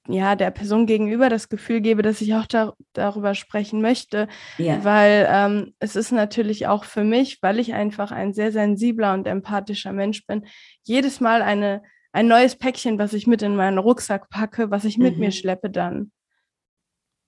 ja, 0.08 0.36
der 0.36 0.51
Person 0.51 0.86
gegenüber 0.86 1.30
das 1.30 1.49
Gefühl 1.49 1.82
gebe, 1.82 2.01
dass 2.01 2.22
ich 2.22 2.36
auch 2.36 2.45
da, 2.45 2.74
darüber 2.93 3.34
sprechen 3.34 3.82
möchte. 3.82 4.28
Ja. 4.58 4.84
Weil 4.84 5.28
ähm, 5.30 5.74
es 5.80 5.95
ist 5.95 6.12
natürlich 6.12 6.68
auch 6.68 6.84
für 6.84 7.03
mich, 7.03 7.39
weil 7.41 7.60
ich 7.60 7.74
einfach 7.74 8.12
ein 8.12 8.34
sehr 8.34 8.51
sensibler 8.51 9.14
und 9.14 9.28
empathischer 9.28 9.93
Mensch 9.93 10.26
bin, 10.28 10.45
jedes 10.84 11.20
Mal 11.20 11.41
eine, 11.41 11.82
ein 12.12 12.28
neues 12.28 12.56
Päckchen, 12.56 12.99
was 12.99 13.14
ich 13.14 13.28
mit 13.28 13.41
in 13.41 13.56
meinen 13.56 13.78
Rucksack 13.78 14.30
packe, 14.30 14.70
was 14.72 14.86
ich 14.86 14.97
mit 14.97 15.16
mhm. 15.16 15.22
mir 15.22 15.32
schleppe 15.32 15.70
dann. 15.70 16.12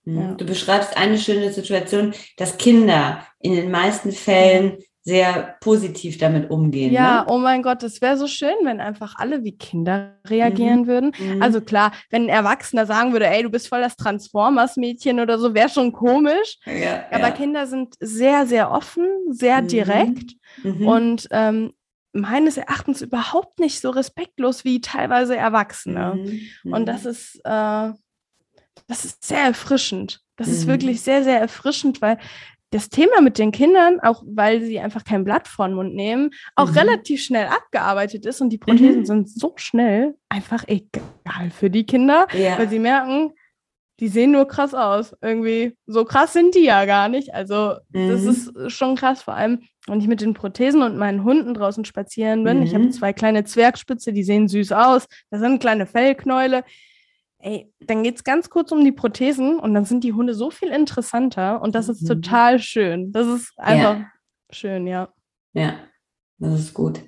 Mhm. 0.05 0.19
Ja. 0.19 0.33
Du 0.35 0.45
beschreibst 0.45 0.97
eine 0.97 1.17
schöne 1.17 1.51
Situation, 1.51 2.13
dass 2.37 2.57
Kinder 2.57 3.25
in 3.39 3.55
den 3.55 3.71
meisten 3.71 4.11
Fällen 4.11 4.77
sehr 5.07 5.55
positiv 5.61 6.17
damit 6.17 6.51
umgehen. 6.51 6.91
Ja, 6.91 7.21
ne? 7.21 7.25
oh 7.29 7.37
mein 7.37 7.63
Gott, 7.63 7.81
es 7.81 8.01
wäre 8.01 8.17
so 8.17 8.27
schön, 8.27 8.53
wenn 8.63 8.81
einfach 8.81 9.15
alle 9.15 9.41
wie 9.45 9.57
Kinder 9.57 10.19
reagieren 10.27 10.81
mhm. 10.81 10.87
würden. 10.87 11.11
Mhm. 11.17 11.41
Also 11.41 11.61
klar, 11.61 11.93
wenn 12.09 12.23
ein 12.23 12.29
Erwachsener 12.29 12.85
sagen 12.85 13.13
würde, 13.13 13.25
ey, 13.25 13.41
du 13.41 13.49
bist 13.49 13.69
voll 13.69 13.79
das 13.79 13.95
Transformers-Mädchen 13.95 15.21
oder 15.21 15.39
so, 15.39 15.53
wäre 15.53 15.69
schon 15.69 15.93
komisch. 15.93 16.57
Ja, 16.65 17.05
Aber 17.09 17.29
ja. 17.29 17.31
Kinder 17.31 17.67
sind 17.67 17.95
sehr, 18.01 18.45
sehr 18.47 18.69
offen, 18.69 19.07
sehr 19.29 19.61
mhm. 19.61 19.67
direkt 19.69 20.33
mhm. 20.61 20.85
und 20.85 21.27
ähm, 21.31 21.71
meines 22.11 22.57
Erachtens 22.57 23.01
überhaupt 23.01 23.59
nicht 23.59 23.79
so 23.79 23.91
respektlos 23.91 24.65
wie 24.65 24.81
teilweise 24.81 25.37
Erwachsene. 25.37 26.15
Mhm. 26.63 26.73
Und 26.73 26.85
das 26.85 27.05
ist, 27.05 27.39
äh, 27.45 27.93
das 28.87 29.05
ist 29.05 29.23
sehr 29.23 29.39
erfrischend. 29.39 30.19
Das 30.35 30.49
ist 30.49 30.67
wirklich 30.67 31.01
sehr, 31.01 31.23
sehr 31.23 31.39
erfrischend, 31.39 32.01
weil 32.01 32.19
das 32.71 32.89
Thema 32.89 33.21
mit 33.21 33.37
den 33.37 33.51
Kindern, 33.51 33.99
auch 34.01 34.23
weil 34.25 34.61
sie 34.61 34.79
einfach 34.79 35.05
kein 35.05 35.23
Blatt 35.23 35.47
vor 35.47 35.67
den 35.67 35.75
Mund 35.75 35.95
nehmen, 35.95 36.31
auch 36.55 36.69
mhm. 36.71 36.77
relativ 36.77 37.23
schnell 37.23 37.47
abgearbeitet 37.47 38.25
ist 38.25 38.41
und 38.41 38.49
die 38.49 38.57
Prothesen 38.57 39.01
mhm. 39.01 39.05
sind 39.05 39.29
so 39.29 39.53
schnell 39.55 40.15
einfach 40.29 40.65
egal 40.67 41.49
für 41.51 41.69
die 41.69 41.85
Kinder, 41.85 42.27
ja. 42.33 42.57
weil 42.57 42.67
sie 42.67 42.79
merken, 42.79 43.31
die 43.99 44.09
sehen 44.09 44.31
nur 44.31 44.47
krass 44.47 44.73
aus. 44.73 45.15
Irgendwie 45.21 45.75
so 45.87 46.05
krass 46.05 46.33
sind 46.33 46.53
die 46.53 46.63
ja 46.63 46.85
gar 46.85 47.09
nicht. 47.09 47.33
Also 47.33 47.75
mhm. 47.91 48.09
das 48.09 48.23
ist 48.23 48.71
schon 48.71 48.95
krass, 48.95 49.23
vor 49.23 49.33
allem 49.33 49.61
wenn 49.87 50.01
ich 50.01 50.07
mit 50.07 50.21
den 50.21 50.33
Prothesen 50.33 50.81
und 50.81 50.97
meinen 50.97 51.23
Hunden 51.23 51.53
draußen 51.53 51.85
spazieren 51.85 52.43
bin. 52.43 52.61
Ich 52.61 52.73
habe 52.73 52.85
mhm. 52.85 52.91
zwei 52.91 53.13
kleine 53.13 53.45
Zwergspitze, 53.45 54.11
die 54.11 54.23
sehen 54.23 54.49
süß 54.49 54.73
aus. 54.73 55.07
Das 55.31 55.39
sind 55.39 55.59
kleine 55.59 55.85
Fellknäule 55.85 56.63
ey, 57.47 57.71
dann 57.79 58.03
geht 58.03 58.17
es 58.17 58.23
ganz 58.23 58.49
kurz 58.49 58.71
um 58.71 58.83
die 58.83 58.91
Prothesen 58.91 59.59
und 59.59 59.73
dann 59.73 59.85
sind 59.85 60.03
die 60.03 60.13
Hunde 60.13 60.33
so 60.33 60.51
viel 60.51 60.69
interessanter 60.69 61.61
und 61.61 61.75
das 61.75 61.87
ist 61.87 62.03
mhm. 62.03 62.07
total 62.07 62.59
schön. 62.59 63.11
Das 63.13 63.25
ist 63.27 63.53
einfach 63.57 63.99
ja. 63.99 64.11
schön, 64.51 64.85
ja. 64.85 65.09
Ja, 65.53 65.75
das 66.39 66.59
ist 66.59 66.73
gut. 66.73 66.99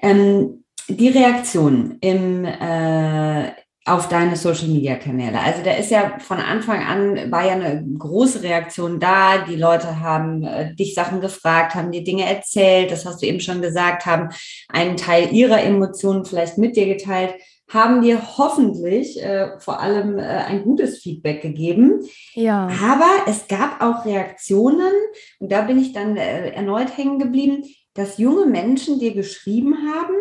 Ähm, 0.00 0.64
die 0.88 1.08
Reaktion 1.08 1.98
im, 2.00 2.44
äh, 2.44 3.50
auf 3.86 4.08
deine 4.08 4.36
Social 4.36 4.68
Media 4.68 4.94
Kanäle. 4.94 5.40
Also 5.40 5.62
da 5.62 5.72
ist 5.72 5.90
ja 5.90 6.18
von 6.18 6.38
Anfang 6.38 6.82
an 6.82 7.30
war 7.30 7.44
ja 7.44 7.52
eine 7.52 7.84
große 7.98 8.42
Reaktion 8.42 8.98
da. 8.98 9.44
Die 9.44 9.56
Leute 9.56 10.00
haben 10.00 10.44
äh, 10.44 10.74
dich 10.74 10.94
Sachen 10.94 11.20
gefragt, 11.20 11.74
haben 11.74 11.90
dir 11.90 12.04
Dinge 12.04 12.24
erzählt, 12.24 12.92
das 12.92 13.04
hast 13.04 13.22
du 13.22 13.26
eben 13.26 13.40
schon 13.40 13.60
gesagt, 13.60 14.06
haben 14.06 14.30
einen 14.68 14.96
Teil 14.96 15.32
ihrer 15.32 15.62
Emotionen 15.62 16.24
vielleicht 16.24 16.58
mit 16.58 16.76
dir 16.76 16.86
geteilt 16.86 17.34
haben 17.68 18.02
dir 18.02 18.36
hoffentlich 18.38 19.22
äh, 19.22 19.58
vor 19.58 19.80
allem 19.80 20.18
äh, 20.18 20.22
ein 20.22 20.62
gutes 20.62 20.98
Feedback 20.98 21.42
gegeben. 21.42 22.00
Ja. 22.34 22.68
Aber 22.82 23.10
es 23.26 23.48
gab 23.48 23.82
auch 23.82 24.04
Reaktionen, 24.04 24.92
und 25.38 25.50
da 25.50 25.62
bin 25.62 25.78
ich 25.78 25.92
dann 25.92 26.16
äh, 26.16 26.50
erneut 26.50 26.96
hängen 26.96 27.18
geblieben, 27.18 27.64
dass 27.94 28.18
junge 28.18 28.46
Menschen 28.46 28.98
dir 28.98 29.14
geschrieben 29.14 29.76
haben, 29.88 30.14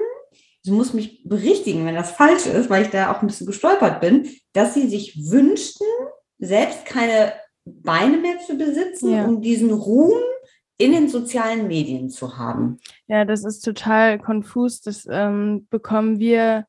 du 0.66 0.74
musst 0.74 0.94
mich 0.94 1.24
berichtigen, 1.26 1.86
wenn 1.86 1.96
das 1.96 2.12
falsch 2.12 2.46
ist, 2.46 2.70
weil 2.70 2.84
ich 2.84 2.90
da 2.90 3.12
auch 3.12 3.22
ein 3.22 3.28
bisschen 3.28 3.48
gestolpert 3.48 4.00
bin, 4.00 4.30
dass 4.54 4.74
sie 4.74 4.88
sich 4.88 5.30
wünschten, 5.30 5.88
selbst 6.40 6.86
keine 6.86 7.34
Beine 7.66 8.18
mehr 8.18 8.40
zu 8.40 8.58
besitzen, 8.58 9.14
ja. 9.14 9.26
um 9.26 9.42
diesen 9.42 9.72
Ruhm 9.72 10.14
in 10.78 10.92
den 10.92 11.08
sozialen 11.08 11.68
Medien 11.68 12.10
zu 12.10 12.38
haben. 12.38 12.80
Ja, 13.08 13.26
das 13.26 13.44
ist 13.44 13.62
total 13.62 14.20
konfus. 14.20 14.82
Das 14.82 15.08
ähm, 15.10 15.68
bekommen 15.70 16.20
wir 16.20 16.66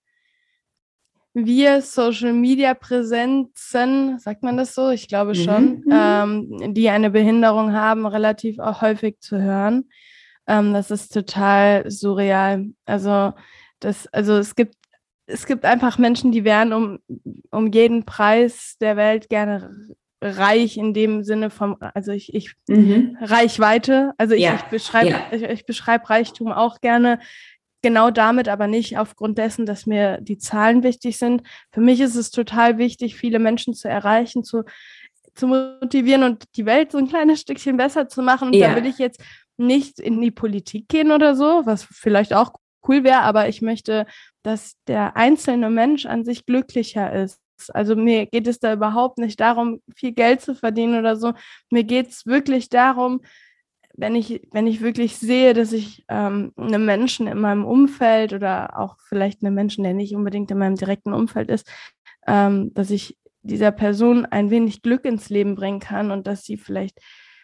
wir 1.35 1.83
Social 1.83 2.33
Media 2.33 2.75
Präsenzen, 2.75 4.19
sagt 4.21 4.43
man 4.43 4.57
das 4.57 4.75
so? 4.75 4.91
Ich 4.91 5.09
glaube 5.09 5.31
mhm, 5.31 5.35
schon, 5.35 5.65
mhm. 5.85 5.93
ähm, 5.93 6.75
die 6.75 6.89
eine 6.89 7.11
Behinderung 7.11 7.73
haben, 7.73 8.07
relativ 8.07 8.61
auch 8.61 8.81
häufig 8.81 9.19
zu 9.21 9.43
hören. 9.43 9.91
Ähm, 10.47 10.73
das 10.73 10.91
ist 10.91 11.13
total 11.13 11.91
surreal. 11.91 12.67
Also, 12.87 13.33
das, 13.81 14.07
also 14.09 14.35
es 14.39 14.55
gibt, 14.55 14.77
es 15.27 15.47
gibt 15.47 15.65
einfach 15.65 15.99
Menschen, 15.99 16.33
die 16.33 16.45
wären 16.45 16.73
um, 16.73 16.99
um 17.51 17.73
jeden 17.73 18.05
Preis 18.05 18.77
der 18.81 18.97
Welt 18.97 19.29
gerne 19.29 19.75
reich 20.25 20.77
in 20.79 20.95
dem 20.95 21.23
Sinne 21.23 21.51
vom, 21.51 21.77
also 21.81 22.13
ich, 22.13 22.35
ich 22.35 22.55
mhm. 22.69 23.17
Reichweite, 23.21 24.13
also 24.17 24.35
ich, 24.35 24.43
ja. 24.43 24.55
ich 24.55 24.63
beschreibe 24.63 25.11
ja. 25.11 25.27
ich, 25.31 25.43
ich 25.43 25.67
beschreibe 25.67 26.09
Reichtum 26.09 26.51
auch 26.51 26.81
gerne 26.81 27.21
genau 27.85 28.11
damit, 28.11 28.49
aber 28.49 28.67
nicht 28.67 28.97
aufgrund 28.97 29.37
dessen, 29.37 29.67
dass 29.67 29.85
mir 29.85 30.19
die 30.23 30.39
Zahlen 30.39 30.83
wichtig 30.83 31.19
sind. 31.19 31.43
Für 31.71 31.83
mich 31.83 32.01
ist 32.01 32.17
es 32.17 32.31
total 32.31 32.79
wichtig, 32.79 33.15
viele 33.15 33.39
Menschen 33.39 33.75
zu 33.75 33.91
erreichen, 33.91 34.43
zu, 34.43 34.65
zu 35.35 35.47
motivieren 35.47 36.23
und 36.23 36.45
die 36.57 36.65
Welt 36.65 36.93
so 36.93 36.99
ein 36.99 37.09
kleines 37.09 37.43
Stückchen 37.43 37.77
besser 37.77 38.09
zu 38.09 38.23
machen. 38.23 38.49
Und 38.49 38.55
ja. 38.55 38.71
da 38.71 38.77
will 38.77 38.87
ich 38.87 38.97
jetzt 38.97 39.23
nicht 39.59 40.01
in 40.01 40.19
die 40.23 40.31
Politik 40.31 40.89
gehen 40.89 41.13
oder 41.13 41.37
so, 41.37 41.67
was 41.67 41.85
vielleicht 41.85 42.33
auch 42.33 42.55
cool 42.89 43.05
wäre, 43.05 43.21
aber 43.21 43.49
ich 43.49 43.61
möchte, 43.61 44.07
dass 44.43 44.77
der 44.87 45.15
einzelne 45.15 45.69
Mensch 45.69 46.07
an 46.07 46.25
sich 46.25 46.47
glücklicher 46.47 47.13
ist. 47.13 47.39
Also 47.75 47.97
mir 47.97 48.25
geht 48.25 48.47
es 48.47 48.61
da 48.61 48.73
überhaupt 48.73 49.19
nicht 49.19 49.41
darum, 49.41 49.83
viel 49.95 50.13
Geld 50.13 50.41
zu 50.41 50.55
verdienen 50.55 50.99
oder 50.99 51.17
so. 51.17 51.35
Mir 51.71 51.85
geht 51.85 52.09
es 52.09 52.25
wirklich 52.25 52.71
darum, 52.71 53.21
wenn 53.97 54.17
ich, 54.17 54.43
wenn 54.51 54.67
ich 54.67 54.81
wirklich 54.81 55.17
sehe, 55.17 55.55
dass 55.55 55.73
ich 55.73 56.05
ähm, 56.09 56.53
einem 56.57 56.85
Menschen 56.85 57.27
in 57.27 57.39
meinem 57.39 57.65
Umfeld 57.65 58.33
oder 58.33 58.79
auch 58.79 58.97
vielleicht 59.09 59.43
einem 59.43 59.55
Menschen, 59.55 59.85
der 59.85 59.95
nicht 59.95 60.15
unbedingt 60.15 60.51
in 60.51 60.59
meinem 60.59 60.77
direkten 60.77 61.13
Umfeld 61.13 61.49
ist, 61.49 61.71
ähm, 62.27 62.73
dass 62.75 62.91
ich 62.91 63.17
dieser 63.43 63.71
Person 63.71 64.27
ein 64.27 64.51
wenig 64.51 64.83
Glück 64.83 65.05
ins 65.05 65.29
Leben 65.29 65.55
bringen 65.55 65.81
kann 65.81 66.11
und 66.11 66.27
dass 66.27 66.45
sie 66.45 66.57
vielleicht 66.57 66.99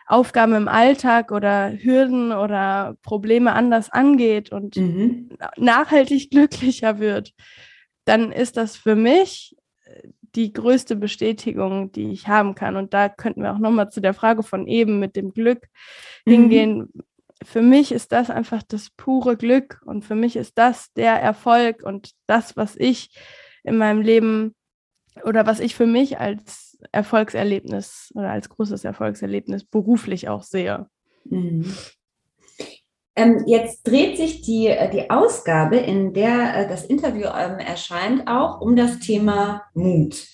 Aufgaben 0.07 0.55
im 0.55 0.67
Alltag 0.67 1.31
oder 1.31 1.73
Hürden 1.73 2.33
oder 2.33 2.97
Probleme 3.03 3.53
anders 3.53 3.91
angeht 3.91 4.51
und 4.51 4.77
mhm. 4.77 5.31
nachhaltig 5.57 6.31
glücklicher 6.31 6.99
wird, 6.99 7.33
dann 8.07 8.33
ist 8.33 8.57
das 8.57 8.77
für 8.77 8.97
mich 8.97 9.55
die 10.35 10.53
größte 10.53 10.97
Bestätigung, 10.97 11.93
die 11.93 12.11
ich 12.11 12.29
haben 12.29 12.55
kann. 12.55 12.77
Und 12.77 12.95
da 12.95 13.09
könnten 13.09 13.43
wir 13.43 13.53
auch 13.53 13.59
nochmal 13.59 13.91
zu 13.91 14.01
der 14.01 14.15
Frage 14.15 14.43
von 14.43 14.67
eben 14.67 14.99
mit 14.99 15.17
dem 15.17 15.33
Glück 15.33 15.67
mhm. 16.25 16.31
hingehen. 16.31 16.93
Für 17.43 17.63
mich 17.63 17.93
ist 17.93 18.13
das 18.13 18.31
einfach 18.31 18.63
das 18.63 18.91
pure 18.91 19.37
Glück 19.37 19.81
und 19.87 20.05
für 20.05 20.15
mich 20.15 20.37
ist 20.37 20.59
das 20.59 20.93
der 20.93 21.15
Erfolg 21.15 21.83
und 21.83 22.13
das, 22.27 22.57
was 22.57 22.77
ich 22.77 23.11
in 23.65 23.77
meinem 23.77 24.03
Leben 24.03 24.55
oder 25.25 25.47
was 25.47 25.61
ich 25.61 25.75
für 25.75 25.87
mich 25.87 26.19
als 26.19 26.79
Erfolgserlebnis 26.93 28.13
oder 28.15 28.31
als 28.31 28.49
großes 28.49 28.85
Erfolgserlebnis 28.85 29.65
beruflich 29.65 30.29
auch 30.29 30.43
sehe. 30.43 30.89
Mhm. 31.25 31.75
Ähm, 33.17 33.45
jetzt 33.47 33.83
dreht 33.87 34.17
sich 34.17 34.43
die, 34.43 34.69
äh, 34.69 34.91
die 34.91 35.11
Ausgabe, 35.11 35.77
in 35.77 36.13
der 36.13 36.57
äh, 36.57 36.69
das 36.69 36.85
Interview 36.85 37.27
ähm, 37.27 37.59
erscheint, 37.59 38.27
auch 38.27 38.61
um 38.61 38.77
das 38.77 39.01
Thema 39.01 39.63
Mut. 39.75 40.27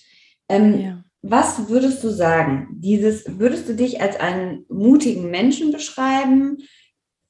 Ähm, 0.47 0.79
ja. 0.79 1.03
Was 1.23 1.67
würdest 1.67 2.03
du 2.03 2.09
sagen? 2.09 2.67
Dieses, 2.71 3.39
würdest 3.39 3.67
du 3.67 3.75
dich 3.75 4.01
als 4.01 4.19
einen 4.19 4.65
mutigen 4.69 5.29
Menschen 5.29 5.71
beschreiben? 5.71 6.59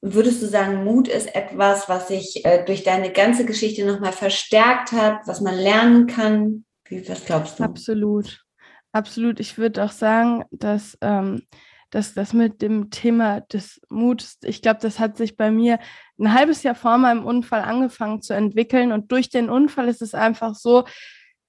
Würdest 0.02 0.42
du 0.42 0.46
sagen, 0.46 0.84
Mut 0.84 1.08
ist 1.08 1.34
etwas, 1.34 1.90
was 1.90 2.10
sich 2.10 2.46
äh, 2.46 2.64
durch 2.66 2.84
deine 2.84 3.12
ganze 3.12 3.46
Geschichte 3.46 3.86
nochmal 3.86 4.12
verstärkt 4.12 4.92
hat, 4.92 5.22
was 5.26 5.42
man 5.42 5.56
lernen 5.56 6.06
kann? 6.06 6.66
Wie, 6.86 7.08
was 7.10 7.26
glaubst 7.26 7.60
du? 7.60 7.64
Absolut. 7.64 8.44
Absolut. 8.92 9.40
Ich 9.40 9.58
würde 9.58 9.84
auch 9.84 9.92
sagen, 9.92 10.44
dass 10.52 10.98
ähm, 11.02 11.42
dass 11.90 12.14
das 12.14 12.34
mit 12.34 12.62
dem 12.62 12.90
Thema 12.90 13.42
des 13.42 13.82
Muts, 13.90 14.38
ich 14.44 14.62
glaube, 14.62 14.80
das 14.82 15.00
hat 15.00 15.18
sich 15.18 15.38
bei 15.38 15.52
mir 15.52 15.80
ein 16.20 16.34
halbes 16.34 16.64
Jahr 16.64 16.76
vor 16.76 16.98
meinem 16.98 17.26
Unfall 17.26 17.62
angefangen 17.62 18.22
zu 18.22 18.34
entwickeln. 18.34 18.92
Und 18.92 19.12
durch 19.12 19.30
den 19.30 19.50
Unfall 19.50 19.88
ist 19.88 20.02
es 20.02 20.14
einfach 20.14 20.56
so, 20.56 20.86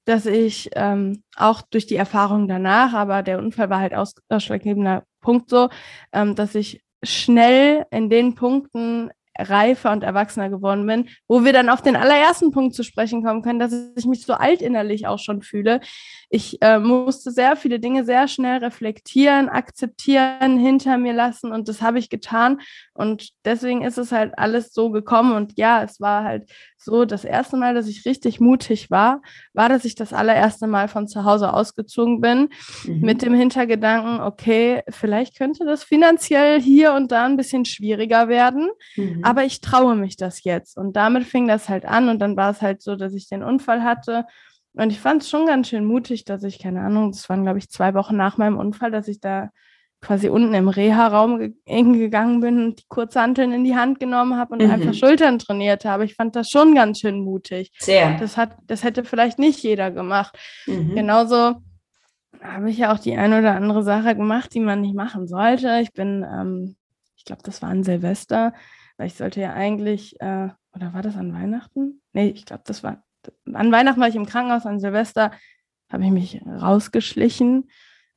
dass 0.04 0.26
ich 0.26 0.70
ähm, 0.74 1.22
auch 1.36 1.62
durch 1.62 1.86
die 1.86 1.96
Erfahrung 1.96 2.48
danach, 2.48 2.94
aber 2.94 3.22
der 3.22 3.38
Unfall 3.38 3.68
war 3.68 3.80
halt 3.80 3.94
aus, 3.94 4.14
ausschlaggebender 4.28 5.04
Punkt 5.20 5.50
so, 5.50 5.68
ähm, 6.12 6.34
dass 6.34 6.54
ich 6.54 6.82
schnell 7.02 7.84
in 7.90 8.08
den 8.08 8.34
Punkten 8.34 9.10
reifer 9.38 9.92
und 9.92 10.02
erwachsener 10.02 10.50
geworden 10.50 10.86
bin, 10.86 11.08
wo 11.28 11.44
wir 11.44 11.52
dann 11.52 11.68
auf 11.68 11.82
den 11.82 11.96
allerersten 11.96 12.50
Punkt 12.50 12.74
zu 12.74 12.82
sprechen 12.82 13.22
kommen 13.24 13.42
können, 13.42 13.58
dass 13.58 13.72
ich 13.96 14.04
mich 14.04 14.24
so 14.26 14.34
alt 14.34 14.62
innerlich 14.62 15.06
auch 15.06 15.18
schon 15.18 15.42
fühle. 15.42 15.80
Ich 16.28 16.60
äh, 16.60 16.78
musste 16.78 17.30
sehr 17.30 17.56
viele 17.56 17.80
Dinge 17.80 18.04
sehr 18.04 18.28
schnell 18.28 18.58
reflektieren, 18.58 19.48
akzeptieren, 19.48 20.58
hinter 20.58 20.98
mir 20.98 21.12
lassen 21.12 21.52
und 21.52 21.68
das 21.68 21.80
habe 21.80 21.98
ich 21.98 22.10
getan 22.10 22.60
und 22.92 23.30
deswegen 23.44 23.82
ist 23.82 23.98
es 23.98 24.12
halt 24.12 24.36
alles 24.36 24.72
so 24.72 24.90
gekommen 24.90 25.32
und 25.32 25.56
ja, 25.56 25.82
es 25.82 26.00
war 26.00 26.24
halt 26.24 26.50
so, 26.78 27.04
das 27.04 27.24
erste 27.24 27.56
Mal, 27.56 27.74
dass 27.74 27.88
ich 27.88 28.06
richtig 28.06 28.40
mutig 28.40 28.90
war, 28.90 29.20
war, 29.52 29.68
dass 29.68 29.84
ich 29.84 29.94
das 29.94 30.12
allererste 30.12 30.66
Mal 30.66 30.88
von 30.88 31.08
zu 31.08 31.24
Hause 31.24 31.52
ausgezogen 31.52 32.20
bin 32.20 32.48
mhm. 32.84 33.00
mit 33.00 33.22
dem 33.22 33.34
Hintergedanken, 33.34 34.20
okay, 34.20 34.82
vielleicht 34.88 35.36
könnte 35.36 35.64
das 35.64 35.82
finanziell 35.82 36.60
hier 36.60 36.94
und 36.94 37.12
da 37.12 37.26
ein 37.26 37.36
bisschen 37.36 37.64
schwieriger 37.64 38.28
werden, 38.28 38.68
mhm. 38.96 39.24
aber 39.24 39.44
ich 39.44 39.60
traue 39.60 39.96
mich 39.96 40.16
das 40.16 40.44
jetzt 40.44 40.76
und 40.76 40.94
damit 40.94 41.24
fing 41.24 41.48
das 41.48 41.68
halt 41.68 41.84
an 41.84 42.08
und 42.08 42.20
dann 42.20 42.36
war 42.36 42.50
es 42.50 42.62
halt 42.62 42.80
so, 42.80 42.96
dass 42.96 43.12
ich 43.12 43.28
den 43.28 43.42
Unfall 43.42 43.82
hatte 43.82 44.24
und 44.74 44.90
ich 44.90 45.00
fand 45.00 45.22
es 45.22 45.30
schon 45.30 45.46
ganz 45.46 45.68
schön 45.68 45.84
mutig, 45.84 46.24
dass 46.24 46.44
ich, 46.44 46.60
keine 46.60 46.82
Ahnung, 46.82 47.10
das 47.10 47.28
waren, 47.28 47.42
glaube 47.42 47.58
ich, 47.58 47.68
zwei 47.68 47.94
Wochen 47.94 48.16
nach 48.16 48.38
meinem 48.38 48.56
Unfall, 48.56 48.92
dass 48.92 49.08
ich 49.08 49.20
da 49.20 49.50
quasi 50.00 50.28
unten 50.28 50.54
im 50.54 50.68
Reha-Raum 50.68 51.38
ge 51.38 51.52
gegangen 51.66 52.40
bin 52.40 52.64
und 52.64 52.80
die 52.80 52.84
Kurzhanteln 52.88 53.52
in 53.52 53.64
die 53.64 53.76
Hand 53.76 53.98
genommen 53.98 54.36
habe 54.36 54.54
und 54.54 54.62
mhm. 54.62 54.70
einfach 54.70 54.94
Schultern 54.94 55.38
trainiert 55.38 55.84
habe. 55.84 56.04
Ich 56.04 56.14
fand 56.14 56.36
das 56.36 56.48
schon 56.50 56.74
ganz 56.74 57.00
schön 57.00 57.20
mutig. 57.20 57.72
Sehr. 57.78 58.16
Das, 58.18 58.36
hat, 58.36 58.56
das 58.66 58.84
hätte 58.84 59.04
vielleicht 59.04 59.38
nicht 59.38 59.62
jeder 59.62 59.90
gemacht. 59.90 60.38
Mhm. 60.66 60.94
Genauso 60.94 61.56
habe 62.42 62.70
ich 62.70 62.78
ja 62.78 62.92
auch 62.92 62.98
die 62.98 63.16
eine 63.16 63.38
oder 63.38 63.54
andere 63.54 63.82
Sache 63.82 64.14
gemacht, 64.14 64.54
die 64.54 64.60
man 64.60 64.80
nicht 64.80 64.94
machen 64.94 65.26
sollte. 65.26 65.80
Ich 65.82 65.92
bin, 65.92 66.24
ähm, 66.24 66.76
ich 67.16 67.24
glaube, 67.24 67.42
das 67.42 67.60
war 67.62 67.70
an 67.70 67.82
Silvester, 67.82 68.54
weil 68.96 69.08
ich 69.08 69.14
sollte 69.14 69.40
ja 69.40 69.52
eigentlich, 69.52 70.20
äh, 70.20 70.48
oder 70.74 70.94
war 70.94 71.02
das 71.02 71.16
an 71.16 71.34
Weihnachten? 71.34 72.00
Nee, 72.12 72.28
ich 72.28 72.46
glaube, 72.46 72.62
das 72.64 72.84
war 72.84 73.02
an 73.52 73.72
Weihnachten 73.72 74.00
war 74.00 74.08
ich 74.08 74.16
im 74.16 74.26
Krankenhaus, 74.26 74.66
an 74.66 74.80
Silvester 74.80 75.32
habe 75.90 76.04
ich 76.04 76.10
mich 76.10 76.40
rausgeschlichen. 76.46 77.70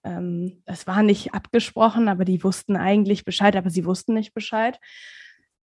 Ähm, 0.03 0.63
es 0.65 0.87
war 0.87 1.03
nicht 1.03 1.33
abgesprochen, 1.33 2.07
aber 2.07 2.25
die 2.25 2.43
wussten 2.43 2.75
eigentlich 2.75 3.25
Bescheid, 3.25 3.55
aber 3.55 3.69
sie 3.69 3.85
wussten 3.85 4.13
nicht 4.13 4.33
Bescheid. 4.33 4.79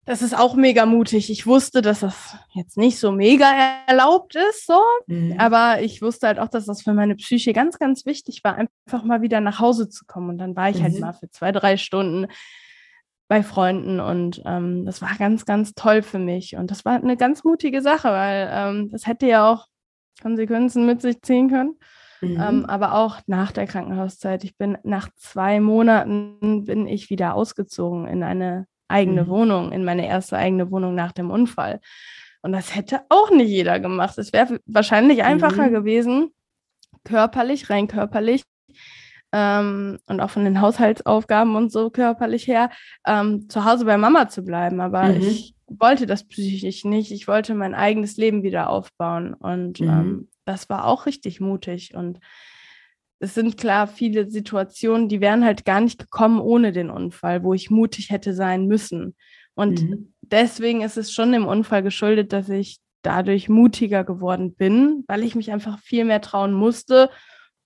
Das 0.06 0.22
ist 0.22 0.38
auch 0.38 0.56
mega 0.56 0.86
mutig. 0.86 1.30
Ich 1.30 1.46
wusste, 1.46 1.82
dass 1.82 2.00
das 2.00 2.38
jetzt 2.54 2.78
nicht 2.78 2.98
so 2.98 3.12
mega 3.12 3.52
erlaubt 3.88 4.36
ist, 4.36 4.66
so. 4.66 4.80
Mhm. 5.08 5.36
Aber 5.38 5.82
ich 5.82 6.02
wusste 6.02 6.28
halt 6.28 6.40
auch, 6.40 6.48
dass 6.48 6.66
das 6.66 6.82
für 6.82 6.94
meine 6.94 7.16
Psyche 7.16 7.52
ganz, 7.52 7.78
ganz 7.78 8.06
wichtig 8.06 8.42
war, 8.44 8.56
einfach 8.56 9.04
mal 9.04 9.22
wieder 9.22 9.42
nach 9.42 9.60
Hause 9.60 9.90
zu 9.90 10.06
kommen. 10.06 10.30
Und 10.30 10.38
dann 10.38 10.56
war 10.56 10.70
ich 10.70 10.82
halt 10.82 10.94
mhm. 10.94 11.04
halt 11.04 11.14
mal 11.14 11.14
für 11.14 11.30
zwei, 11.30 11.52
drei 11.52 11.76
Stunden 11.76 12.28
bei 13.28 13.44
Freunden 13.44 14.00
und 14.00 14.42
ähm, 14.46 14.86
das 14.86 15.02
war 15.02 15.14
ganz, 15.18 15.46
ganz 15.46 15.74
toll 15.74 16.02
für 16.02 16.20
mich. 16.20 16.56
Und 16.56 16.72
das 16.72 16.86
war 16.86 16.94
eine 16.94 17.18
ganz 17.18 17.44
mutige 17.44 17.82
Sache, 17.82 18.10
weil 18.10 18.50
ähm, 18.50 18.90
das 18.90 19.06
hätte 19.06 19.28
ja 19.28 19.52
auch 19.52 19.68
Konsequenzen 20.22 20.86
mit 20.86 21.02
sich 21.02 21.22
ziehen 21.22 21.50
können. 21.50 21.76
Mhm. 22.22 22.42
Ähm, 22.42 22.66
aber 22.66 22.94
auch 22.96 23.20
nach 23.28 23.52
der 23.52 23.68
Krankenhauszeit. 23.68 24.44
Ich 24.44 24.58
bin 24.58 24.78
nach 24.84 25.10
zwei 25.16 25.60
Monaten 25.60 26.66
bin 26.66 26.88
ich 26.88 27.10
wieder 27.10 27.36
ausgezogen 27.36 28.08
in 28.08 28.24
eine 28.24 28.68
eigene 28.88 29.24
mhm. 29.24 29.28
Wohnung, 29.28 29.72
in 29.72 29.84
meine 29.84 30.08
erste 30.08 30.38
eigene 30.38 30.72
Wohnung 30.72 30.96
nach 30.96 31.12
dem 31.12 31.30
Unfall. 31.30 31.80
Und 32.42 32.54
das 32.54 32.76
hätte 32.76 33.02
auch 33.10 33.32
nicht 33.32 33.50
jeder 33.50 33.80
gemacht. 33.80 34.18
Es 34.18 34.34
wäre 34.34 34.60
wahrscheinlich 34.66 35.24
einfacher 35.24 35.68
mhm. 35.68 35.74
gewesen, 35.74 36.32
körperlich, 37.04 37.70
rein 37.70 37.88
körperlich, 37.88 38.44
ähm, 39.34 40.00
und 40.08 40.22
auch 40.22 40.30
von 40.30 40.46
den 40.46 40.62
Haushaltsaufgaben 40.62 41.56
und 41.56 41.72
so 41.72 41.90
körperlich 41.90 42.48
her, 42.48 42.70
ähm, 43.06 43.50
zu 43.50 43.66
Hause 43.66 43.86
bei 43.86 43.98
Mama 43.98 44.30
zu 44.30 44.44
bleiben. 44.44 44.80
Aber 44.80 45.04
mhm. 45.04 45.22
ich 45.22 45.54
wollte 45.68 46.06
das 46.06 46.24
psychisch 46.28 46.86
nicht. 46.86 47.12
Ich 47.12 47.28
wollte 47.28 47.54
mein 47.54 47.76
eigenes 47.76 48.18
Leben 48.18 48.44
wieder 48.44 48.70
aufbauen. 48.70 49.34
Und 49.34 49.82
mhm. 49.82 49.90
ähm, 49.90 50.30
das 50.48 50.70
war 50.70 50.86
auch 50.86 51.06
richtig 51.06 51.40
mutig. 51.40 51.94
Und 51.94 52.20
es 53.20 53.34
sind 53.34 53.58
klar 53.58 53.88
viele 53.88 54.30
Situationen, 54.30 55.10
die 55.10 55.22
wären 55.22 55.44
halt 55.44 55.66
gar 55.66 55.82
nicht 55.82 56.00
gekommen 56.00 56.40
ohne 56.40 56.72
den 56.72 56.90
Unfall, 56.90 57.44
wo 57.44 57.54
ich 57.54 57.70
mutig 57.70 58.10
hätte 58.10 58.34
sein 58.34 58.68
müssen. 58.68 59.16
Und 59.56 59.84
mhm. 59.84 60.14
deswegen 60.22 60.82
ist 60.82 60.98
es 60.98 61.12
schon 61.12 61.32
dem 61.32 61.48
Unfall 61.48 61.84
geschuldet, 61.84 62.32
dass 62.34 62.50
ich 62.50 62.78
dadurch 63.02 63.50
mutiger 63.50 64.04
geworden 64.04 64.54
bin, 64.54 65.04
weil 65.08 65.24
ich 65.24 65.36
mich 65.36 65.52
einfach 65.52 65.80
viel 65.80 66.06
mehr 66.06 66.22
trauen 66.22 66.54
musste 66.54 67.10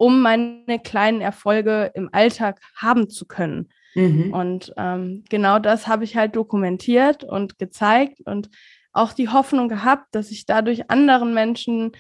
um 0.02 0.20
meine 0.20 0.80
kleinen 0.84 1.22
Erfolge 1.22 1.92
im 1.94 2.10
Alltag 2.12 2.60
haben 2.76 3.08
zu 3.08 3.28
können. 3.28 3.70
Mhm. 3.94 4.34
Und 4.34 4.74
ähm, 4.76 5.24
genau 5.30 5.60
das 5.60 5.88
habe 5.88 6.06
ich 6.06 6.16
halt 6.16 6.36
dokumentiert 6.36 7.24
und 7.24 7.60
gezeigt 7.60 8.20
und 8.26 8.50
auch 8.94 9.14
die 9.14 9.30
Hoffnung 9.30 9.70
gehabt, 9.70 10.16
dass 10.16 10.32
ich 10.32 10.48
dadurch 10.48 10.90
anderen 10.90 11.36
Menschen 11.36 11.92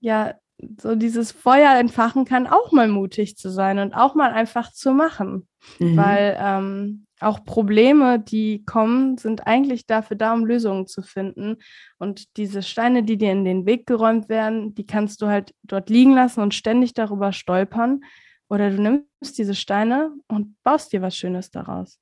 ja 0.00 0.34
so 0.80 0.94
dieses 0.94 1.32
Feuer 1.32 1.78
entfachen 1.78 2.24
kann, 2.24 2.46
auch 2.46 2.72
mal 2.72 2.88
mutig 2.88 3.36
zu 3.36 3.50
sein 3.50 3.78
und 3.78 3.94
auch 3.94 4.14
mal 4.14 4.32
einfach 4.32 4.72
zu 4.72 4.92
machen. 4.92 5.46
Mhm. 5.78 5.96
Weil 5.96 6.36
ähm, 6.40 7.06
auch 7.20 7.44
Probleme, 7.44 8.18
die 8.18 8.64
kommen, 8.64 9.18
sind 9.18 9.46
eigentlich 9.46 9.86
dafür 9.86 10.16
da, 10.16 10.32
um 10.32 10.44
Lösungen 10.44 10.86
zu 10.86 11.02
finden. 11.02 11.56
Und 11.98 12.36
diese 12.36 12.62
Steine, 12.62 13.02
die 13.02 13.18
dir 13.18 13.32
in 13.32 13.44
den 13.44 13.66
Weg 13.66 13.86
geräumt 13.86 14.28
werden, 14.28 14.74
die 14.74 14.86
kannst 14.86 15.22
du 15.22 15.26
halt 15.26 15.54
dort 15.62 15.90
liegen 15.90 16.14
lassen 16.14 16.40
und 16.40 16.54
ständig 16.54 16.94
darüber 16.94 17.32
stolpern. 17.32 18.00
Oder 18.48 18.70
du 18.70 18.80
nimmst 18.80 19.38
diese 19.38 19.54
Steine 19.54 20.12
und 20.28 20.56
baust 20.62 20.92
dir 20.92 21.02
was 21.02 21.16
Schönes 21.16 21.50
daraus. 21.50 21.98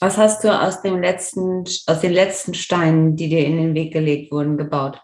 Was 0.00 0.18
hast 0.18 0.44
du 0.44 0.60
aus, 0.60 0.82
dem 0.82 1.00
letzten, 1.00 1.64
aus 1.86 2.00
den 2.00 2.12
letzten 2.12 2.52
Steinen, 2.52 3.16
die 3.16 3.28
dir 3.28 3.46
in 3.46 3.56
den 3.56 3.74
Weg 3.74 3.92
gelegt 3.92 4.32
wurden, 4.32 4.58
gebaut? 4.58 5.00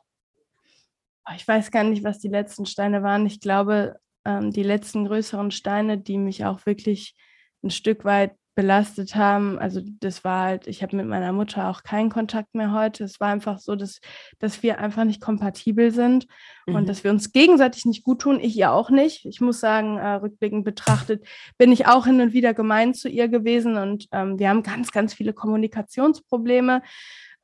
Ich 1.36 1.46
weiß 1.46 1.70
gar 1.70 1.84
nicht, 1.84 2.04
was 2.04 2.18
die 2.18 2.28
letzten 2.28 2.66
Steine 2.66 3.02
waren. 3.02 3.26
Ich 3.26 3.40
glaube, 3.40 3.96
ähm, 4.24 4.50
die 4.50 4.62
letzten 4.62 5.06
größeren 5.06 5.50
Steine, 5.50 5.98
die 5.98 6.18
mich 6.18 6.44
auch 6.44 6.66
wirklich 6.66 7.14
ein 7.62 7.70
Stück 7.70 8.04
weit 8.04 8.34
belastet 8.60 9.14
haben. 9.14 9.58
Also 9.58 9.80
das 10.00 10.24
war 10.24 10.44
halt, 10.44 10.66
ich 10.66 10.82
habe 10.82 10.96
mit 10.96 11.06
meiner 11.06 11.32
Mutter 11.32 11.70
auch 11.70 11.82
keinen 11.82 12.10
Kontakt 12.10 12.54
mehr 12.54 12.72
heute. 12.72 13.04
Es 13.04 13.20
war 13.20 13.28
einfach 13.28 13.58
so, 13.58 13.76
dass, 13.76 14.00
dass 14.38 14.62
wir 14.62 14.80
einfach 14.80 15.04
nicht 15.04 15.20
kompatibel 15.20 15.92
sind 15.92 16.26
mhm. 16.66 16.74
und 16.74 16.88
dass 16.88 17.04
wir 17.04 17.10
uns 17.10 17.32
gegenseitig 17.32 17.86
nicht 17.86 18.02
gut 18.02 18.20
tun. 18.20 18.40
Ich 18.40 18.56
ihr 18.56 18.72
auch 18.72 18.90
nicht. 18.90 19.24
Ich 19.24 19.40
muss 19.40 19.60
sagen, 19.60 19.96
äh, 19.98 20.14
rückblickend 20.14 20.64
betrachtet, 20.64 21.24
bin 21.58 21.72
ich 21.72 21.86
auch 21.86 22.06
hin 22.06 22.20
und 22.20 22.32
wieder 22.32 22.52
gemein 22.52 22.92
zu 22.92 23.08
ihr 23.08 23.28
gewesen 23.28 23.76
und 23.76 24.08
ähm, 24.12 24.38
wir 24.38 24.50
haben 24.50 24.62
ganz, 24.62 24.90
ganz 24.90 25.14
viele 25.14 25.32
Kommunikationsprobleme. 25.32 26.82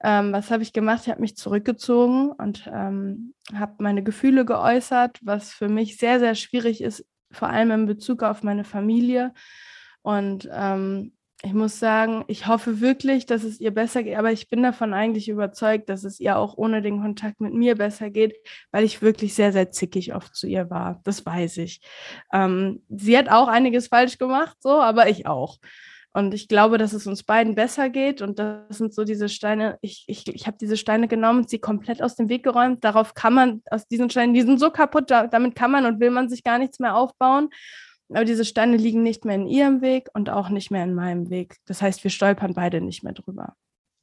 Ähm, 0.03 0.33
was 0.33 0.51
habe 0.51 0.63
ich 0.63 0.73
gemacht? 0.73 1.03
Ich 1.05 1.11
habe 1.11 1.21
mich 1.21 1.37
zurückgezogen 1.37 2.31
und 2.33 2.71
ähm, 2.73 3.35
habe 3.55 3.75
meine 3.79 4.03
Gefühle 4.03 4.45
geäußert, 4.45 5.19
was 5.23 5.53
für 5.53 5.69
mich 5.69 5.97
sehr, 5.97 6.19
sehr 6.19 6.35
schwierig 6.35 6.83
ist, 6.83 7.07
vor 7.31 7.49
allem 7.49 7.71
in 7.71 7.87
Bezug 7.87 8.23
auf 8.23 8.43
meine 8.43 8.65
Familie. 8.65 9.33
Und 10.03 10.49
ähm, 10.53 11.13
ich 11.43 11.53
muss 11.53 11.79
sagen, 11.79 12.25
ich 12.29 12.47
hoffe 12.47 12.81
wirklich, 12.81 13.27
dass 13.27 13.45
es 13.45 13.61
ihr 13.61 13.71
besser 13.71 14.03
geht, 14.03 14.17
aber 14.17 14.33
ich 14.33 14.49
bin 14.49 14.63
davon 14.63 14.95
eigentlich 14.95 15.29
überzeugt, 15.29 15.89
dass 15.89 16.03
es 16.03 16.19
ihr 16.19 16.39
auch 16.39 16.57
ohne 16.57 16.81
den 16.81 17.01
Kontakt 17.03 17.41
mit 17.41 17.53
mir 17.53 17.77
besser 17.77 18.11
geht, 18.11 18.37
weil 18.71 18.85
ich 18.85 19.03
wirklich 19.03 19.35
sehr, 19.35 19.53
sehr 19.53 19.71
zickig 19.71 20.15
oft 20.15 20.35
zu 20.35 20.47
ihr 20.47 20.71
war. 20.71 21.01
Das 21.05 21.27
weiß 21.27 21.59
ich. 21.59 21.81
Ähm, 22.33 22.83
sie 22.89 23.19
hat 23.19 23.29
auch 23.29 23.49
einiges 23.49 23.89
falsch 23.89 24.19
gemacht, 24.19 24.57
so, 24.61 24.81
aber 24.81 25.09
ich 25.09 25.27
auch. 25.27 25.59
Und 26.17 26.33
ich 26.33 26.49
glaube, 26.49 26.79
dass 26.79 26.95
es 26.95 27.07
uns 27.07 27.25
beiden 27.25 27.55
besser 27.55 27.91
geht. 27.91 28.23
Und 28.23 28.39
das 28.39 28.79
sind 28.79 28.95
so 28.95 29.05
diese 29.05 29.29
Steine. 29.29 29.77
Ich, 29.83 30.05
ich, 30.07 30.27
ich 30.27 30.47
habe 30.47 30.57
diese 30.59 30.79
Steine 30.79 31.09
genommen, 31.09 31.47
sie 31.47 31.59
komplett 31.59 32.03
aus 32.03 32.17
dem 32.17 32.31
Weg 32.31 32.43
geräumt. 32.43 32.83
Darauf 32.85 33.13
kann 33.13 33.35
man, 33.35 33.63
aus 33.71 33.87
diesen 33.87 34.09
Steinen, 34.09 34.33
die 34.33 34.41
sind 34.41 34.59
so 34.59 34.71
kaputt, 34.71 35.11
da, 35.11 35.27
damit 35.27 35.55
kann 35.55 35.71
man 35.71 35.85
und 35.85 36.01
will 36.01 36.11
man 36.11 36.31
sich 36.31 36.43
gar 36.43 36.57
nichts 36.57 36.79
mehr 36.79 36.97
aufbauen. 36.97 37.51
Aber 38.09 38.25
diese 38.25 38.47
Steine 38.47 38.79
liegen 38.79 39.03
nicht 39.03 39.27
mehr 39.27 39.35
in 39.35 39.47
ihrem 39.47 39.83
Weg 39.83 40.09
und 40.15 40.31
auch 40.31 40.49
nicht 40.49 40.71
mehr 40.71 40.85
in 40.85 40.95
meinem 40.95 41.29
Weg. 41.29 41.57
Das 41.67 41.83
heißt, 41.83 42.03
wir 42.03 42.11
stolpern 42.11 42.55
beide 42.55 42.81
nicht 42.81 43.03
mehr 43.03 43.13
drüber. 43.13 43.55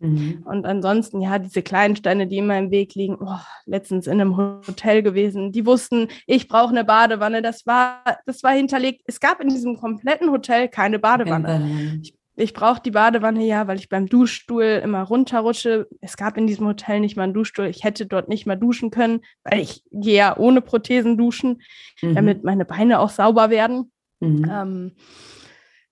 Mhm. 0.03 0.43
Und 0.43 0.65
ansonsten, 0.65 1.21
ja, 1.21 1.39
diese 1.39 1.61
kleinen 1.61 1.95
Steine, 1.95 2.27
die 2.27 2.37
in 2.37 2.47
meinem 2.47 2.71
Weg 2.71 2.93
liegen, 2.93 3.17
oh, 3.21 3.39
letztens 3.65 4.05
in 4.05 4.19
einem 4.19 4.35
Hotel 4.35 5.01
gewesen, 5.01 5.53
die 5.53 5.65
wussten, 5.65 6.09
ich 6.27 6.49
brauche 6.49 6.71
eine 6.71 6.83
Badewanne. 6.83 7.41
Das 7.41 7.65
war, 7.65 8.03
das 8.25 8.43
war 8.43 8.51
hinterlegt. 8.51 9.01
Es 9.05 9.21
gab 9.21 9.39
in 9.39 9.47
diesem 9.47 9.77
kompletten 9.77 10.29
Hotel 10.29 10.67
keine 10.67 10.99
Badewanne. 10.99 12.01
Ich, 12.01 12.13
ich 12.35 12.53
brauche 12.53 12.81
die 12.81 12.91
Badewanne 12.91 13.45
ja, 13.45 13.67
weil 13.67 13.77
ich 13.77 13.87
beim 13.87 14.07
Duschstuhl 14.07 14.81
immer 14.83 15.03
runterrutsche. 15.03 15.87
Es 16.01 16.17
gab 16.17 16.37
in 16.37 16.47
diesem 16.47 16.67
Hotel 16.67 16.99
nicht 16.99 17.15
mal 17.15 17.23
einen 17.23 17.33
Duschstuhl. 17.33 17.67
Ich 17.67 17.85
hätte 17.85 18.05
dort 18.05 18.27
nicht 18.27 18.45
mal 18.45 18.57
duschen 18.57 18.91
können, 18.91 19.21
weil 19.45 19.61
ich 19.61 19.83
gehe 19.89 20.17
ja 20.17 20.37
ohne 20.37 20.59
Prothesen 20.59 21.17
duschen, 21.17 21.61
mhm. 22.01 22.15
damit 22.15 22.43
meine 22.43 22.65
Beine 22.65 22.99
auch 22.99 23.09
sauber 23.09 23.49
werden. 23.49 23.89
Mhm. 24.19 24.51
Ähm, 24.51 24.91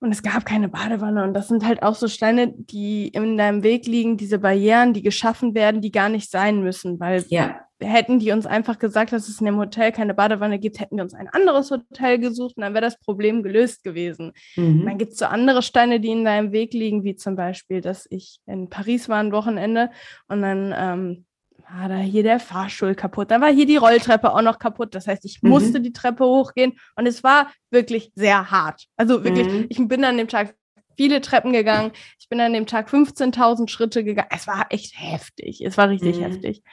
und 0.02 0.12
es 0.12 0.24
gab 0.24 0.46
keine 0.46 0.68
Badewanne. 0.68 1.24
Und 1.24 1.36
das 1.36 1.48
sind 1.48 1.64
halt 1.64 1.84
auch 1.84 1.94
so 1.94 2.08
Steine, 2.08 2.52
die 2.52 3.08
in 3.10 3.38
deinem 3.38 3.62
Weg 3.62 3.86
liegen, 3.86 4.18
diese 4.18 4.40
Barrieren, 4.40 4.94
die 4.94 5.04
geschaffen 5.04 5.54
werden, 5.54 5.80
die 5.80 5.92
gar 5.92 6.10
nicht 6.10 6.32
sein 6.32 6.64
müssen, 6.64 7.00
weil 7.00 7.24
ja. 7.30 7.60
hätten 7.80 8.18
die 8.18 8.32
uns 8.32 8.48
einfach 8.48 8.80
gesagt, 8.80 9.14
dass 9.14 9.30
es 9.30 9.40
in 9.40 9.46
dem 9.46 9.58
Hotel 9.58 9.92
keine 9.92 10.16
Badewanne 10.16 10.58
gibt, 10.58 10.80
hätten 10.80 10.96
wir 10.96 11.04
uns 11.04 11.14
ein 11.14 11.30
anderes 11.30 11.70
Hotel 11.70 12.18
gesucht 12.18 12.58
und 12.58 12.64
dann 12.64 12.74
wäre 12.74 12.84
das 12.84 13.00
Problem 13.00 13.44
gelöst 13.44 13.84
gewesen. 13.84 14.34
Mhm. 14.56 14.86
Dann 14.86 14.98
gibt 14.98 15.14
es 15.14 15.20
so 15.20 15.26
andere 15.26 15.62
Steine, 15.62 16.00
die 16.00 16.10
in 16.10 16.26
deinem 16.26 16.52
Weg 16.52 16.74
liegen, 16.74 17.04
wie 17.04 17.16
zum 17.16 17.36
Beispiel, 17.36 17.80
dass 17.82 18.08
ich 18.10 18.40
in 18.48 18.70
Paris 18.70 19.08
war 19.08 19.20
ein 19.20 19.32
Wochenende 19.32 19.92
und 20.28 20.42
dann 20.42 20.74
ähm, 20.76 21.26
war 21.74 21.90
da 21.90 21.98
hier 21.98 22.24
der 22.24 22.40
Fahrstuhl 22.40 22.96
kaputt. 22.96 23.32
Dann 23.32 23.42
war 23.42 23.52
hier 23.52 23.66
die 23.66 23.78
Rolltreppe 23.78 24.34
auch 24.34 24.42
noch 24.42 24.60
kaputt. 24.60 24.96
Das 24.96 25.08
heißt, 25.08 25.26
ich 25.26 25.42
mhm. 25.42 25.50
musste 25.50 25.82
die 25.82 25.94
Treppe 25.94 26.26
hochgehen 26.26 26.74
und 26.96 27.06
es 27.06 27.24
war 27.24 27.52
wirklich 27.70 28.12
sehr 28.16 28.52
hart. 28.52 28.86
Also 28.98 29.24
wirklich, 29.24 29.48
mhm. 29.48 29.66
ich 29.70 29.88
bin 29.88 30.04
an 30.04 30.18
dem 30.18 30.28
Tag 30.28 30.56
viele 30.98 31.22
Treppen 31.22 31.54
gegangen. 31.54 31.92
Ich 32.20 32.30
bin 32.30 32.40
an 32.40 32.54
dem 32.54 32.66
Tag 32.66 32.90
15.000 32.90 33.70
Schritte 33.70 34.04
gegangen. 34.04 34.30
Es 34.32 34.48
war 34.48 34.68
echt 34.70 34.94
heftig. 34.98 35.62
Es 35.62 35.78
war 35.78 35.90
richtig 35.90 36.18
mhm. 36.18 36.24
heftig. 36.24 36.64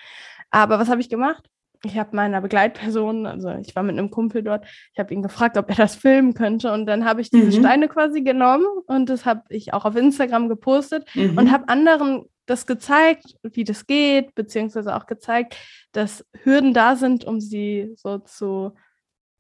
Aber 0.50 0.78
was 0.78 0.88
habe 0.88 1.00
ich 1.00 1.08
gemacht? 1.08 1.48
Ich 1.84 1.96
habe 1.96 2.16
meiner 2.16 2.40
Begleitperson, 2.40 3.24
also 3.26 3.50
ich 3.50 3.76
war 3.76 3.84
mit 3.84 3.96
einem 3.96 4.10
Kumpel 4.10 4.42
dort, 4.42 4.66
ich 4.92 4.98
habe 4.98 5.14
ihn 5.14 5.22
gefragt, 5.22 5.56
ob 5.56 5.68
er 5.70 5.76
das 5.76 5.94
filmen 5.94 6.34
könnte. 6.34 6.72
Und 6.72 6.86
dann 6.86 7.04
habe 7.04 7.20
ich 7.20 7.30
diese 7.30 7.56
mhm. 7.56 7.64
Steine 7.64 7.88
quasi 7.88 8.22
genommen 8.22 8.66
und 8.86 9.08
das 9.08 9.24
habe 9.24 9.42
ich 9.48 9.72
auch 9.74 9.84
auf 9.84 9.94
Instagram 9.94 10.48
gepostet 10.48 11.06
mhm. 11.14 11.38
und 11.38 11.52
habe 11.52 11.68
anderen 11.68 12.24
das 12.48 12.66
gezeigt, 12.66 13.36
wie 13.42 13.64
das 13.64 13.86
geht, 13.86 14.34
beziehungsweise 14.34 14.96
auch 14.96 15.06
gezeigt, 15.06 15.56
dass 15.92 16.24
Hürden 16.42 16.74
da 16.74 16.96
sind, 16.96 17.24
um 17.24 17.40
sie 17.40 17.92
so 17.96 18.18
zu 18.18 18.72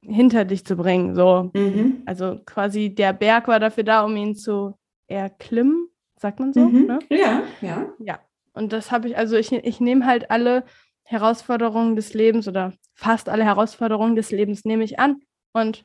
hinter 0.00 0.44
dich 0.44 0.64
zu 0.64 0.76
bringen. 0.76 1.14
So. 1.14 1.50
Mhm. 1.54 2.02
Also 2.06 2.40
quasi 2.44 2.94
der 2.94 3.12
Berg 3.12 3.48
war 3.48 3.60
dafür 3.60 3.84
da, 3.84 4.04
um 4.04 4.16
ihn 4.16 4.34
zu 4.34 4.78
erklimmen, 5.06 5.88
sagt 6.16 6.40
man 6.40 6.52
so. 6.52 6.60
Mhm. 6.60 6.86
Ne? 6.86 6.98
Ja, 7.10 7.42
ja. 7.60 7.86
Ja. 7.98 8.20
Und 8.52 8.72
das 8.72 8.90
habe 8.90 9.08
ich, 9.08 9.16
also 9.16 9.36
ich, 9.36 9.52
ich 9.52 9.80
nehme 9.80 10.04
halt 10.04 10.30
alle 10.30 10.64
Herausforderungen 11.04 11.96
des 11.96 12.12
Lebens 12.12 12.48
oder 12.48 12.74
fast 12.94 13.28
alle 13.28 13.44
Herausforderungen 13.44 14.16
des 14.16 14.30
Lebens 14.30 14.64
nehme 14.64 14.84
ich 14.84 14.98
an 14.98 15.20
und 15.52 15.84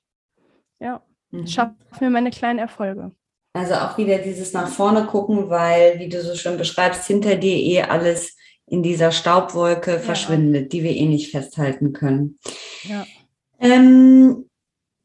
ja, 0.80 1.02
mhm. 1.32 1.48
schaffe 1.48 1.76
mir 2.02 2.10
meine 2.10 2.32
kleinen 2.32 2.60
Erfolge. 2.60 3.12
Also 3.54 3.76
auch 3.76 3.98
wieder 4.00 4.18
dieses 4.18 4.54
nach 4.54 4.68
vorne 4.68 5.06
gucken, 5.06 5.50
weil, 5.50 6.00
wie 6.00 6.10
du 6.10 6.22
so 6.24 6.36
schön 6.36 6.58
beschreibst, 6.58 7.06
hinter 7.06 7.36
dir 7.36 7.56
eh 7.56 7.84
alles 7.84 8.36
in 8.66 8.82
dieser 8.82 9.12
Staubwolke 9.12 9.92
ja. 9.92 10.00
verschwindet, 10.00 10.74
die 10.74 10.84
wir 10.84 10.92
eh 10.92 11.06
nicht 11.06 11.32
festhalten 11.32 11.94
können. 11.94 12.40
Ja. 12.84 13.06
Ähm, 13.60 14.50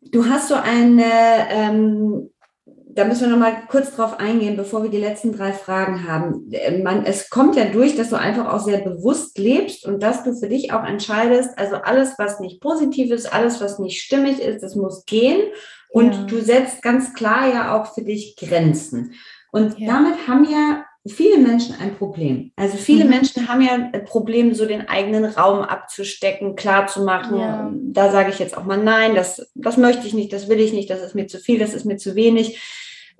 du 0.01 0.27
hast 0.27 0.49
so 0.49 0.55
eine, 0.55 1.05
ähm, 1.51 2.31
da 2.67 3.05
müssen 3.05 3.23
wir 3.23 3.29
noch 3.29 3.39
mal 3.39 3.67
kurz 3.69 3.95
drauf 3.95 4.19
eingehen, 4.19 4.57
bevor 4.57 4.83
wir 4.83 4.91
die 4.91 4.97
letzten 4.97 5.33
drei 5.33 5.53
Fragen 5.53 6.09
haben. 6.09 6.51
Äh, 6.51 6.83
man, 6.83 7.05
es 7.05 7.29
kommt 7.29 7.55
ja 7.55 7.67
durch, 7.67 7.97
dass 7.97 8.09
du 8.09 8.17
einfach 8.17 8.53
auch 8.53 8.61
sehr 8.61 8.79
bewusst 8.79 9.37
lebst 9.39 9.85
und 9.85 10.03
dass 10.03 10.25
du 10.25 10.35
für 10.35 10.49
dich 10.49 10.73
auch 10.73 10.85
entscheidest, 10.85 11.59
also 11.59 11.77
alles, 11.77 12.15
was 12.17 12.41
nicht 12.41 12.63
positiv 12.63 13.11
ist, 13.11 13.33
alles, 13.33 13.61
was 13.61 13.79
nicht 13.79 14.01
stimmig 14.01 14.41
ist, 14.41 14.63
das 14.63 14.75
muss 14.75 15.05
gehen. 15.05 15.43
Und 15.91 16.13
ja. 16.13 16.23
du 16.25 16.41
setzt 16.41 16.83
ganz 16.83 17.15
klar 17.15 17.53
ja 17.53 17.77
auch 17.77 17.95
für 17.95 18.03
dich 18.03 18.37
Grenzen. 18.37 19.15
Und 19.51 19.79
ja. 19.79 19.87
damit 19.87 20.29
haben 20.29 20.45
ja 20.45 20.85
viele 21.07 21.39
Menschen 21.39 21.75
ein 21.81 21.97
Problem. 21.97 22.53
Also 22.57 22.77
viele 22.77 23.05
mhm. 23.05 23.11
Menschen 23.11 23.49
haben 23.49 23.63
ja 23.63 23.73
ein 23.73 24.05
Problem, 24.05 24.55
so 24.55 24.67
den 24.67 24.89
eigenen 24.89 25.25
Raum 25.25 25.61
abzustecken, 25.61 26.57
klarzumachen. 26.57 27.39
Ja. 27.39 27.73
Da 27.75 28.11
sage 28.11 28.31
ich 28.31 28.39
jetzt 28.39 28.57
auch 28.57 28.65
mal 28.65 28.83
nein, 28.83 29.15
das, 29.15 29.51
das 29.55 29.77
möchte 29.77 30.07
ich 30.07 30.15
nicht, 30.15 30.33
das 30.33 30.49
will 30.49 30.61
ich 30.61 30.73
nicht, 30.73 30.91
das 30.91 31.03
ist 31.03 31.15
mir 31.15 31.27
zu 31.27 31.39
viel, 31.39 31.59
das 31.59 31.75
ist 31.75 31.85
mir 31.85 31.97
zu 31.97 32.15
wenig. 32.15 32.61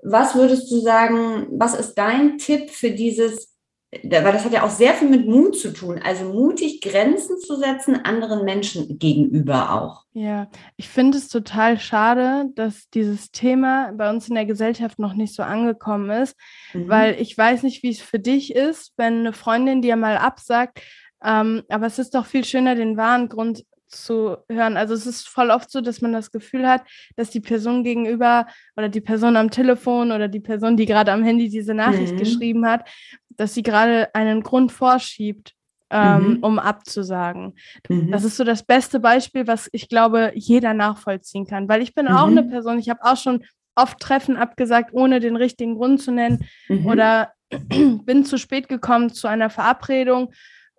Was 0.01 0.35
würdest 0.35 0.71
du 0.71 0.79
sagen, 0.79 1.47
was 1.51 1.73
ist 1.73 1.95
dein 1.95 2.37
Tipp 2.37 2.69
für 2.69 2.91
dieses 2.91 3.48
weil 3.91 4.31
das 4.33 4.45
hat 4.45 4.53
ja 4.53 4.63
auch 4.63 4.69
sehr 4.69 4.93
viel 4.93 5.09
mit 5.09 5.25
Mut 5.25 5.57
zu 5.57 5.73
tun. 5.73 5.99
Also 6.03 6.25
mutig 6.25 6.81
Grenzen 6.81 7.39
zu 7.39 7.55
setzen, 7.55 8.05
anderen 8.05 8.45
Menschen 8.45 8.99
gegenüber 8.99 9.73
auch. 9.73 10.05
Ja, 10.13 10.47
ich 10.77 10.89
finde 10.89 11.17
es 11.17 11.27
total 11.27 11.79
schade, 11.79 12.49
dass 12.55 12.89
dieses 12.89 13.31
Thema 13.31 13.91
bei 13.93 14.09
uns 14.09 14.29
in 14.29 14.35
der 14.35 14.45
Gesellschaft 14.45 14.99
noch 14.99 15.13
nicht 15.13 15.33
so 15.33 15.41
angekommen 15.41 16.09
ist, 16.11 16.35
mhm. 16.73 16.87
weil 16.87 17.19
ich 17.19 17.35
weiß 17.35 17.63
nicht, 17.63 17.81
wie 17.81 17.89
es 17.89 18.01
für 18.01 18.19
dich 18.19 18.53
ist, 18.53 18.93
wenn 18.97 19.19
eine 19.19 19.33
Freundin 19.33 19.81
dir 19.81 19.95
mal 19.95 20.17
absagt. 20.17 20.81
Ähm, 21.23 21.63
aber 21.67 21.87
es 21.87 21.99
ist 21.99 22.15
doch 22.15 22.25
viel 22.25 22.45
schöner, 22.45 22.75
den 22.75 22.95
wahren 22.95 23.27
Grund 23.27 23.65
zu 23.89 24.37
hören. 24.49 24.77
Also 24.77 24.93
es 24.93 25.05
ist 25.05 25.27
voll 25.27 25.49
oft 25.49 25.69
so, 25.71 25.81
dass 25.81 26.01
man 26.01 26.13
das 26.13 26.31
Gefühl 26.31 26.67
hat, 26.67 26.83
dass 27.15 27.29
die 27.29 27.39
Person 27.39 27.83
gegenüber 27.83 28.47
oder 28.77 28.89
die 28.89 29.01
Person 29.01 29.35
am 29.35 29.51
Telefon 29.51 30.11
oder 30.11 30.27
die 30.27 30.39
Person, 30.39 30.77
die 30.77 30.85
gerade 30.85 31.11
am 31.11 31.23
Handy 31.23 31.49
diese 31.49 31.73
Nachricht 31.73 32.13
mhm. 32.13 32.19
geschrieben 32.19 32.65
hat, 32.67 32.87
dass 33.29 33.53
sie 33.53 33.63
gerade 33.63 34.13
einen 34.13 34.43
Grund 34.43 34.71
vorschiebt, 34.71 35.53
ähm, 35.89 36.35
mhm. 36.35 36.37
um 36.43 36.59
abzusagen. 36.59 37.55
Mhm. 37.87 38.11
Das 38.11 38.23
ist 38.23 38.37
so 38.37 38.43
das 38.43 38.63
beste 38.63 38.99
Beispiel, 38.99 39.47
was 39.47 39.69
ich 39.71 39.89
glaube, 39.89 40.31
jeder 40.35 40.73
nachvollziehen 40.73 41.47
kann, 41.47 41.67
weil 41.67 41.81
ich 41.81 41.95
bin 41.95 42.07
auch 42.07 42.27
eine 42.27 42.43
mhm. 42.43 42.49
Person, 42.49 42.79
ich 42.79 42.89
habe 42.89 43.03
auch 43.03 43.17
schon 43.17 43.43
oft 43.75 43.99
Treffen 43.99 44.37
abgesagt, 44.37 44.93
ohne 44.93 45.19
den 45.19 45.35
richtigen 45.35 45.75
Grund 45.75 46.01
zu 46.01 46.11
nennen 46.11 46.45
mhm. 46.67 46.85
oder 46.85 47.33
bin 47.49 48.25
zu 48.25 48.37
spät 48.37 48.67
gekommen 48.67 49.09
zu 49.09 49.27
einer 49.27 49.49
Verabredung 49.49 50.31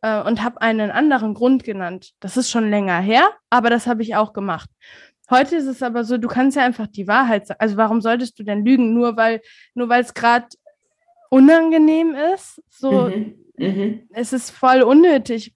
äh, 0.03 0.22
und 0.22 0.42
habe 0.42 0.61
einen 0.61 0.90
anderen 0.90 1.34
Grund 1.34 1.64
genannt. 1.64 2.12
Das 2.20 2.36
ist 2.36 2.51
schon 2.51 2.70
länger 2.70 3.01
her, 3.01 3.28
aber 3.51 3.70
das 3.70 3.86
habe 3.86 4.03
ich 4.03 4.16
auch 4.16 4.32
gemacht. 4.32 4.68
Heute 5.30 5.57
ist 5.57 5.66
es 5.66 5.82
aber 5.82 6.05
so, 6.05 6.18
du 6.18 6.26
kannst 6.26 6.57
ja 6.57 6.64
einfach 6.64 6.88
die 6.88 7.07
Wahrheit 7.07 7.46
sagen. 7.46 7.61
Also 7.61 7.76
warum 7.76 8.01
solltest 8.01 8.38
du 8.38 8.42
denn 8.42 8.64
lügen? 8.64 8.94
Nur 8.94 9.16
weil 9.16 9.40
nur 9.74 9.88
weil 9.88 10.03
es 10.03 10.12
gerade 10.12 10.48
unangenehm 11.30 12.16
ist. 12.34 12.61
So, 12.68 13.09
mhm. 13.09 13.34
Mhm. 13.57 14.09
es 14.11 14.32
ist 14.32 14.51
voll 14.51 14.82
unnötig, 14.82 15.55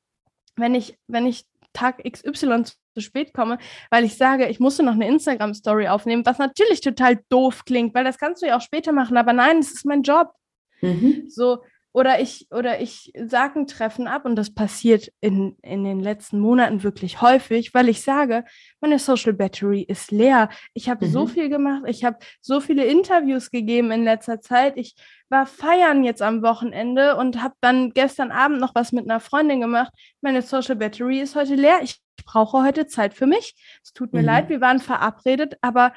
wenn 0.56 0.74
ich, 0.74 0.96
wenn 1.08 1.26
ich 1.26 1.44
Tag 1.72 2.02
XY 2.04 2.64
zu 2.64 3.00
spät 3.00 3.34
komme, 3.34 3.58
weil 3.90 4.04
ich 4.04 4.16
sage, 4.16 4.46
ich 4.46 4.60
musste 4.60 4.84
noch 4.84 4.92
eine 4.92 5.08
Instagram-Story 5.08 5.88
aufnehmen, 5.88 6.24
was 6.24 6.38
natürlich 6.38 6.80
total 6.80 7.18
doof 7.28 7.64
klingt, 7.64 7.94
weil 7.94 8.04
das 8.04 8.18
kannst 8.18 8.42
du 8.42 8.46
ja 8.46 8.56
auch 8.56 8.62
später 8.62 8.92
machen, 8.92 9.16
aber 9.16 9.32
nein, 9.32 9.58
es 9.58 9.72
ist 9.72 9.84
mein 9.84 10.02
Job. 10.02 10.32
Mhm. 10.80 11.24
So, 11.28 11.62
oder 11.94 12.20
ich, 12.20 12.48
oder 12.50 12.80
ich 12.80 13.12
sage 13.24 13.60
ein 13.60 13.66
Treffen 13.68 14.08
ab 14.08 14.24
und 14.24 14.34
das 14.34 14.52
passiert 14.52 15.12
in, 15.20 15.56
in 15.62 15.84
den 15.84 16.00
letzten 16.00 16.40
Monaten 16.40 16.82
wirklich 16.82 17.22
häufig, 17.22 17.72
weil 17.72 17.88
ich 17.88 18.02
sage, 18.02 18.44
meine 18.80 18.98
Social 18.98 19.32
Battery 19.32 19.82
ist 19.82 20.10
leer. 20.10 20.50
Ich 20.74 20.88
habe 20.88 21.06
mhm. 21.06 21.10
so 21.12 21.26
viel 21.28 21.48
gemacht, 21.48 21.84
ich 21.86 22.04
habe 22.04 22.18
so 22.40 22.58
viele 22.58 22.84
Interviews 22.84 23.52
gegeben 23.52 23.92
in 23.92 24.02
letzter 24.02 24.40
Zeit. 24.40 24.76
Ich 24.76 24.96
war 25.28 25.46
feiern 25.46 26.02
jetzt 26.02 26.20
am 26.20 26.42
Wochenende 26.42 27.16
und 27.16 27.40
habe 27.40 27.54
dann 27.60 27.92
gestern 27.92 28.32
Abend 28.32 28.58
noch 28.58 28.74
was 28.74 28.90
mit 28.90 29.08
einer 29.08 29.20
Freundin 29.20 29.60
gemacht. 29.60 29.92
Meine 30.20 30.42
Social 30.42 30.74
Battery 30.74 31.20
ist 31.20 31.36
heute 31.36 31.54
leer. 31.54 31.78
Ich 31.84 32.00
brauche 32.26 32.64
heute 32.64 32.88
Zeit 32.88 33.14
für 33.14 33.26
mich. 33.26 33.54
Es 33.84 33.92
tut 33.92 34.12
mir 34.12 34.20
mhm. 34.20 34.26
leid, 34.26 34.48
wir 34.48 34.60
waren 34.60 34.80
verabredet, 34.80 35.58
aber 35.60 35.92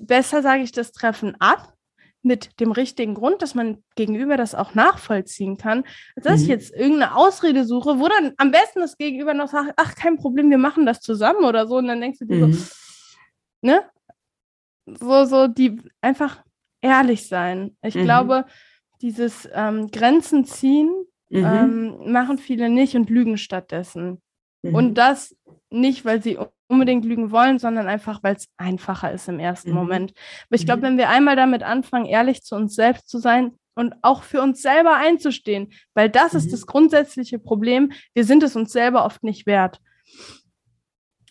besser 0.00 0.40
sage 0.40 0.62
ich 0.62 0.72
das 0.72 0.92
Treffen 0.92 1.36
ab 1.38 1.73
mit 2.24 2.58
dem 2.60 2.72
richtigen 2.72 3.14
Grund, 3.14 3.42
dass 3.42 3.54
man 3.54 3.82
gegenüber 3.96 4.36
das 4.36 4.54
auch 4.54 4.74
nachvollziehen 4.74 5.56
kann, 5.56 5.84
als 6.16 6.24
dass 6.24 6.38
mhm. 6.38 6.42
ich 6.42 6.48
jetzt 6.48 6.74
irgendeine 6.74 7.16
Ausrede 7.16 7.64
suche, 7.64 7.98
wo 7.98 8.08
dann 8.08 8.32
am 8.38 8.50
besten 8.50 8.80
das 8.80 8.96
Gegenüber 8.96 9.34
noch 9.34 9.48
sagt, 9.48 9.74
ach, 9.76 9.94
kein 9.94 10.16
Problem, 10.16 10.50
wir 10.50 10.58
machen 10.58 10.86
das 10.86 11.00
zusammen 11.00 11.44
oder 11.44 11.66
so. 11.66 11.76
Und 11.76 11.88
dann 11.88 12.00
denkst 12.00 12.20
du 12.20 12.24
dir 12.24 12.46
mhm. 12.46 12.52
so, 12.52 12.74
ne? 13.62 13.84
So, 14.86 15.24
so, 15.24 15.48
die 15.48 15.80
einfach 16.00 16.42
ehrlich 16.80 17.26
sein. 17.26 17.76
Ich 17.82 17.94
mhm. 17.94 18.04
glaube, 18.04 18.44
dieses 19.00 19.48
ähm, 19.52 19.90
Grenzen 19.90 20.44
ziehen 20.44 20.90
mhm. 21.30 21.44
ähm, 21.44 22.12
machen 22.12 22.38
viele 22.38 22.68
nicht 22.68 22.94
und 22.96 23.10
lügen 23.10 23.38
stattdessen. 23.38 24.20
Und 24.72 24.90
mhm. 24.90 24.94
das 24.94 25.36
nicht, 25.70 26.04
weil 26.04 26.22
sie 26.22 26.38
unbedingt 26.68 27.04
lügen 27.04 27.30
wollen, 27.30 27.58
sondern 27.58 27.88
einfach, 27.88 28.22
weil 28.22 28.36
es 28.36 28.48
einfacher 28.56 29.12
ist 29.12 29.28
im 29.28 29.38
ersten 29.38 29.70
mhm. 29.70 29.76
Moment. 29.76 30.14
Aber 30.46 30.56
ich 30.56 30.64
glaube, 30.64 30.80
mhm. 30.80 30.84
wenn 30.84 30.98
wir 30.98 31.08
einmal 31.10 31.36
damit 31.36 31.62
anfangen, 31.62 32.06
ehrlich 32.06 32.42
zu 32.42 32.56
uns 32.56 32.74
selbst 32.74 33.08
zu 33.08 33.18
sein 33.18 33.52
und 33.74 33.94
auch 34.02 34.22
für 34.22 34.40
uns 34.40 34.62
selber 34.62 34.96
einzustehen, 34.96 35.72
weil 35.94 36.08
das 36.08 36.32
mhm. 36.32 36.38
ist 36.38 36.52
das 36.52 36.66
grundsätzliche 36.66 37.38
Problem, 37.38 37.92
wir 38.14 38.24
sind 38.24 38.42
es 38.42 38.56
uns 38.56 38.72
selber 38.72 39.04
oft 39.04 39.22
nicht 39.22 39.46
wert. 39.46 39.80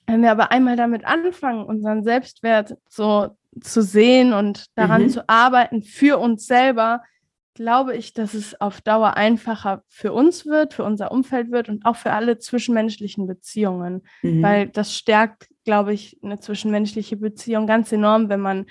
Wenn 0.06 0.22
wir 0.22 0.32
aber 0.32 0.52
einmal 0.52 0.76
damit 0.76 1.06
anfangen, 1.06 1.66
unseren 1.66 2.04
Selbstwert 2.04 2.76
so 2.90 3.30
zu 3.62 3.82
sehen 3.82 4.34
und 4.34 4.66
daran 4.76 5.04
mhm. 5.04 5.10
zu 5.10 5.30
arbeiten 5.30 5.82
für 5.82 6.20
uns 6.20 6.46
selber, 6.46 7.02
glaube 7.54 7.96
ich, 7.96 8.14
dass 8.14 8.34
es 8.34 8.60
auf 8.60 8.82
Dauer 8.82 9.16
einfacher 9.16 9.84
für 9.88 10.14
uns 10.14 10.46
wird, 10.46 10.74
für 10.74 10.84
unser 10.84 11.12
Umfeld 11.12 11.52
wird 11.52 11.70
und 11.70 11.86
auch 11.86 11.96
für 11.96 12.12
alle 12.12 12.38
zwischenmenschlichen 12.38 13.28
Beziehungen, 13.28 14.04
mhm. 14.22 14.42
weil 14.42 14.70
das 14.70 14.96
stärkt, 14.96 15.50
glaube 15.64 15.94
ich, 15.94 16.20
eine 16.24 16.40
zwischenmenschliche 16.40 17.18
Beziehung 17.18 17.68
ganz 17.68 17.92
enorm, 17.92 18.30
wenn 18.30 18.42
man, 18.42 18.66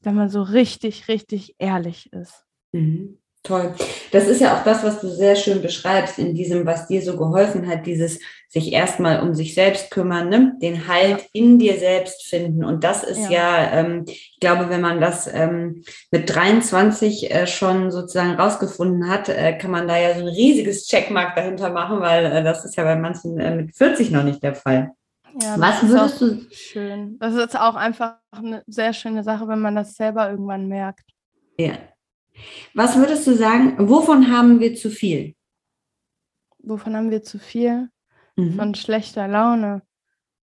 wenn 0.00 0.14
man 0.14 0.28
so 0.28 0.42
richtig, 0.42 1.08
richtig 1.08 1.56
ehrlich 1.58 2.12
ist. 2.12 2.44
Mhm. 2.72 3.21
Toll. 3.44 3.74
Das 4.12 4.28
ist 4.28 4.40
ja 4.40 4.56
auch 4.56 4.62
das, 4.62 4.84
was 4.84 5.00
du 5.00 5.08
sehr 5.08 5.34
schön 5.34 5.62
beschreibst 5.62 6.16
in 6.20 6.32
diesem, 6.32 6.64
was 6.64 6.86
dir 6.86 7.02
so 7.02 7.16
geholfen 7.16 7.66
hat, 7.66 7.86
dieses 7.86 8.20
sich 8.46 8.72
erstmal 8.72 9.20
um 9.20 9.34
sich 9.34 9.54
selbst 9.54 9.90
kümmern, 9.90 10.28
ne? 10.28 10.56
den 10.62 10.86
Halt 10.86 11.26
in 11.32 11.58
dir 11.58 11.76
selbst 11.78 12.24
finden. 12.26 12.64
Und 12.64 12.84
das 12.84 13.02
ist 13.02 13.30
ja, 13.30 13.62
ja 13.62 13.72
ähm, 13.72 14.04
ich 14.06 14.38
glaube, 14.40 14.68
wenn 14.68 14.80
man 14.80 15.00
das 15.00 15.26
ähm, 15.26 15.82
mit 16.12 16.32
23 16.32 17.34
äh, 17.34 17.46
schon 17.48 17.90
sozusagen 17.90 18.38
rausgefunden 18.38 19.08
hat, 19.10 19.28
äh, 19.28 19.58
kann 19.58 19.72
man 19.72 19.88
da 19.88 19.98
ja 19.98 20.14
so 20.14 20.20
ein 20.20 20.28
riesiges 20.28 20.86
Checkmark 20.86 21.34
dahinter 21.34 21.70
machen, 21.70 21.98
weil 22.00 22.26
äh, 22.26 22.44
das 22.44 22.64
ist 22.64 22.76
ja 22.76 22.84
bei 22.84 22.94
manchen 22.94 23.40
äh, 23.40 23.56
mit 23.56 23.74
40 23.74 24.12
noch 24.12 24.22
nicht 24.22 24.42
der 24.44 24.54
Fall. 24.54 24.92
Ja, 25.40 25.58
was 25.58 25.82
würdest 25.88 26.20
du? 26.20 26.40
Schön. 26.52 27.18
Das 27.18 27.34
ist 27.34 27.58
auch 27.58 27.74
einfach 27.74 28.18
eine 28.30 28.62
sehr 28.68 28.92
schöne 28.92 29.24
Sache, 29.24 29.48
wenn 29.48 29.60
man 29.60 29.74
das 29.74 29.96
selber 29.96 30.30
irgendwann 30.30 30.68
merkt. 30.68 31.10
Ja, 31.58 31.72
was 32.74 32.96
würdest 32.96 33.26
du 33.26 33.34
sagen, 33.34 33.76
wovon 33.88 34.30
haben 34.30 34.60
wir 34.60 34.74
zu 34.74 34.90
viel? 34.90 35.34
Wovon 36.58 36.96
haben 36.96 37.10
wir 37.10 37.22
zu 37.22 37.38
viel? 37.38 37.90
Mhm. 38.36 38.54
Von 38.54 38.74
schlechter 38.74 39.28
Laune. 39.28 39.82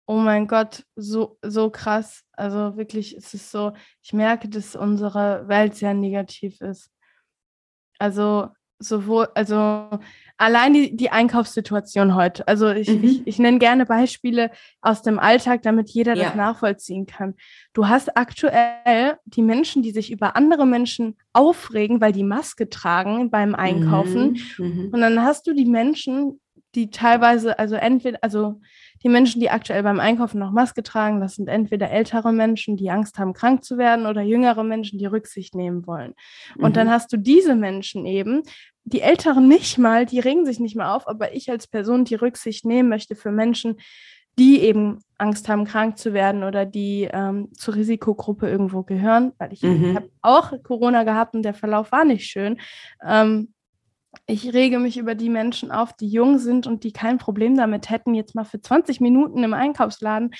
Oh 0.06 0.16
mein 0.16 0.46
Gott, 0.46 0.84
so, 0.96 1.38
so 1.42 1.70
krass. 1.70 2.22
Also 2.32 2.76
wirklich, 2.76 3.16
es 3.16 3.32
ist 3.34 3.50
so, 3.50 3.72
ich 4.02 4.12
merke, 4.12 4.48
dass 4.48 4.76
unsere 4.76 5.48
Welt 5.48 5.74
sehr 5.74 5.94
negativ 5.94 6.60
ist. 6.60 6.90
Also 7.98 8.48
sowohl, 8.78 9.28
also 9.34 9.88
allein 10.36 10.74
die, 10.74 10.96
die 10.96 11.10
Einkaufssituation 11.10 12.14
heute. 12.14 12.46
Also 12.48 12.70
ich, 12.70 12.88
mhm. 12.88 13.04
ich, 13.04 13.26
ich 13.26 13.38
nenne 13.38 13.58
gerne 13.58 13.86
Beispiele 13.86 14.50
aus 14.80 15.02
dem 15.02 15.18
Alltag, 15.18 15.62
damit 15.62 15.90
jeder 15.90 16.14
ja. 16.14 16.24
das 16.24 16.34
nachvollziehen 16.34 17.06
kann. 17.06 17.34
Du 17.72 17.88
hast 17.88 18.16
aktuell 18.16 19.16
die 19.24 19.42
Menschen, 19.42 19.82
die 19.82 19.92
sich 19.92 20.10
über 20.10 20.36
andere 20.36 20.66
Menschen 20.66 21.16
aufregen, 21.32 22.00
weil 22.00 22.12
die 22.12 22.24
Maske 22.24 22.68
tragen 22.68 23.30
beim 23.30 23.54
Einkaufen. 23.54 24.38
Mhm. 24.58 24.66
Mhm. 24.66 24.90
Und 24.92 25.00
dann 25.00 25.22
hast 25.22 25.46
du 25.46 25.54
die 25.54 25.66
Menschen, 25.66 26.40
die 26.74 26.90
teilweise, 26.90 27.58
also 27.58 27.76
entweder, 27.76 28.18
also 28.22 28.60
die 29.02 29.08
Menschen, 29.08 29.40
die 29.40 29.50
aktuell 29.50 29.82
beim 29.82 30.00
Einkaufen 30.00 30.38
noch 30.38 30.50
Maske 30.50 30.82
tragen, 30.82 31.20
das 31.20 31.36
sind 31.36 31.48
entweder 31.48 31.90
ältere 31.90 32.32
Menschen, 32.32 32.76
die 32.76 32.90
Angst 32.90 33.18
haben, 33.18 33.34
krank 33.34 33.64
zu 33.64 33.76
werden, 33.78 34.06
oder 34.06 34.22
jüngere 34.22 34.64
Menschen, 34.64 34.98
die 34.98 35.06
Rücksicht 35.06 35.54
nehmen 35.54 35.86
wollen. 35.86 36.14
Und 36.56 36.70
mhm. 36.70 36.74
dann 36.74 36.90
hast 36.90 37.12
du 37.12 37.16
diese 37.16 37.54
Menschen 37.54 38.06
eben, 38.06 38.42
die 38.84 39.00
Älteren 39.00 39.48
nicht 39.48 39.78
mal, 39.78 40.04
die 40.06 40.20
regen 40.20 40.44
sich 40.44 40.60
nicht 40.60 40.76
mehr 40.76 40.94
auf, 40.94 41.08
aber 41.08 41.34
ich 41.34 41.50
als 41.50 41.66
Person, 41.66 42.04
die 42.04 42.16
Rücksicht 42.16 42.64
nehmen 42.64 42.88
möchte 42.88 43.16
für 43.16 43.30
Menschen, 43.30 43.76
die 44.38 44.60
eben 44.60 44.98
Angst 45.16 45.48
haben, 45.48 45.64
krank 45.64 45.96
zu 45.96 46.12
werden 46.12 46.42
oder 46.42 46.66
die 46.66 47.08
ähm, 47.12 47.50
zur 47.52 47.76
Risikogruppe 47.76 48.48
irgendwo 48.48 48.82
gehören, 48.82 49.32
weil 49.38 49.52
ich 49.52 49.62
mhm. 49.62 49.94
habe 49.94 50.10
auch 50.22 50.52
Corona 50.62 51.04
gehabt 51.04 51.34
und 51.34 51.42
der 51.42 51.54
Verlauf 51.54 51.92
war 51.92 52.04
nicht 52.04 52.26
schön. 52.26 52.58
Ähm, 53.06 53.53
ich 54.26 54.52
rege 54.52 54.78
mich 54.78 54.96
über 54.96 55.14
die 55.14 55.28
Menschen 55.28 55.70
auf, 55.70 55.92
die 55.92 56.08
jung 56.08 56.38
sind 56.38 56.66
und 56.66 56.84
die 56.84 56.92
kein 56.92 57.18
Problem 57.18 57.56
damit 57.56 57.90
hätten, 57.90 58.14
jetzt 58.14 58.34
mal 58.34 58.44
für 58.44 58.60
20 58.60 59.00
Minuten 59.00 59.42
im 59.42 59.54
Einkaufsladen 59.54 60.30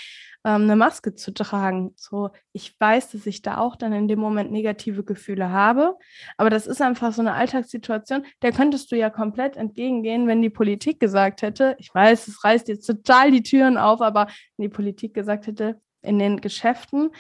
ähm, 0.45 0.63
eine 0.63 0.77
Maske 0.77 1.15
zu 1.15 1.33
tragen. 1.33 1.93
So, 1.97 2.31
ich 2.53 2.75
weiß, 2.79 3.11
dass 3.11 3.27
ich 3.27 3.43
da 3.43 3.59
auch 3.59 3.77
dann 3.77 3.93
in 3.93 4.09
dem 4.09 4.19
Moment 4.19 4.53
negative 4.53 5.05
Gefühle 5.05 5.51
habe, 5.51 5.97
aber 6.37 6.51
das 6.51 6.67
ist 6.67 6.83
einfach 6.83 7.13
so 7.13 7.23
eine 7.23 7.35
Alltagssituation, 7.35 8.25
der 8.43 8.53
könntest 8.53 8.93
du 8.93 8.97
ja 8.97 9.11
komplett 9.11 9.57
entgegengehen, 9.57 10.27
wenn 10.27 10.43
die 10.43 10.51
Politik 10.51 11.01
gesagt 11.01 11.43
hätte, 11.43 11.77
ich 11.79 11.95
weiß, 11.95 12.29
es 12.29 12.45
reißt 12.45 12.69
jetzt 12.69 12.87
total 12.87 13.31
die 13.31 13.43
Türen 13.43 13.79
auf, 13.79 14.01
aber 14.01 14.27
wenn 14.57 14.65
die 14.69 14.75
Politik 14.75 15.15
gesagt 15.15 15.47
hätte, 15.47 15.81
in 16.03 16.19
den 16.19 16.41
Geschäften, 16.41 17.11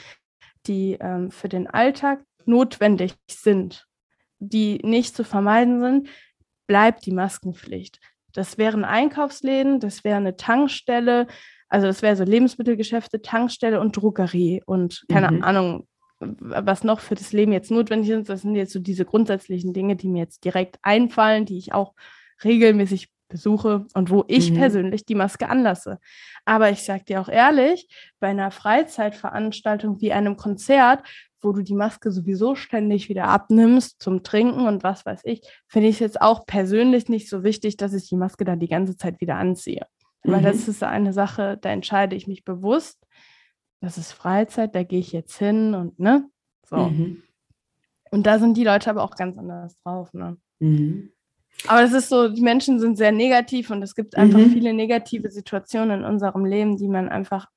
die 0.67 0.99
ähm, 1.01 1.31
für 1.31 1.49
den 1.49 1.67
Alltag 1.67 2.25
notwendig 2.47 3.15
sind, 3.31 3.87
die 4.39 4.79
nicht 4.83 5.17
zu 5.17 5.25
vermeiden 5.25 5.81
sind, 5.81 6.09
bleibt 6.67 7.07
die 7.07 7.12
Maskenpflicht. 7.12 8.01
Das 8.33 8.59
wären 8.59 8.85
Einkaufsläden, 8.85 9.81
das 9.81 10.03
wäre 10.03 10.17
eine 10.17 10.37
Tankstelle, 10.37 11.27
also 11.69 11.87
das 11.87 12.03
wäre 12.03 12.17
so 12.17 12.25
Lebensmittelgeschäfte, 12.25 13.23
Tankstelle 13.23 13.81
und 13.81 13.97
Druckerie 13.97 14.62
und 14.67 15.05
keine 15.09 15.31
mhm. 15.31 15.43
Ahnung, 15.43 15.89
was 16.21 16.85
noch 16.85 17.01
für 17.01 17.15
das 17.15 17.33
Leben 17.33 17.53
jetzt 17.53 17.71
notwendig 17.71 18.11
ist. 18.11 18.29
Das 18.29 18.43
sind 18.43 18.55
jetzt 18.55 18.73
so 18.73 18.79
diese 18.79 19.05
grundsätzlichen 19.05 19.73
Dinge, 19.73 19.97
die 19.97 20.09
mir 20.09 20.21
jetzt 20.21 20.45
direkt 20.45 20.79
einfallen, 20.83 21.47
die 21.47 21.59
ich 21.59 21.73
auch 21.73 21.95
regelmäßig 22.45 23.11
besuche 23.29 23.87
und 23.95 24.11
wo 24.11 24.25
ich 24.29 24.51
mhm. 24.51 24.57
persönlich 24.57 25.05
die 25.05 25.15
Maske 25.15 25.49
anlasse. 25.49 25.99
Aber 26.45 26.71
ich 26.71 26.83
sage 26.83 27.05
dir 27.05 27.21
auch 27.21 27.29
ehrlich, 27.29 27.89
bei 28.21 28.29
einer 28.29 28.51
Freizeitveranstaltung 28.51 30.01
wie 30.01 30.12
einem 30.12 30.37
Konzert, 30.37 31.03
wo 31.45 31.53
du 31.53 31.62
die 31.62 31.74
Maske 31.74 32.11
sowieso 32.11 32.55
ständig 32.55 33.09
wieder 33.09 33.24
abnimmst 33.24 34.03
zum 34.03 34.22
Trinken 34.22 34.66
und 34.66 34.82
was 34.82 35.05
weiß 35.05 35.20
ich, 35.24 35.42
finde 35.66 35.88
ich 35.88 35.97
es 35.97 36.01
jetzt 36.01 36.20
auch 36.20 36.47
persönlich 36.47 37.09
nicht 37.09 37.28
so 37.28 37.45
wichtig, 37.45 37.76
dass 37.76 37.95
ich 37.95 38.09
die 38.09 38.16
Maske 38.16 38.45
dann 38.45 38.61
die 38.61 38.68
ganze 38.68 38.97
Zeit 38.97 39.20
wieder 39.20 39.36
anziehe. 39.36 39.86
Mhm. 40.24 40.32
Weil 40.32 40.42
das 40.42 40.68
ist 40.68 40.82
eine 40.82 41.12
Sache, 41.12 41.59
da 41.61 41.70
entscheide 41.70 42.16
ich 42.16 42.26
mich 42.26 42.45
bewusst. 42.45 42.99
Das 43.80 43.99
ist 43.99 44.12
Freizeit, 44.12 44.74
da 44.74 44.82
gehe 44.82 45.01
ich 45.01 45.12
jetzt 45.12 45.36
hin 45.38 45.74
und 45.74 45.99
ne? 45.99 46.28
So. 46.66 46.76
Mhm. 46.76 47.22
Und 48.11 48.26
da 48.26 48.38
sind 48.38 48.57
die 48.57 48.64
Leute 48.64 48.90
aber 48.90 49.03
auch 49.03 49.16
ganz 49.16 49.36
anders 49.36 49.76
drauf, 49.82 50.12
ne? 50.14 50.36
Mhm. 50.61 51.11
Aber 51.68 51.82
es 51.82 51.92
ist 51.92 52.09
so, 52.09 52.28
die 52.28 52.42
Menschen 52.42 52.80
sind 52.80 52.97
sehr 52.97 53.12
negativ 53.12 53.70
und 53.70 53.82
es 53.82 53.95
gibt 53.95 54.16
einfach 54.16 54.38
mhm. 54.38 54.51
viele 54.51 54.74
negative 54.74 55.30
Situationen 55.30 56.01
in 56.01 56.05
unserem 56.05 56.45
Leben, 56.45 56.76
die 56.76 56.88
man 56.88 57.09
einfach 57.09 57.49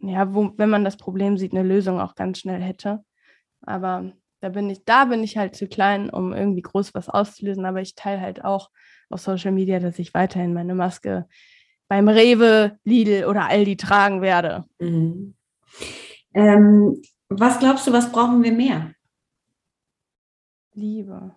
ja, 0.00 0.34
wo, 0.34 0.52
wenn 0.56 0.70
man 0.70 0.84
das 0.84 0.96
Problem 0.96 1.38
sieht, 1.38 1.52
eine 1.52 1.62
Lösung 1.62 2.00
auch 2.00 2.14
ganz 2.14 2.38
schnell 2.38 2.60
hätte. 2.60 3.04
Aber 3.62 4.12
da 4.40 4.50
bin 4.50 4.68
ich, 4.70 4.84
da 4.84 5.06
bin 5.06 5.22
ich 5.22 5.36
halt 5.36 5.56
zu 5.56 5.66
klein, 5.66 6.10
um 6.10 6.32
irgendwie 6.32 6.62
groß 6.62 6.94
was 6.94 7.08
auszulösen. 7.08 7.64
Aber 7.64 7.80
ich 7.80 7.94
teile 7.94 8.20
halt 8.20 8.44
auch 8.44 8.70
auf 9.10 9.20
Social 9.20 9.52
Media, 9.52 9.80
dass 9.80 9.98
ich 9.98 10.14
weiterhin 10.14 10.54
meine 10.54 10.74
Maske 10.74 11.26
beim 11.88 12.08
Rewe, 12.08 12.78
Lidl 12.84 13.26
oder 13.26 13.48
Aldi 13.48 13.76
tragen 13.76 14.22
werde. 14.22 14.64
Mhm. 14.80 15.34
Ähm, 16.34 17.02
was 17.28 17.58
glaubst 17.58 17.86
du, 17.86 17.92
was 17.92 18.10
brauchen 18.10 18.42
wir 18.42 18.52
mehr? 18.52 18.94
Liebe. 20.72 21.36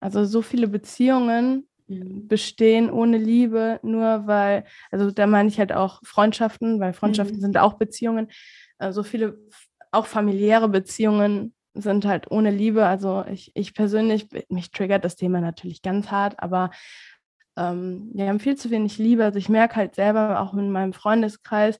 Also 0.00 0.24
so 0.24 0.42
viele 0.42 0.68
Beziehungen. 0.68 1.68
Bestehen 1.86 2.90
ohne 2.90 3.18
Liebe, 3.18 3.80
nur 3.82 4.26
weil, 4.26 4.64
also 4.90 5.10
da 5.10 5.26
meine 5.26 5.48
ich 5.48 5.58
halt 5.58 5.72
auch 5.72 6.00
Freundschaften, 6.04 6.80
weil 6.80 6.92
Freundschaften 6.92 7.36
mhm. 7.36 7.40
sind 7.40 7.58
auch 7.58 7.74
Beziehungen. 7.74 8.28
Also 8.78 9.02
viele, 9.02 9.38
auch 9.90 10.06
familiäre 10.06 10.68
Beziehungen 10.68 11.54
sind 11.74 12.04
halt 12.04 12.30
ohne 12.30 12.50
Liebe. 12.50 12.86
Also 12.86 13.24
ich, 13.30 13.52
ich 13.54 13.74
persönlich, 13.74 14.28
mich 14.48 14.70
triggert 14.70 15.04
das 15.04 15.16
Thema 15.16 15.40
natürlich 15.40 15.82
ganz 15.82 16.10
hart, 16.10 16.40
aber 16.40 16.70
ähm, 17.56 18.10
wir 18.14 18.28
haben 18.28 18.40
viel 18.40 18.56
zu 18.56 18.70
wenig 18.70 18.98
Liebe. 18.98 19.24
Also 19.24 19.38
ich 19.38 19.48
merke 19.48 19.76
halt 19.76 19.94
selber 19.94 20.40
auch 20.40 20.54
in 20.54 20.70
meinem 20.70 20.92
Freundeskreis, 20.92 21.78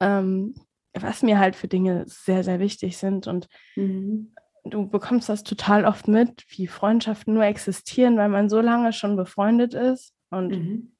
ähm, 0.00 0.54
was 0.92 1.22
mir 1.22 1.38
halt 1.38 1.56
für 1.56 1.68
Dinge 1.68 2.04
sehr, 2.06 2.42
sehr 2.42 2.58
wichtig 2.58 2.96
sind. 2.96 3.26
Und 3.26 3.48
mhm 3.76 4.32
du 4.70 4.88
bekommst 4.88 5.28
das 5.28 5.42
total 5.42 5.84
oft 5.84 6.08
mit, 6.08 6.44
wie 6.48 6.66
Freundschaften 6.66 7.34
nur 7.34 7.44
existieren, 7.44 8.16
weil 8.16 8.28
man 8.28 8.48
so 8.48 8.60
lange 8.60 8.92
schon 8.92 9.16
befreundet 9.16 9.74
ist 9.74 10.12
und 10.30 10.48
mhm. 10.48 10.92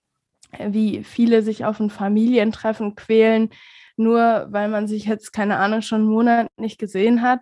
wie 0.59 1.05
viele 1.05 1.43
sich 1.43 1.65
auf 1.65 1.81
ein 1.81 1.91
Familientreffen 1.91 2.95
quälen, 2.95 3.51
nur 3.97 4.47
weil 4.51 4.69
man 4.69 4.89
sich 4.89 5.07
jetzt, 5.07 5.33
keine 5.33 5.59
Ahnung, 5.59 5.83
schon 5.83 6.03
einen 6.03 6.11
Monat 6.11 6.49
nicht 6.59 6.79
gesehen 6.79 7.23
hat. 7.23 7.41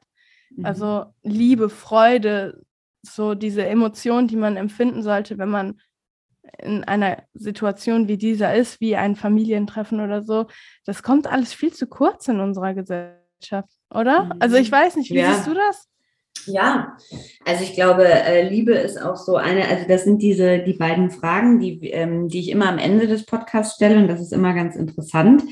Mhm. 0.51 0.65
Also 0.65 1.07
Liebe, 1.23 1.69
Freude, 1.69 2.63
so 3.03 3.35
diese 3.35 3.67
Emotion, 3.67 4.29
die 4.29 4.37
man 4.37 4.57
empfinden 4.57 5.03
sollte, 5.03 5.39
wenn 5.39 5.51
man 5.51 5.81
in 6.59 6.85
einer 6.85 7.23
Situation 7.35 8.09
wie 8.09 8.19
dieser 8.19 8.55
ist, 8.55 8.81
wie 8.81 8.97
ein 8.97 9.17
Familientreffen 9.17 10.01
oder 10.01 10.23
so, 10.23 10.47
das 10.85 11.03
kommt 11.03 11.27
alles 11.27 11.53
viel 11.53 11.73
zu 11.73 11.87
kurz 11.87 12.29
in 12.29 12.41
unserer 12.41 12.75
Gesellschaft, 12.75 13.71
oder? 13.91 14.25
Mhm. 14.25 14.33
Also 14.41 14.57
ich 14.57 14.71
weiß 14.71 14.97
nicht, 14.97 15.11
wie 15.11 15.19
ja. 15.19 15.33
siehst 15.33 15.47
du 15.47 15.55
das? 15.55 15.89
Ja, 16.47 16.97
also 17.45 17.63
ich 17.63 17.75
glaube, 17.75 18.07
äh, 18.07 18.49
Liebe 18.49 18.73
ist 18.73 19.01
auch 19.01 19.17
so 19.17 19.37
eine, 19.37 19.69
also 19.69 19.85
das 19.89 20.05
sind 20.05 20.23
diese, 20.23 20.61
die 20.61 20.75
beiden 20.75 21.11
Fragen, 21.11 21.59
die, 21.59 21.91
ähm, 21.91 22.29
die 22.29 22.41
ich 22.41 22.51
immer 22.51 22.69
am 22.69 22.79
Ende 22.79 23.07
des 23.07 23.27
Podcasts 23.27 23.77
stelle 23.77 23.99
und 23.99 24.09
das 24.09 24.21
ist 24.21 24.33
immer 24.33 24.55
ganz 24.55 24.77
interessant. 24.77 25.43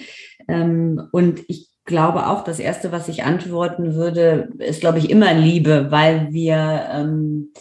Ähm, 0.48 1.08
und 1.12 1.40
ich 1.48 1.68
glaube 1.84 2.26
auch, 2.26 2.44
das 2.44 2.58
Erste, 2.58 2.92
was 2.92 3.08
ich 3.08 3.24
antworten 3.24 3.94
würde, 3.94 4.50
ist, 4.58 4.80
glaube 4.80 4.98
ich, 4.98 5.10
immer 5.10 5.34
Liebe, 5.34 5.90
weil 5.90 6.28
wir, 6.32 6.88
ähm, 6.92 7.52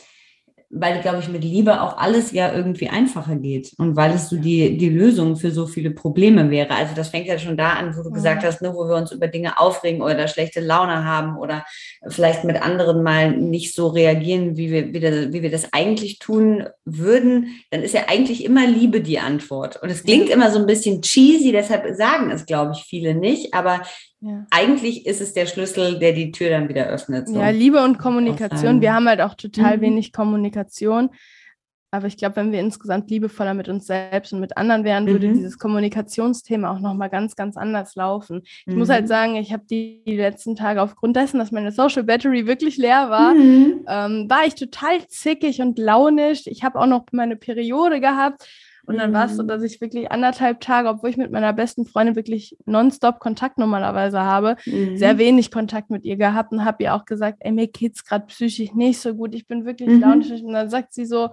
weil, 0.74 1.02
glaube 1.02 1.20
ich, 1.20 1.28
mit 1.28 1.44
Liebe 1.44 1.82
auch 1.82 1.98
alles 1.98 2.32
ja 2.32 2.54
irgendwie 2.54 2.88
einfacher 2.88 3.36
geht 3.36 3.74
und 3.78 3.96
weil 3.96 4.14
es 4.14 4.30
so 4.30 4.38
die, 4.38 4.78
die 4.78 4.90
Lösung 4.90 5.36
für 5.36 5.52
so 5.52 5.68
viele 5.68 5.92
Probleme 5.92 6.50
wäre. 6.50 6.74
Also 6.74 6.94
das 6.96 7.10
fängt 7.10 7.28
ja 7.28 7.38
schon 7.38 7.58
da 7.58 7.74
an, 7.74 7.96
wo 7.98 8.04
du 8.04 8.10
ja. 8.10 8.16
gesagt 8.16 8.44
hast, 8.44 8.62
ne, 8.62 8.74
wo 8.74 8.88
wir 8.88 8.96
uns 8.96 9.12
über 9.12 9.28
Dinge 9.28 9.60
aufregen 9.60 10.02
oder 10.02 10.28
schlechte 10.28 10.62
Laune 10.62 11.04
haben 11.04 11.38
oder 11.38 11.66
vielleicht 12.08 12.46
mit 12.46 12.62
anderen 12.62 13.04
mal 13.04 13.32
nicht 13.32 13.76
so 13.76 13.88
reagieren, 13.88 14.56
wie 14.56 14.72
wir, 14.72 14.94
wie, 14.94 15.00
das, 15.00 15.34
wie 15.34 15.42
wir 15.42 15.52
das 15.52 15.74
eigentlich 15.74 16.20
tun 16.20 16.66
würden, 16.86 17.48
dann 17.70 17.82
ist 17.82 17.94
ja 17.94 18.06
eigentlich 18.08 18.46
immer 18.46 18.66
Liebe 18.66 19.02
die 19.02 19.20
Antwort. 19.20 19.82
Und 19.82 19.90
es 19.90 20.04
klingt 20.04 20.30
immer 20.30 20.52
so 20.52 20.60
ein 20.60 20.68
bisschen 20.68 21.02
cheesy, 21.02 21.52
deshalb 21.52 21.96
sagen 21.96 22.32
es, 22.32 22.46
glaube 22.46 22.74
ich, 22.76 22.84
viele 22.84 23.14
nicht. 23.14 23.54
Aber 23.54 23.82
ja. 24.22 24.46
eigentlich 24.52 25.06
ist 25.06 25.20
es 25.22 25.34
der 25.34 25.46
Schlüssel, 25.46 26.00
der 26.00 26.14
die 26.14 26.32
Tür 26.32 26.50
dann 26.50 26.70
wieder 26.70 26.88
öffnet. 26.88 27.28
So. 27.28 27.40
Ja, 27.40 27.50
Liebe 27.50 27.84
und 27.84 27.98
Kommunikation. 27.98 28.82
Wir 28.82 28.94
haben 28.94 29.08
halt 29.08 29.22
auch 29.22 29.36
total 29.36 29.78
mhm. 29.78 29.82
wenig 29.82 30.14
Kommunikation. 30.14 31.10
Aber 31.94 32.08
ich 32.08 32.16
glaube, 32.16 32.38
wenn 32.38 32.54
wir 32.54 32.62
insgesamt 32.62 33.10
liebevoller 33.10 33.54
mit 33.54 33.68
uns 33.68 33.86
selbst 33.86 34.32
und 34.32 34.40
mit 34.40 34.56
anderen 34.56 34.86
wären, 34.86 35.08
würde 35.08 35.28
mhm. 35.28 35.34
dieses 35.34 35.60
Kommunikationsthema 35.60 36.72
auch 36.72 36.80
nochmal 36.80 37.10
ganz, 37.10 37.36
ganz 37.36 37.58
anders 37.58 37.96
laufen. 37.96 38.44
Ich 38.46 38.68
mhm. 38.68 38.80
muss 38.80 38.88
halt 38.88 39.04
mhm. 39.04 39.10
sagen, 39.10 39.36
ich 39.36 39.52
habe 39.52 39.66
die, 39.70 40.02
die, 40.08 40.16
letzten 40.16 40.56
Tage 40.56 40.82
aufgrund 40.82 41.18
dessen, 41.18 41.38
dass 41.38 41.52
meine 41.52 41.74
Social 41.74 42.04
Battery 42.04 42.48
wirklich 42.48 42.78
leer 42.78 43.10
war, 43.10 43.34
mhm. 43.34 43.86
ähm, 43.90 44.30
war 44.30 44.46
ich 44.48 44.56
total 44.56 45.06
zickig 45.08 45.62
und 45.62 45.78
launisch. 45.78 46.44
Ich 46.46 46.64
habe 46.64 46.80
auch 46.80 46.88
noch 46.88 47.04
meine 47.12 47.36
Periode 47.36 48.00
gehabt. 48.00 48.48
Und 48.86 48.98
dann 48.98 49.14
war 49.14 49.26
es 49.26 49.36
so, 49.36 49.44
mhm. 49.44 49.48
dass 49.48 49.64
ich 49.64 49.80
wirklich 49.82 50.12
anderthalb 50.12 50.60
Tage, 50.60 50.90
obwohl 50.90 51.10
ich 51.10 51.18
mit 51.18 51.32
meiner 51.32 51.54
besten 51.54 51.86
Freundin 51.86 52.16
wirklich 52.16 52.58
nonstop 52.66 53.20
Kontakt 53.20 53.58
normalerweise 53.58 54.22
habe, 54.22 54.58
mhm. 54.66 54.98
sehr 54.98 55.18
wenig 55.18 55.52
Kontakt 55.52 55.90
mit 55.90 56.04
ihr 56.04 56.18
gehabt 56.18 56.52
und 56.52 56.66
habe 56.66 56.84
ihr 56.84 56.96
auch 56.96 57.06
gesagt, 57.06 57.38
ey, 57.42 57.52
mir 57.52 57.68
geht's 57.68 58.06
gerade 58.06 58.26
psychisch 58.28 58.74
nicht 58.74 59.00
so 59.00 59.14
gut, 59.14 59.36
ich 59.36 59.48
bin 59.48 59.66
wirklich 59.66 59.90
mhm. 59.90 60.02
launisch. 60.02 60.32
Und 60.42 60.54
dann 60.54 60.70
sagt 60.70 60.94
sie 60.94 61.06
so, 61.06 61.30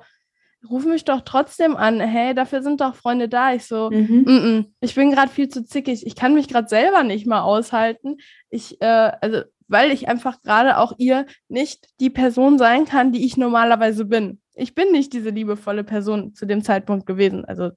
ruf 0.68 0.84
mich 0.84 1.04
doch 1.04 1.22
trotzdem 1.22 1.76
an. 1.76 2.00
Hey, 2.00 2.34
dafür 2.34 2.62
sind 2.62 2.80
doch 2.80 2.94
Freunde 2.94 3.28
da. 3.28 3.54
Ich 3.54 3.64
so, 3.64 3.90
mhm. 3.90 4.22
Mm 4.22 4.28
-mm, 4.28 4.66
ich 4.80 4.94
bin 4.94 5.10
gerade 5.10 5.30
viel 5.30 5.48
zu 5.48 5.64
zickig. 5.64 6.06
Ich 6.06 6.16
kann 6.16 6.34
mich 6.34 6.48
gerade 6.48 6.68
selber 6.68 7.02
nicht 7.02 7.26
mal 7.26 7.42
aushalten. 7.42 8.16
Ich, 8.50 8.80
äh, 8.80 9.12
also, 9.20 9.42
weil 9.68 9.92
ich 9.92 10.08
einfach 10.08 10.42
gerade 10.42 10.78
auch 10.78 10.94
ihr 10.98 11.26
nicht 11.48 11.88
die 12.00 12.10
Person 12.10 12.58
sein 12.58 12.86
kann, 12.86 13.12
die 13.12 13.24
ich 13.24 13.36
normalerweise 13.36 14.04
bin. 14.04 14.40
Ich 14.58 14.74
bin 14.74 14.92
nicht 14.92 15.12
diese 15.12 15.30
liebevolle 15.30 15.84
Person 15.84 16.34
zu 16.34 16.46
dem 16.46 16.62
Zeitpunkt 16.62 17.06
gewesen. 17.06 17.44
Also, 17.44 17.70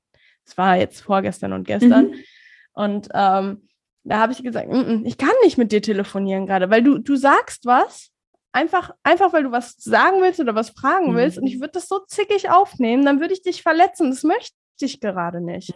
es 0.46 0.58
war 0.58 0.78
jetzt 0.78 1.02
vorgestern 1.02 1.54
und 1.54 1.66
gestern. 1.66 2.08
Mhm. 2.08 2.16
Und 2.74 3.10
ähm, 3.14 3.68
da 4.04 4.20
habe 4.20 4.34
ich 4.34 4.44
gesagt, 4.44 4.70
mm 4.70 5.06
ich 5.06 5.18
kann 5.18 5.34
nicht 5.44 5.58
mit 5.58 5.72
dir 5.72 5.82
telefonieren 5.82 6.46
gerade, 6.46 6.70
weil 6.70 6.84
du, 6.84 6.98
du 6.98 7.16
sagst 7.16 7.66
was 7.66 8.12
einfach, 8.52 8.92
einfach 9.04 9.34
weil 9.34 9.44
du 9.44 9.52
was 9.52 9.76
sagen 9.78 10.22
willst 10.22 10.40
oder 10.40 10.56
was 10.56 10.72
fragen 10.72 11.16
willst 11.16 11.38
und 11.38 11.48
ich 11.48 11.58
mhm. 11.58 11.62
würde 11.62 11.74
das 11.74 11.88
so 11.88 12.00
zickig 12.08 12.50
aufnehmen, 12.50 13.06
dann 13.06 13.20
würde 13.20 13.34
ich 13.34 13.42
dich 13.42 13.62
verletzen. 13.62 14.10
Das 14.10 14.24
möchte 14.24 14.56
ich 14.82 15.00
gerade 15.00 15.42
nicht, 15.42 15.74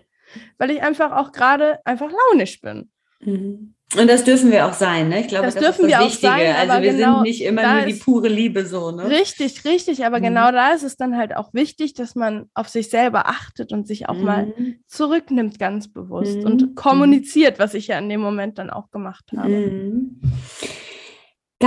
weil 0.57 0.71
ich 0.71 0.81
einfach 0.81 1.11
auch 1.11 1.31
gerade 1.31 1.79
einfach 1.85 2.11
launisch 2.11 2.61
bin. 2.61 2.91
Mhm. 3.21 3.75
Und 3.97 4.07
das 4.07 4.23
dürfen 4.23 4.51
wir 4.51 4.65
auch 4.65 4.73
sein, 4.73 5.09
ne? 5.09 5.21
Ich 5.21 5.27
glaube, 5.27 5.45
das, 5.45 5.55
das 5.55 5.63
dürfen 5.63 5.85
ist 5.85 5.91
das 5.91 5.99
wir 5.99 6.05
Wichtige. 6.07 6.31
Auch 6.31 6.37
sein, 6.37 6.69
also 6.69 6.83
wir 6.83 6.91
genau 6.93 7.13
sind 7.15 7.23
nicht 7.23 7.43
immer 7.43 7.73
nur 7.75 7.85
die 7.85 7.93
pure 7.93 8.27
Liebe 8.27 8.65
so, 8.65 8.91
ne? 8.91 9.09
Richtig, 9.09 9.65
richtig. 9.65 10.05
Aber 10.05 10.19
mhm. 10.19 10.23
genau 10.23 10.51
da 10.51 10.71
ist 10.71 10.83
es 10.83 10.97
dann 10.97 11.17
halt 11.17 11.35
auch 11.35 11.53
wichtig, 11.53 11.93
dass 11.93 12.15
man 12.15 12.49
auf 12.53 12.69
sich 12.69 12.89
selber 12.89 13.27
achtet 13.27 13.71
und 13.71 13.87
sich 13.87 14.09
auch 14.09 14.15
mhm. 14.15 14.23
mal 14.23 14.53
zurücknimmt, 14.87 15.59
ganz 15.59 15.91
bewusst 15.91 16.37
mhm. 16.37 16.45
und 16.45 16.75
kommuniziert, 16.75 17.59
was 17.59 17.73
ich 17.73 17.87
ja 17.87 17.97
in 17.99 18.09
dem 18.09 18.21
Moment 18.21 18.57
dann 18.57 18.69
auch 18.69 18.91
gemacht 18.91 19.25
habe. 19.35 19.71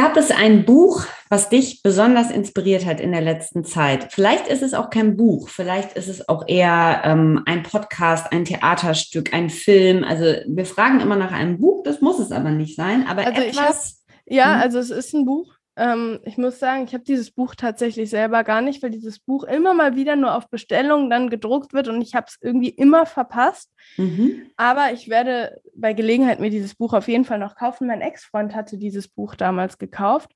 Gab 0.01 0.17
es 0.17 0.31
ein 0.31 0.65
Buch, 0.65 1.07
was 1.29 1.49
dich 1.49 1.83
besonders 1.83 2.31
inspiriert 2.31 2.87
hat 2.87 3.01
in 3.01 3.11
der 3.11 3.21
letzten 3.21 3.65
Zeit? 3.65 4.13
Vielleicht 4.13 4.47
ist 4.47 4.63
es 4.63 4.73
auch 4.73 4.91
kein 4.91 5.17
Buch, 5.17 5.49
vielleicht 5.49 5.95
ist 5.95 6.07
es 6.07 6.29
auch 6.29 6.47
eher 6.47 7.03
ähm, 7.03 7.43
ein 7.47 7.65
Podcast, 7.65 8.31
ein 8.31 8.45
Theaterstück, 8.45 9.35
ein 9.35 9.51
Film. 9.51 10.05
Also 10.05 10.25
wir 10.47 10.67
fragen 10.67 11.01
immer 11.01 11.17
nach 11.17 11.33
einem 11.33 11.59
Buch, 11.59 11.83
das 11.83 12.01
muss 12.01 12.21
es 12.21 12.31
aber 12.31 12.51
nicht 12.51 12.77
sein. 12.77 13.09
Aber 13.09 13.27
also 13.27 13.43
etwas. 13.43 13.67
Hab, 13.67 14.33
ja, 14.33 14.55
hm? 14.55 14.63
also 14.63 14.79
es 14.79 14.91
ist 14.91 15.13
ein 15.15 15.25
Buch. 15.25 15.58
Ähm, 15.79 16.19
ich 16.25 16.37
muss 16.37 16.59
sagen, 16.59 16.85
ich 16.85 16.93
habe 16.93 17.05
dieses 17.05 17.31
Buch 17.31 17.55
tatsächlich 17.55 18.11
selber 18.11 18.43
gar 18.43 18.61
nicht, 18.61 18.83
weil 18.83 18.91
dieses 18.91 19.21
Buch 19.21 19.45
immer 19.45 19.75
mal 19.75 19.95
wieder 19.95 20.17
nur 20.17 20.35
auf 20.35 20.51
Bestellung 20.51 21.09
dann 21.09 21.31
gedruckt 21.31 21.73
wird 21.73 21.87
und 21.87 22.03
ich 22.03 22.17
habe 22.17 22.27
es 22.29 22.37
irgendwie 22.41 22.71
immer 22.71 23.07
verpasst. 23.07 23.71
Mhm. 23.97 24.51
Aber 24.57 24.93
ich 24.93 25.09
werde 25.09 25.61
bei 25.77 25.93
Gelegenheit 25.93 26.41
mir 26.41 26.51
dieses 26.51 26.75
Buch 26.75 26.95
auf 26.95 27.07
jeden 27.07 27.25
Fall 27.25 27.39
noch 27.39 27.55
kaufen. 27.55 27.87
Mein 27.87 28.01
Ex-Freund 28.01 28.57
hatte 28.57 28.77
dieses 28.77 29.07
Buch 29.07 29.37
damals 29.37 29.79
gekauft. 29.79 30.33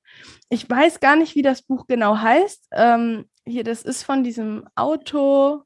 Ich 0.49 0.69
weiß 0.69 1.01
gar 1.01 1.17
nicht, 1.17 1.35
wie 1.35 1.41
das 1.41 1.61
Buch 1.61 1.87
genau 1.87 2.17
heißt. 2.17 2.69
Ähm, 2.71 3.25
hier, 3.45 3.65
das 3.65 3.83
ist 3.83 4.03
von 4.03 4.23
diesem 4.23 4.65
Auto, 4.75 5.63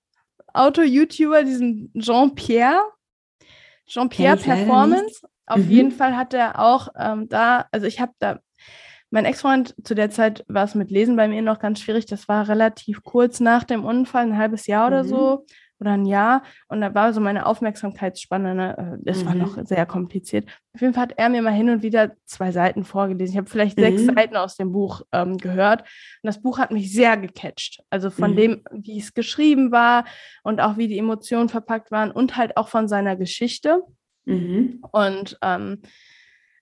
Auto-YouTuber, 0.53 1.43
diesem 1.43 1.91
Jean-Pierre. 1.95 2.82
Jean-Pierre 3.86 4.38
Performance. 4.38 5.21
Auf 5.45 5.59
mhm. 5.59 5.69
jeden 5.69 5.91
Fall 5.91 6.17
hat 6.17 6.34
er 6.34 6.59
auch 6.59 6.89
ähm, 6.97 7.30
da, 7.30 7.67
also 7.71 7.86
ich 7.86 8.01
habe 8.01 8.13
da 8.17 8.39
mein 9.09 9.25
Ex-Freund, 9.25 9.75
zu 9.83 9.95
der 9.95 10.09
Zeit 10.09 10.43
war 10.47 10.65
es 10.65 10.75
mit 10.75 10.91
Lesen 10.91 11.15
bei 11.15 11.27
mir 11.27 11.41
noch 11.41 11.59
ganz 11.59 11.79
schwierig. 11.79 12.05
Das 12.05 12.27
war 12.27 12.47
relativ 12.47 13.03
kurz 13.03 13.39
nach 13.39 13.63
dem 13.63 13.85
Unfall, 13.85 14.23
ein 14.23 14.37
halbes 14.37 14.67
Jahr 14.67 14.87
oder 14.87 15.03
mhm. 15.03 15.07
so 15.07 15.45
oder 15.79 15.91
ein 15.91 16.05
Jahr. 16.05 16.43
Und 16.67 16.81
da 16.81 16.93
war 16.93 17.13
so 17.13 17.21
meine 17.21 17.45
Aufmerksamkeitsspanne, 17.45 18.55
ne? 18.55 18.99
das 19.03 19.23
mhm. 19.23 19.27
war 19.27 19.35
noch 19.35 19.57
sehr 19.65 19.85
kompliziert. 19.85 20.49
Auf 20.73 20.81
jeden 20.81 20.93
Fall 20.93 21.03
hat 21.03 21.13
er 21.17 21.29
mir 21.29 21.41
mal 21.41 21.53
hin 21.53 21.69
und 21.69 21.83
wieder 21.83 22.13
zwei 22.25 22.51
Seiten 22.51 22.83
vorgelesen. 22.83 23.33
Ich 23.33 23.37
habe 23.37 23.49
vielleicht 23.49 23.77
mhm. 23.77 23.81
sechs 23.83 24.05
Seiten 24.05 24.35
aus 24.35 24.55
dem 24.55 24.71
Buch 24.71 25.01
ähm, 25.11 25.37
gehört. 25.37 25.81
Und 25.81 25.87
das 26.23 26.41
Buch 26.41 26.57
hat 26.57 26.71
mich 26.71 26.91
sehr 26.91 27.17
gecatcht. 27.17 27.83
Also 27.89 28.09
von 28.09 28.31
mhm. 28.31 28.35
dem, 28.35 28.63
wie 28.71 28.99
es 28.99 29.13
geschrieben 29.13 29.71
war 29.71 30.05
und 30.43 30.61
auch 30.61 30.77
wie 30.77 30.87
die 30.87 30.97
Emotionen 30.97 31.49
verpackt 31.49 31.91
waren 31.91 32.11
und 32.11 32.37
halt 32.37 32.57
auch 32.57 32.67
von 32.67 32.87
seiner 32.87 33.15
Geschichte. 33.15 33.83
Mhm. 34.25 34.79
Und 34.91 35.37
ähm, 35.41 35.81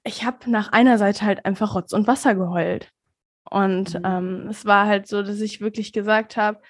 ich 0.06 0.24
habe 0.24 0.49
nach 0.49 0.72
einer 0.72 0.97
Seite 0.97 1.26
halt 1.26 1.45
einfach 1.45 1.76
Rotz 1.76 1.91
und 1.91 2.08
Wasser 2.08 2.36
geheult. 2.36 2.91
Und 3.49 3.95
mhm. 3.95 4.06
ähm, 4.06 4.47
es 4.49 4.66
war 4.66 4.86
halt 4.86 5.08
so, 5.08 5.22
dass 5.22 5.41
ich 5.41 5.62
wirklich 5.62 5.91
gesagt 5.91 6.38
habe, 6.38 6.62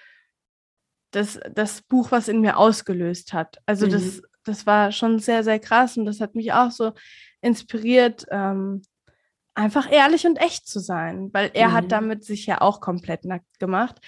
dass 1.12 1.40
das 1.54 1.82
Buch 1.82 2.12
was 2.12 2.28
in 2.28 2.42
mir 2.42 2.58
ausgelöst 2.58 3.34
hat. 3.34 3.62
Also 3.66 3.86
mhm. 3.86 3.92
das, 3.92 4.22
das 4.44 4.66
war 4.66 4.92
schon 4.92 5.20
sehr, 5.20 5.44
sehr 5.44 5.60
krass 5.60 5.98
und 5.98 6.06
das 6.06 6.20
hat 6.20 6.36
mich 6.36 6.54
auch 6.54 6.72
so 6.72 6.94
inspiriert, 7.42 8.26
ähm, 8.32 8.82
einfach 9.54 9.90
ehrlich 9.92 10.26
und 10.26 10.38
echt 10.38 10.68
zu 10.68 10.80
sein, 10.80 11.30
weil 11.34 11.52
er 11.54 11.70
mhm. 11.70 11.74
hat 11.74 11.92
damit 11.92 12.26
sich 12.26 12.46
ja 12.46 12.62
auch 12.62 12.82
komplett 12.82 13.26
nackt 13.26 13.60
gemacht. 13.60 14.00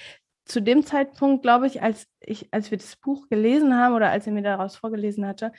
Zu 0.45 0.61
dem 0.61 0.85
Zeitpunkt, 0.85 1.43
glaube 1.43 1.67
ich, 1.67 1.81
als 1.81 2.07
ich, 2.21 2.47
als 2.51 2.71
wir 2.71 2.77
das 2.77 2.95
Buch 2.95 3.27
gelesen 3.29 3.75
haben 3.75 3.95
oder 3.95 4.09
als 4.09 4.27
er 4.27 4.33
mir 4.33 4.43
daraus 4.43 4.77
vorgelesen 4.77 5.25
hatte, 5.25 5.51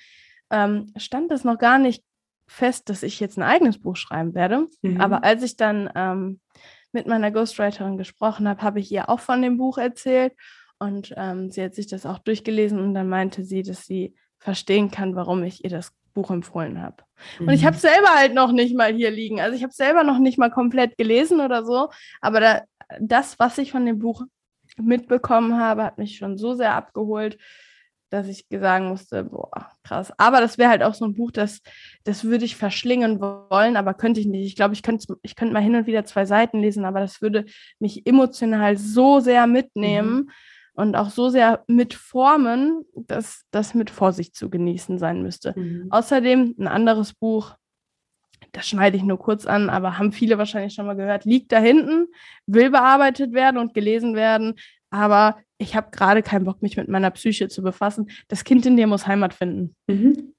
ähm, 0.50 0.92
stand 0.96 1.30
es 1.32 1.44
noch 1.44 1.58
gar 1.58 1.78
nicht 1.78 2.02
fest, 2.48 2.88
dass 2.88 3.02
ich 3.02 3.20
jetzt 3.20 3.38
ein 3.38 3.42
eigenes 3.44 3.80
Buch 3.80 3.96
schreiben 3.96 4.34
werde. 4.34 4.66
Mhm. 4.82 5.00
Aber 5.00 5.22
als 5.22 5.42
ich 5.42 5.56
dann 5.56 5.90
ähm, 5.94 6.40
mit 6.92 7.06
meiner 7.06 7.30
Ghostwriterin 7.30 7.98
gesprochen 7.98 8.48
habe, 8.48 8.62
habe 8.62 8.80
ich 8.80 8.90
ihr 8.90 9.08
auch 9.08 9.20
von 9.20 9.42
dem 9.42 9.58
Buch 9.58 9.78
erzählt. 9.78 10.32
Und 10.78 11.12
ähm, 11.16 11.50
sie 11.50 11.62
hat 11.62 11.74
sich 11.74 11.86
das 11.86 12.06
auch 12.06 12.18
durchgelesen 12.18 12.78
und 12.78 12.94
dann 12.94 13.08
meinte 13.08 13.44
sie, 13.44 13.62
dass 13.62 13.84
sie 13.84 14.14
verstehen 14.38 14.90
kann, 14.90 15.16
warum 15.16 15.42
ich 15.42 15.64
ihr 15.64 15.70
das 15.70 15.92
Buch 16.14 16.30
empfohlen 16.30 16.80
habe. 16.80 17.04
Mhm. 17.38 17.48
Und 17.48 17.54
ich 17.54 17.64
habe 17.64 17.76
es 17.76 17.82
mhm. 17.82 17.88
selber 17.88 18.08
halt 18.14 18.34
noch 18.34 18.52
nicht 18.52 18.76
mal 18.76 18.92
hier 18.92 19.10
liegen. 19.10 19.40
Also 19.40 19.56
ich 19.56 19.62
habe 19.62 19.72
selber 19.72 20.04
noch 20.04 20.18
nicht 20.18 20.38
mal 20.38 20.50
komplett 20.50 20.96
gelesen 20.96 21.40
oder 21.40 21.64
so. 21.64 21.90
Aber 22.20 22.40
da, 22.40 22.62
das, 23.00 23.38
was 23.38 23.58
ich 23.58 23.72
von 23.72 23.84
dem 23.84 23.98
Buch 23.98 24.22
mitbekommen 24.76 25.58
habe, 25.58 25.84
hat 25.84 25.98
mich 25.98 26.16
schon 26.16 26.38
so 26.38 26.54
sehr 26.54 26.74
abgeholt, 26.74 27.38
dass 28.10 28.28
ich 28.28 28.46
sagen 28.50 28.88
musste, 28.88 29.24
boah, 29.24 29.70
krass. 29.82 30.12
Aber 30.18 30.40
das 30.40 30.58
wäre 30.58 30.70
halt 30.70 30.82
auch 30.82 30.94
so 30.94 31.04
ein 31.04 31.14
Buch, 31.14 31.30
das, 31.30 31.60
das 32.04 32.24
würde 32.24 32.44
ich 32.44 32.56
verschlingen 32.56 33.20
wollen, 33.20 33.76
aber 33.76 33.94
könnte 33.94 34.20
ich 34.20 34.26
nicht. 34.26 34.46
Ich 34.46 34.56
glaube, 34.56 34.74
ich 34.74 34.82
könnte 34.82 35.16
ich 35.22 35.36
könnte 35.36 35.52
mal 35.52 35.62
hin 35.62 35.74
und 35.74 35.86
wieder 35.86 36.04
zwei 36.04 36.24
Seiten 36.24 36.60
lesen, 36.60 36.84
aber 36.84 37.00
das 37.00 37.20
würde 37.20 37.44
mich 37.78 38.06
emotional 38.06 38.76
so 38.76 39.20
sehr 39.20 39.46
mitnehmen 39.46 40.14
mhm. 40.14 40.30
und 40.74 40.96
auch 40.96 41.10
so 41.10 41.28
sehr 41.28 41.64
mitformen, 41.66 42.84
dass 42.94 43.44
das 43.50 43.74
mit 43.74 43.90
Vorsicht 43.90 44.34
zu 44.34 44.48
genießen 44.48 44.98
sein 44.98 45.22
müsste. 45.22 45.58
Mhm. 45.58 45.88
Außerdem 45.90 46.54
ein 46.58 46.68
anderes 46.68 47.12
Buch, 47.14 47.56
das 48.52 48.68
schneide 48.68 48.96
ich 48.96 49.02
nur 49.02 49.18
kurz 49.18 49.46
an, 49.46 49.68
aber 49.68 49.98
haben 49.98 50.12
viele 50.12 50.38
wahrscheinlich 50.38 50.74
schon 50.74 50.86
mal 50.86 50.96
gehört, 50.96 51.24
liegt 51.24 51.52
da 51.52 51.58
hinten, 51.58 52.06
will 52.46 52.70
bearbeitet 52.70 53.32
werden 53.34 53.58
und 53.58 53.74
gelesen 53.74 54.14
werden, 54.14 54.54
aber 54.90 55.36
ich 55.58 55.74
habe 55.74 55.90
gerade 55.90 56.22
keinen 56.22 56.44
Bock, 56.44 56.62
mich 56.62 56.76
mit 56.76 56.88
meiner 56.88 57.10
Psyche 57.10 57.48
zu 57.48 57.62
befassen. 57.62 58.10
Das 58.28 58.44
Kind 58.44 58.64
in 58.64 58.76
dir 58.76 58.86
muss 58.86 59.06
Heimat 59.06 59.34
finden. 59.34 59.74
Mhm. 59.88 60.34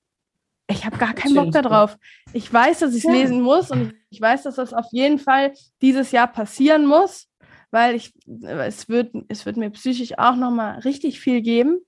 Ich 0.68 0.86
habe 0.86 0.98
gar 0.98 1.14
keinen 1.14 1.36
Bock 1.36 1.52
darauf. 1.52 1.98
Ich 2.32 2.52
weiß, 2.52 2.80
dass 2.80 2.92
ich 2.92 3.04
es 3.04 3.04
ja. 3.04 3.12
lesen 3.12 3.42
muss 3.42 3.72
und 3.72 3.94
ich 4.10 4.22
weiß, 4.22 4.44
dass 4.44 4.56
das 4.56 4.74
auf 4.74 4.86
jeden 4.92 5.20
Fall 5.20 5.54
dieses 5.82 6.12
Jahr 6.12 6.28
passieren 6.28 6.86
muss, 6.86 7.28
weil 7.72 7.96
ich, 7.96 8.14
es, 8.44 8.88
wird, 8.88 9.14
es 9.28 9.46
wird 9.46 9.58
mir 9.58 9.72
psychisch 9.72 10.18
auch 10.18 10.36
nochmal 10.36 10.80
richtig 10.80 11.20
viel 11.20 11.42
geben. 11.42 11.80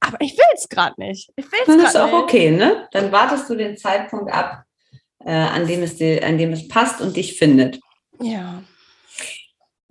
Aber 0.00 0.16
ich 0.20 0.32
will 0.36 0.44
es 0.54 0.68
gerade 0.68 0.94
nicht. 0.98 1.30
Ich 1.36 1.44
will's 1.52 1.66
Dann 1.66 1.80
ist 1.80 1.96
auch 1.96 2.12
okay, 2.12 2.50
ne? 2.50 2.88
Dann 2.92 3.12
wartest 3.12 3.48
du 3.48 3.54
den 3.54 3.76
Zeitpunkt 3.76 4.32
ab, 4.32 4.64
äh, 5.24 5.30
an, 5.30 5.66
dem 5.66 5.82
es 5.82 5.96
dir, 5.96 6.26
an 6.26 6.38
dem 6.38 6.52
es 6.52 6.66
passt 6.66 7.00
und 7.00 7.16
dich 7.16 7.38
findet. 7.38 7.78
Ja. 8.20 8.62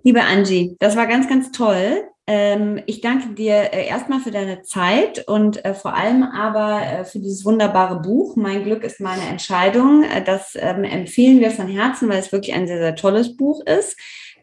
Liebe 0.02 0.22
Angie, 0.22 0.76
das 0.80 0.96
war 0.96 1.06
ganz, 1.06 1.28
ganz 1.28 1.52
toll. 1.52 2.11
Ähm, 2.28 2.80
ich 2.86 3.00
danke 3.00 3.34
dir 3.34 3.72
äh, 3.72 3.88
erstmal 3.88 4.20
für 4.20 4.30
deine 4.30 4.62
Zeit 4.62 5.26
und 5.26 5.64
äh, 5.64 5.74
vor 5.74 5.94
allem 5.94 6.22
aber 6.22 6.80
äh, 6.80 7.04
für 7.04 7.18
dieses 7.18 7.44
wunderbare 7.44 8.00
Buch. 8.00 8.36
Mein 8.36 8.62
Glück 8.62 8.84
ist 8.84 9.00
meine 9.00 9.26
Entscheidung. 9.28 10.04
das 10.24 10.54
ähm, 10.54 10.84
empfehlen 10.84 11.40
wir 11.40 11.50
von 11.50 11.66
Herzen, 11.66 12.08
weil 12.08 12.20
es 12.20 12.30
wirklich 12.30 12.54
ein 12.54 12.68
sehr, 12.68 12.78
sehr 12.78 12.94
tolles 12.94 13.36
Buch 13.36 13.64
ist. 13.66 13.96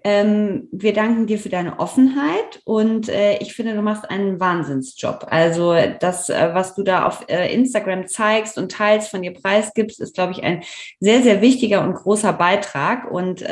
Ähm, 0.04 0.68
wir 0.74 0.94
danken 0.94 1.26
dir 1.26 1.40
für 1.40 1.50
deine 1.50 1.80
Offenheit 1.80 2.62
und 2.64 3.10
ich 3.10 3.54
finde, 3.54 3.76
du 3.76 3.82
machst 3.82 4.10
einen 4.10 4.40
Wahnsinnsjob. 4.40 5.28
Also 5.30 5.76
das, 6.00 6.30
was 6.30 6.74
du 6.76 6.84
da 6.84 7.06
auf 7.06 7.26
Instagram 7.28 8.08
zeigst 8.08 8.58
und 8.58 8.72
teils 8.72 9.10
von 9.10 9.22
dir 9.24 9.34
preisgibst, 9.34 10.00
ist, 10.00 10.16
glaube 10.16 10.32
ich, 10.32 10.42
ein 10.42 10.64
sehr, 11.02 11.22
sehr 11.22 11.42
wichtiger 11.42 11.84
und 11.84 11.96
großer 11.96 12.32
Beitrag. 12.32 13.12
Und 13.12 13.44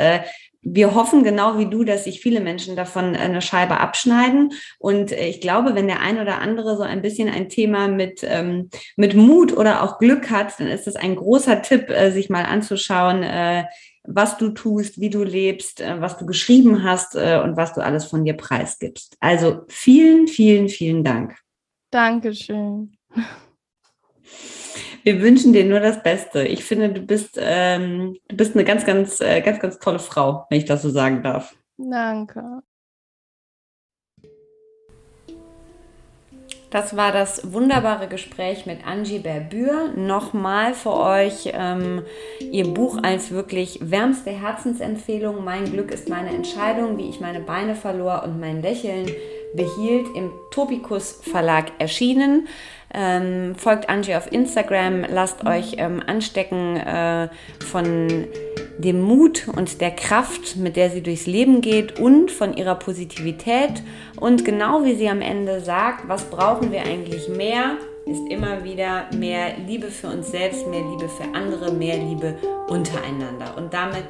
wir 0.62 0.94
hoffen 0.94 1.22
genau 1.22 1.58
wie 1.58 1.66
du, 1.66 1.84
dass 1.84 2.04
sich 2.04 2.20
viele 2.20 2.40
Menschen 2.40 2.76
davon 2.76 3.14
eine 3.14 3.40
Scheibe 3.40 3.78
abschneiden. 3.78 4.52
Und 4.78 5.12
äh, 5.12 5.28
ich 5.28 5.40
glaube, 5.40 5.74
wenn 5.74 5.86
der 5.86 6.00
ein 6.00 6.18
oder 6.18 6.40
andere 6.40 6.76
so 6.76 6.82
ein 6.82 7.02
bisschen 7.02 7.28
ein 7.28 7.48
Thema 7.48 7.88
mit, 7.88 8.20
ähm, 8.22 8.70
mit 8.96 9.14
Mut 9.14 9.56
oder 9.56 9.82
auch 9.82 9.98
Glück 9.98 10.30
hat, 10.30 10.58
dann 10.58 10.68
ist 10.68 10.86
das 10.86 10.96
ein 10.96 11.16
großer 11.16 11.62
Tipp, 11.62 11.90
äh, 11.90 12.10
sich 12.10 12.28
mal 12.28 12.44
anzuschauen, 12.44 13.22
äh, 13.22 13.64
was 14.04 14.38
du 14.38 14.50
tust, 14.50 15.00
wie 15.00 15.10
du 15.10 15.22
lebst, 15.22 15.80
äh, 15.80 16.00
was 16.00 16.16
du 16.18 16.26
geschrieben 16.26 16.82
hast 16.82 17.14
äh, 17.14 17.40
und 17.42 17.56
was 17.56 17.74
du 17.74 17.82
alles 17.82 18.06
von 18.06 18.24
dir 18.24 18.34
preisgibst. 18.34 19.16
Also 19.20 19.62
vielen, 19.68 20.26
vielen, 20.26 20.68
vielen 20.68 21.04
Dank. 21.04 21.36
Dankeschön. 21.90 22.96
Wir 25.08 25.22
wünschen 25.22 25.54
dir 25.54 25.64
nur 25.64 25.80
das 25.80 26.02
Beste. 26.02 26.42
Ich 26.42 26.66
finde, 26.66 26.90
du 26.90 27.00
bist, 27.00 27.38
ähm, 27.40 28.18
du 28.28 28.36
bist 28.36 28.54
eine 28.54 28.64
ganz, 28.64 28.84
ganz, 28.84 29.22
äh, 29.22 29.40
ganz, 29.40 29.58
ganz 29.58 29.78
tolle 29.78 30.00
Frau, 30.00 30.44
wenn 30.50 30.58
ich 30.58 30.66
das 30.66 30.82
so 30.82 30.90
sagen 30.90 31.22
darf. 31.22 31.56
Danke. 31.78 32.60
Das 36.68 36.94
war 36.94 37.10
das 37.10 37.54
wunderbare 37.54 38.08
Gespräch 38.08 38.66
mit 38.66 38.86
Angie 38.86 39.20
Berbür. 39.20 39.94
Nochmal 39.96 40.74
für 40.74 40.92
euch 40.92 41.52
ähm, 41.54 42.02
ihr 42.38 42.68
Buch 42.74 42.98
als 43.02 43.30
wirklich 43.30 43.78
wärmste 43.80 44.28
Herzensempfehlung. 44.28 45.42
Mein 45.42 45.72
Glück 45.72 45.90
ist 45.90 46.10
meine 46.10 46.34
Entscheidung, 46.34 46.98
wie 46.98 47.08
ich 47.08 47.18
meine 47.18 47.40
Beine 47.40 47.74
verlor 47.74 48.24
und 48.24 48.38
mein 48.38 48.60
Lächeln 48.60 49.06
behielt, 49.54 50.08
im 50.14 50.30
Topikus 50.50 51.20
Verlag 51.22 51.72
erschienen. 51.78 52.48
Ähm, 52.92 53.54
folgt 53.54 53.90
Angie 53.90 54.14
auf 54.14 54.32
Instagram, 54.32 55.04
lasst 55.10 55.46
euch 55.46 55.74
ähm, 55.76 56.02
anstecken 56.06 56.76
äh, 56.76 57.28
von 57.66 58.26
dem 58.78 59.02
Mut 59.02 59.46
und 59.54 59.80
der 59.80 59.90
Kraft, 59.90 60.56
mit 60.56 60.76
der 60.76 60.90
sie 60.90 61.02
durchs 61.02 61.26
Leben 61.26 61.60
geht 61.60 61.98
und 61.98 62.30
von 62.30 62.56
ihrer 62.56 62.76
Positivität. 62.76 63.82
Und 64.18 64.44
genau 64.44 64.84
wie 64.84 64.94
sie 64.94 65.08
am 65.08 65.20
Ende 65.20 65.60
sagt, 65.60 66.08
was 66.08 66.24
brauchen 66.24 66.72
wir 66.72 66.82
eigentlich 66.82 67.28
mehr, 67.28 67.76
ist 68.06 68.30
immer 68.30 68.64
wieder 68.64 69.06
mehr 69.14 69.58
Liebe 69.66 69.88
für 69.88 70.06
uns 70.06 70.30
selbst, 70.30 70.66
mehr 70.66 70.80
Liebe 70.80 71.08
für 71.08 71.34
andere, 71.34 71.72
mehr 71.72 71.98
Liebe 71.98 72.36
untereinander. 72.68 73.54
Und 73.56 73.74
damit 73.74 74.06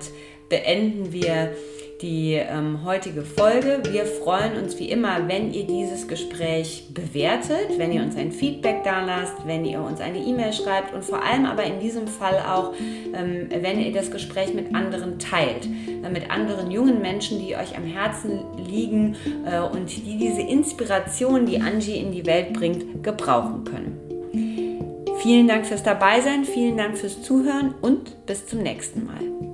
beenden 0.49 1.13
wir 1.13 1.53
die 2.01 2.35
ähm, 2.35 2.85
heutige 2.85 3.23
Folge. 3.23 3.83
Wir 3.91 4.07
freuen 4.07 4.57
uns 4.57 4.79
wie 4.79 4.89
immer, 4.89 5.27
wenn 5.27 5.53
ihr 5.53 5.67
dieses 5.67 6.07
Gespräch 6.07 6.89
bewertet, 6.95 7.77
wenn 7.77 7.93
ihr 7.93 8.03
uns 8.03 8.17
ein 8.17 8.31
Feedback 8.31 8.85
da 8.85 9.05
lasst, 9.05 9.35
wenn 9.47 9.65
ihr 9.65 9.81
uns 9.81 10.01
eine 10.01 10.19
E-Mail 10.19 10.53
schreibt 10.53 10.95
und 10.95 11.05
vor 11.05 11.23
allem 11.23 11.45
aber 11.45 11.65
in 11.65 11.81
diesem 11.81 12.07
Fall 12.07 12.39
auch, 12.39 12.73
ähm, 13.15 13.49
wenn 13.51 13.81
ihr 13.81 13.93
das 13.93 14.11
Gespräch 14.11 14.55
mit 14.55 14.75
anderen 14.75 15.19
teilt, 15.19 15.67
äh, 15.67 16.09
mit 16.11 16.31
anderen 16.31 16.71
jungen 16.71 17.01
Menschen, 17.01 17.41
die 17.41 17.57
euch 17.57 17.77
am 17.77 17.85
Herzen 17.85 18.41
liegen 18.57 19.17
äh, 19.45 19.59
und 19.59 19.91
die 19.91 20.19
diese 20.19 20.43
Inspiration, 20.43 21.47
die 21.47 21.61
Angie 21.61 21.97
in 21.97 22.13
die 22.13 22.27
Welt 22.27 22.53
bringt, 22.53 23.03
gebrauchen 23.03 23.65
können. 23.65 24.01
Vielen 25.19 25.49
Dank 25.49 25.67
fürs 25.67 25.83
Dabeisein, 25.83 26.45
vielen 26.45 26.77
Dank 26.77 26.97
fürs 26.97 27.23
Zuhören 27.23 27.75
und 27.81 28.25
bis 28.27 28.47
zum 28.47 28.61
nächsten 28.63 29.05
Mal. 29.05 29.48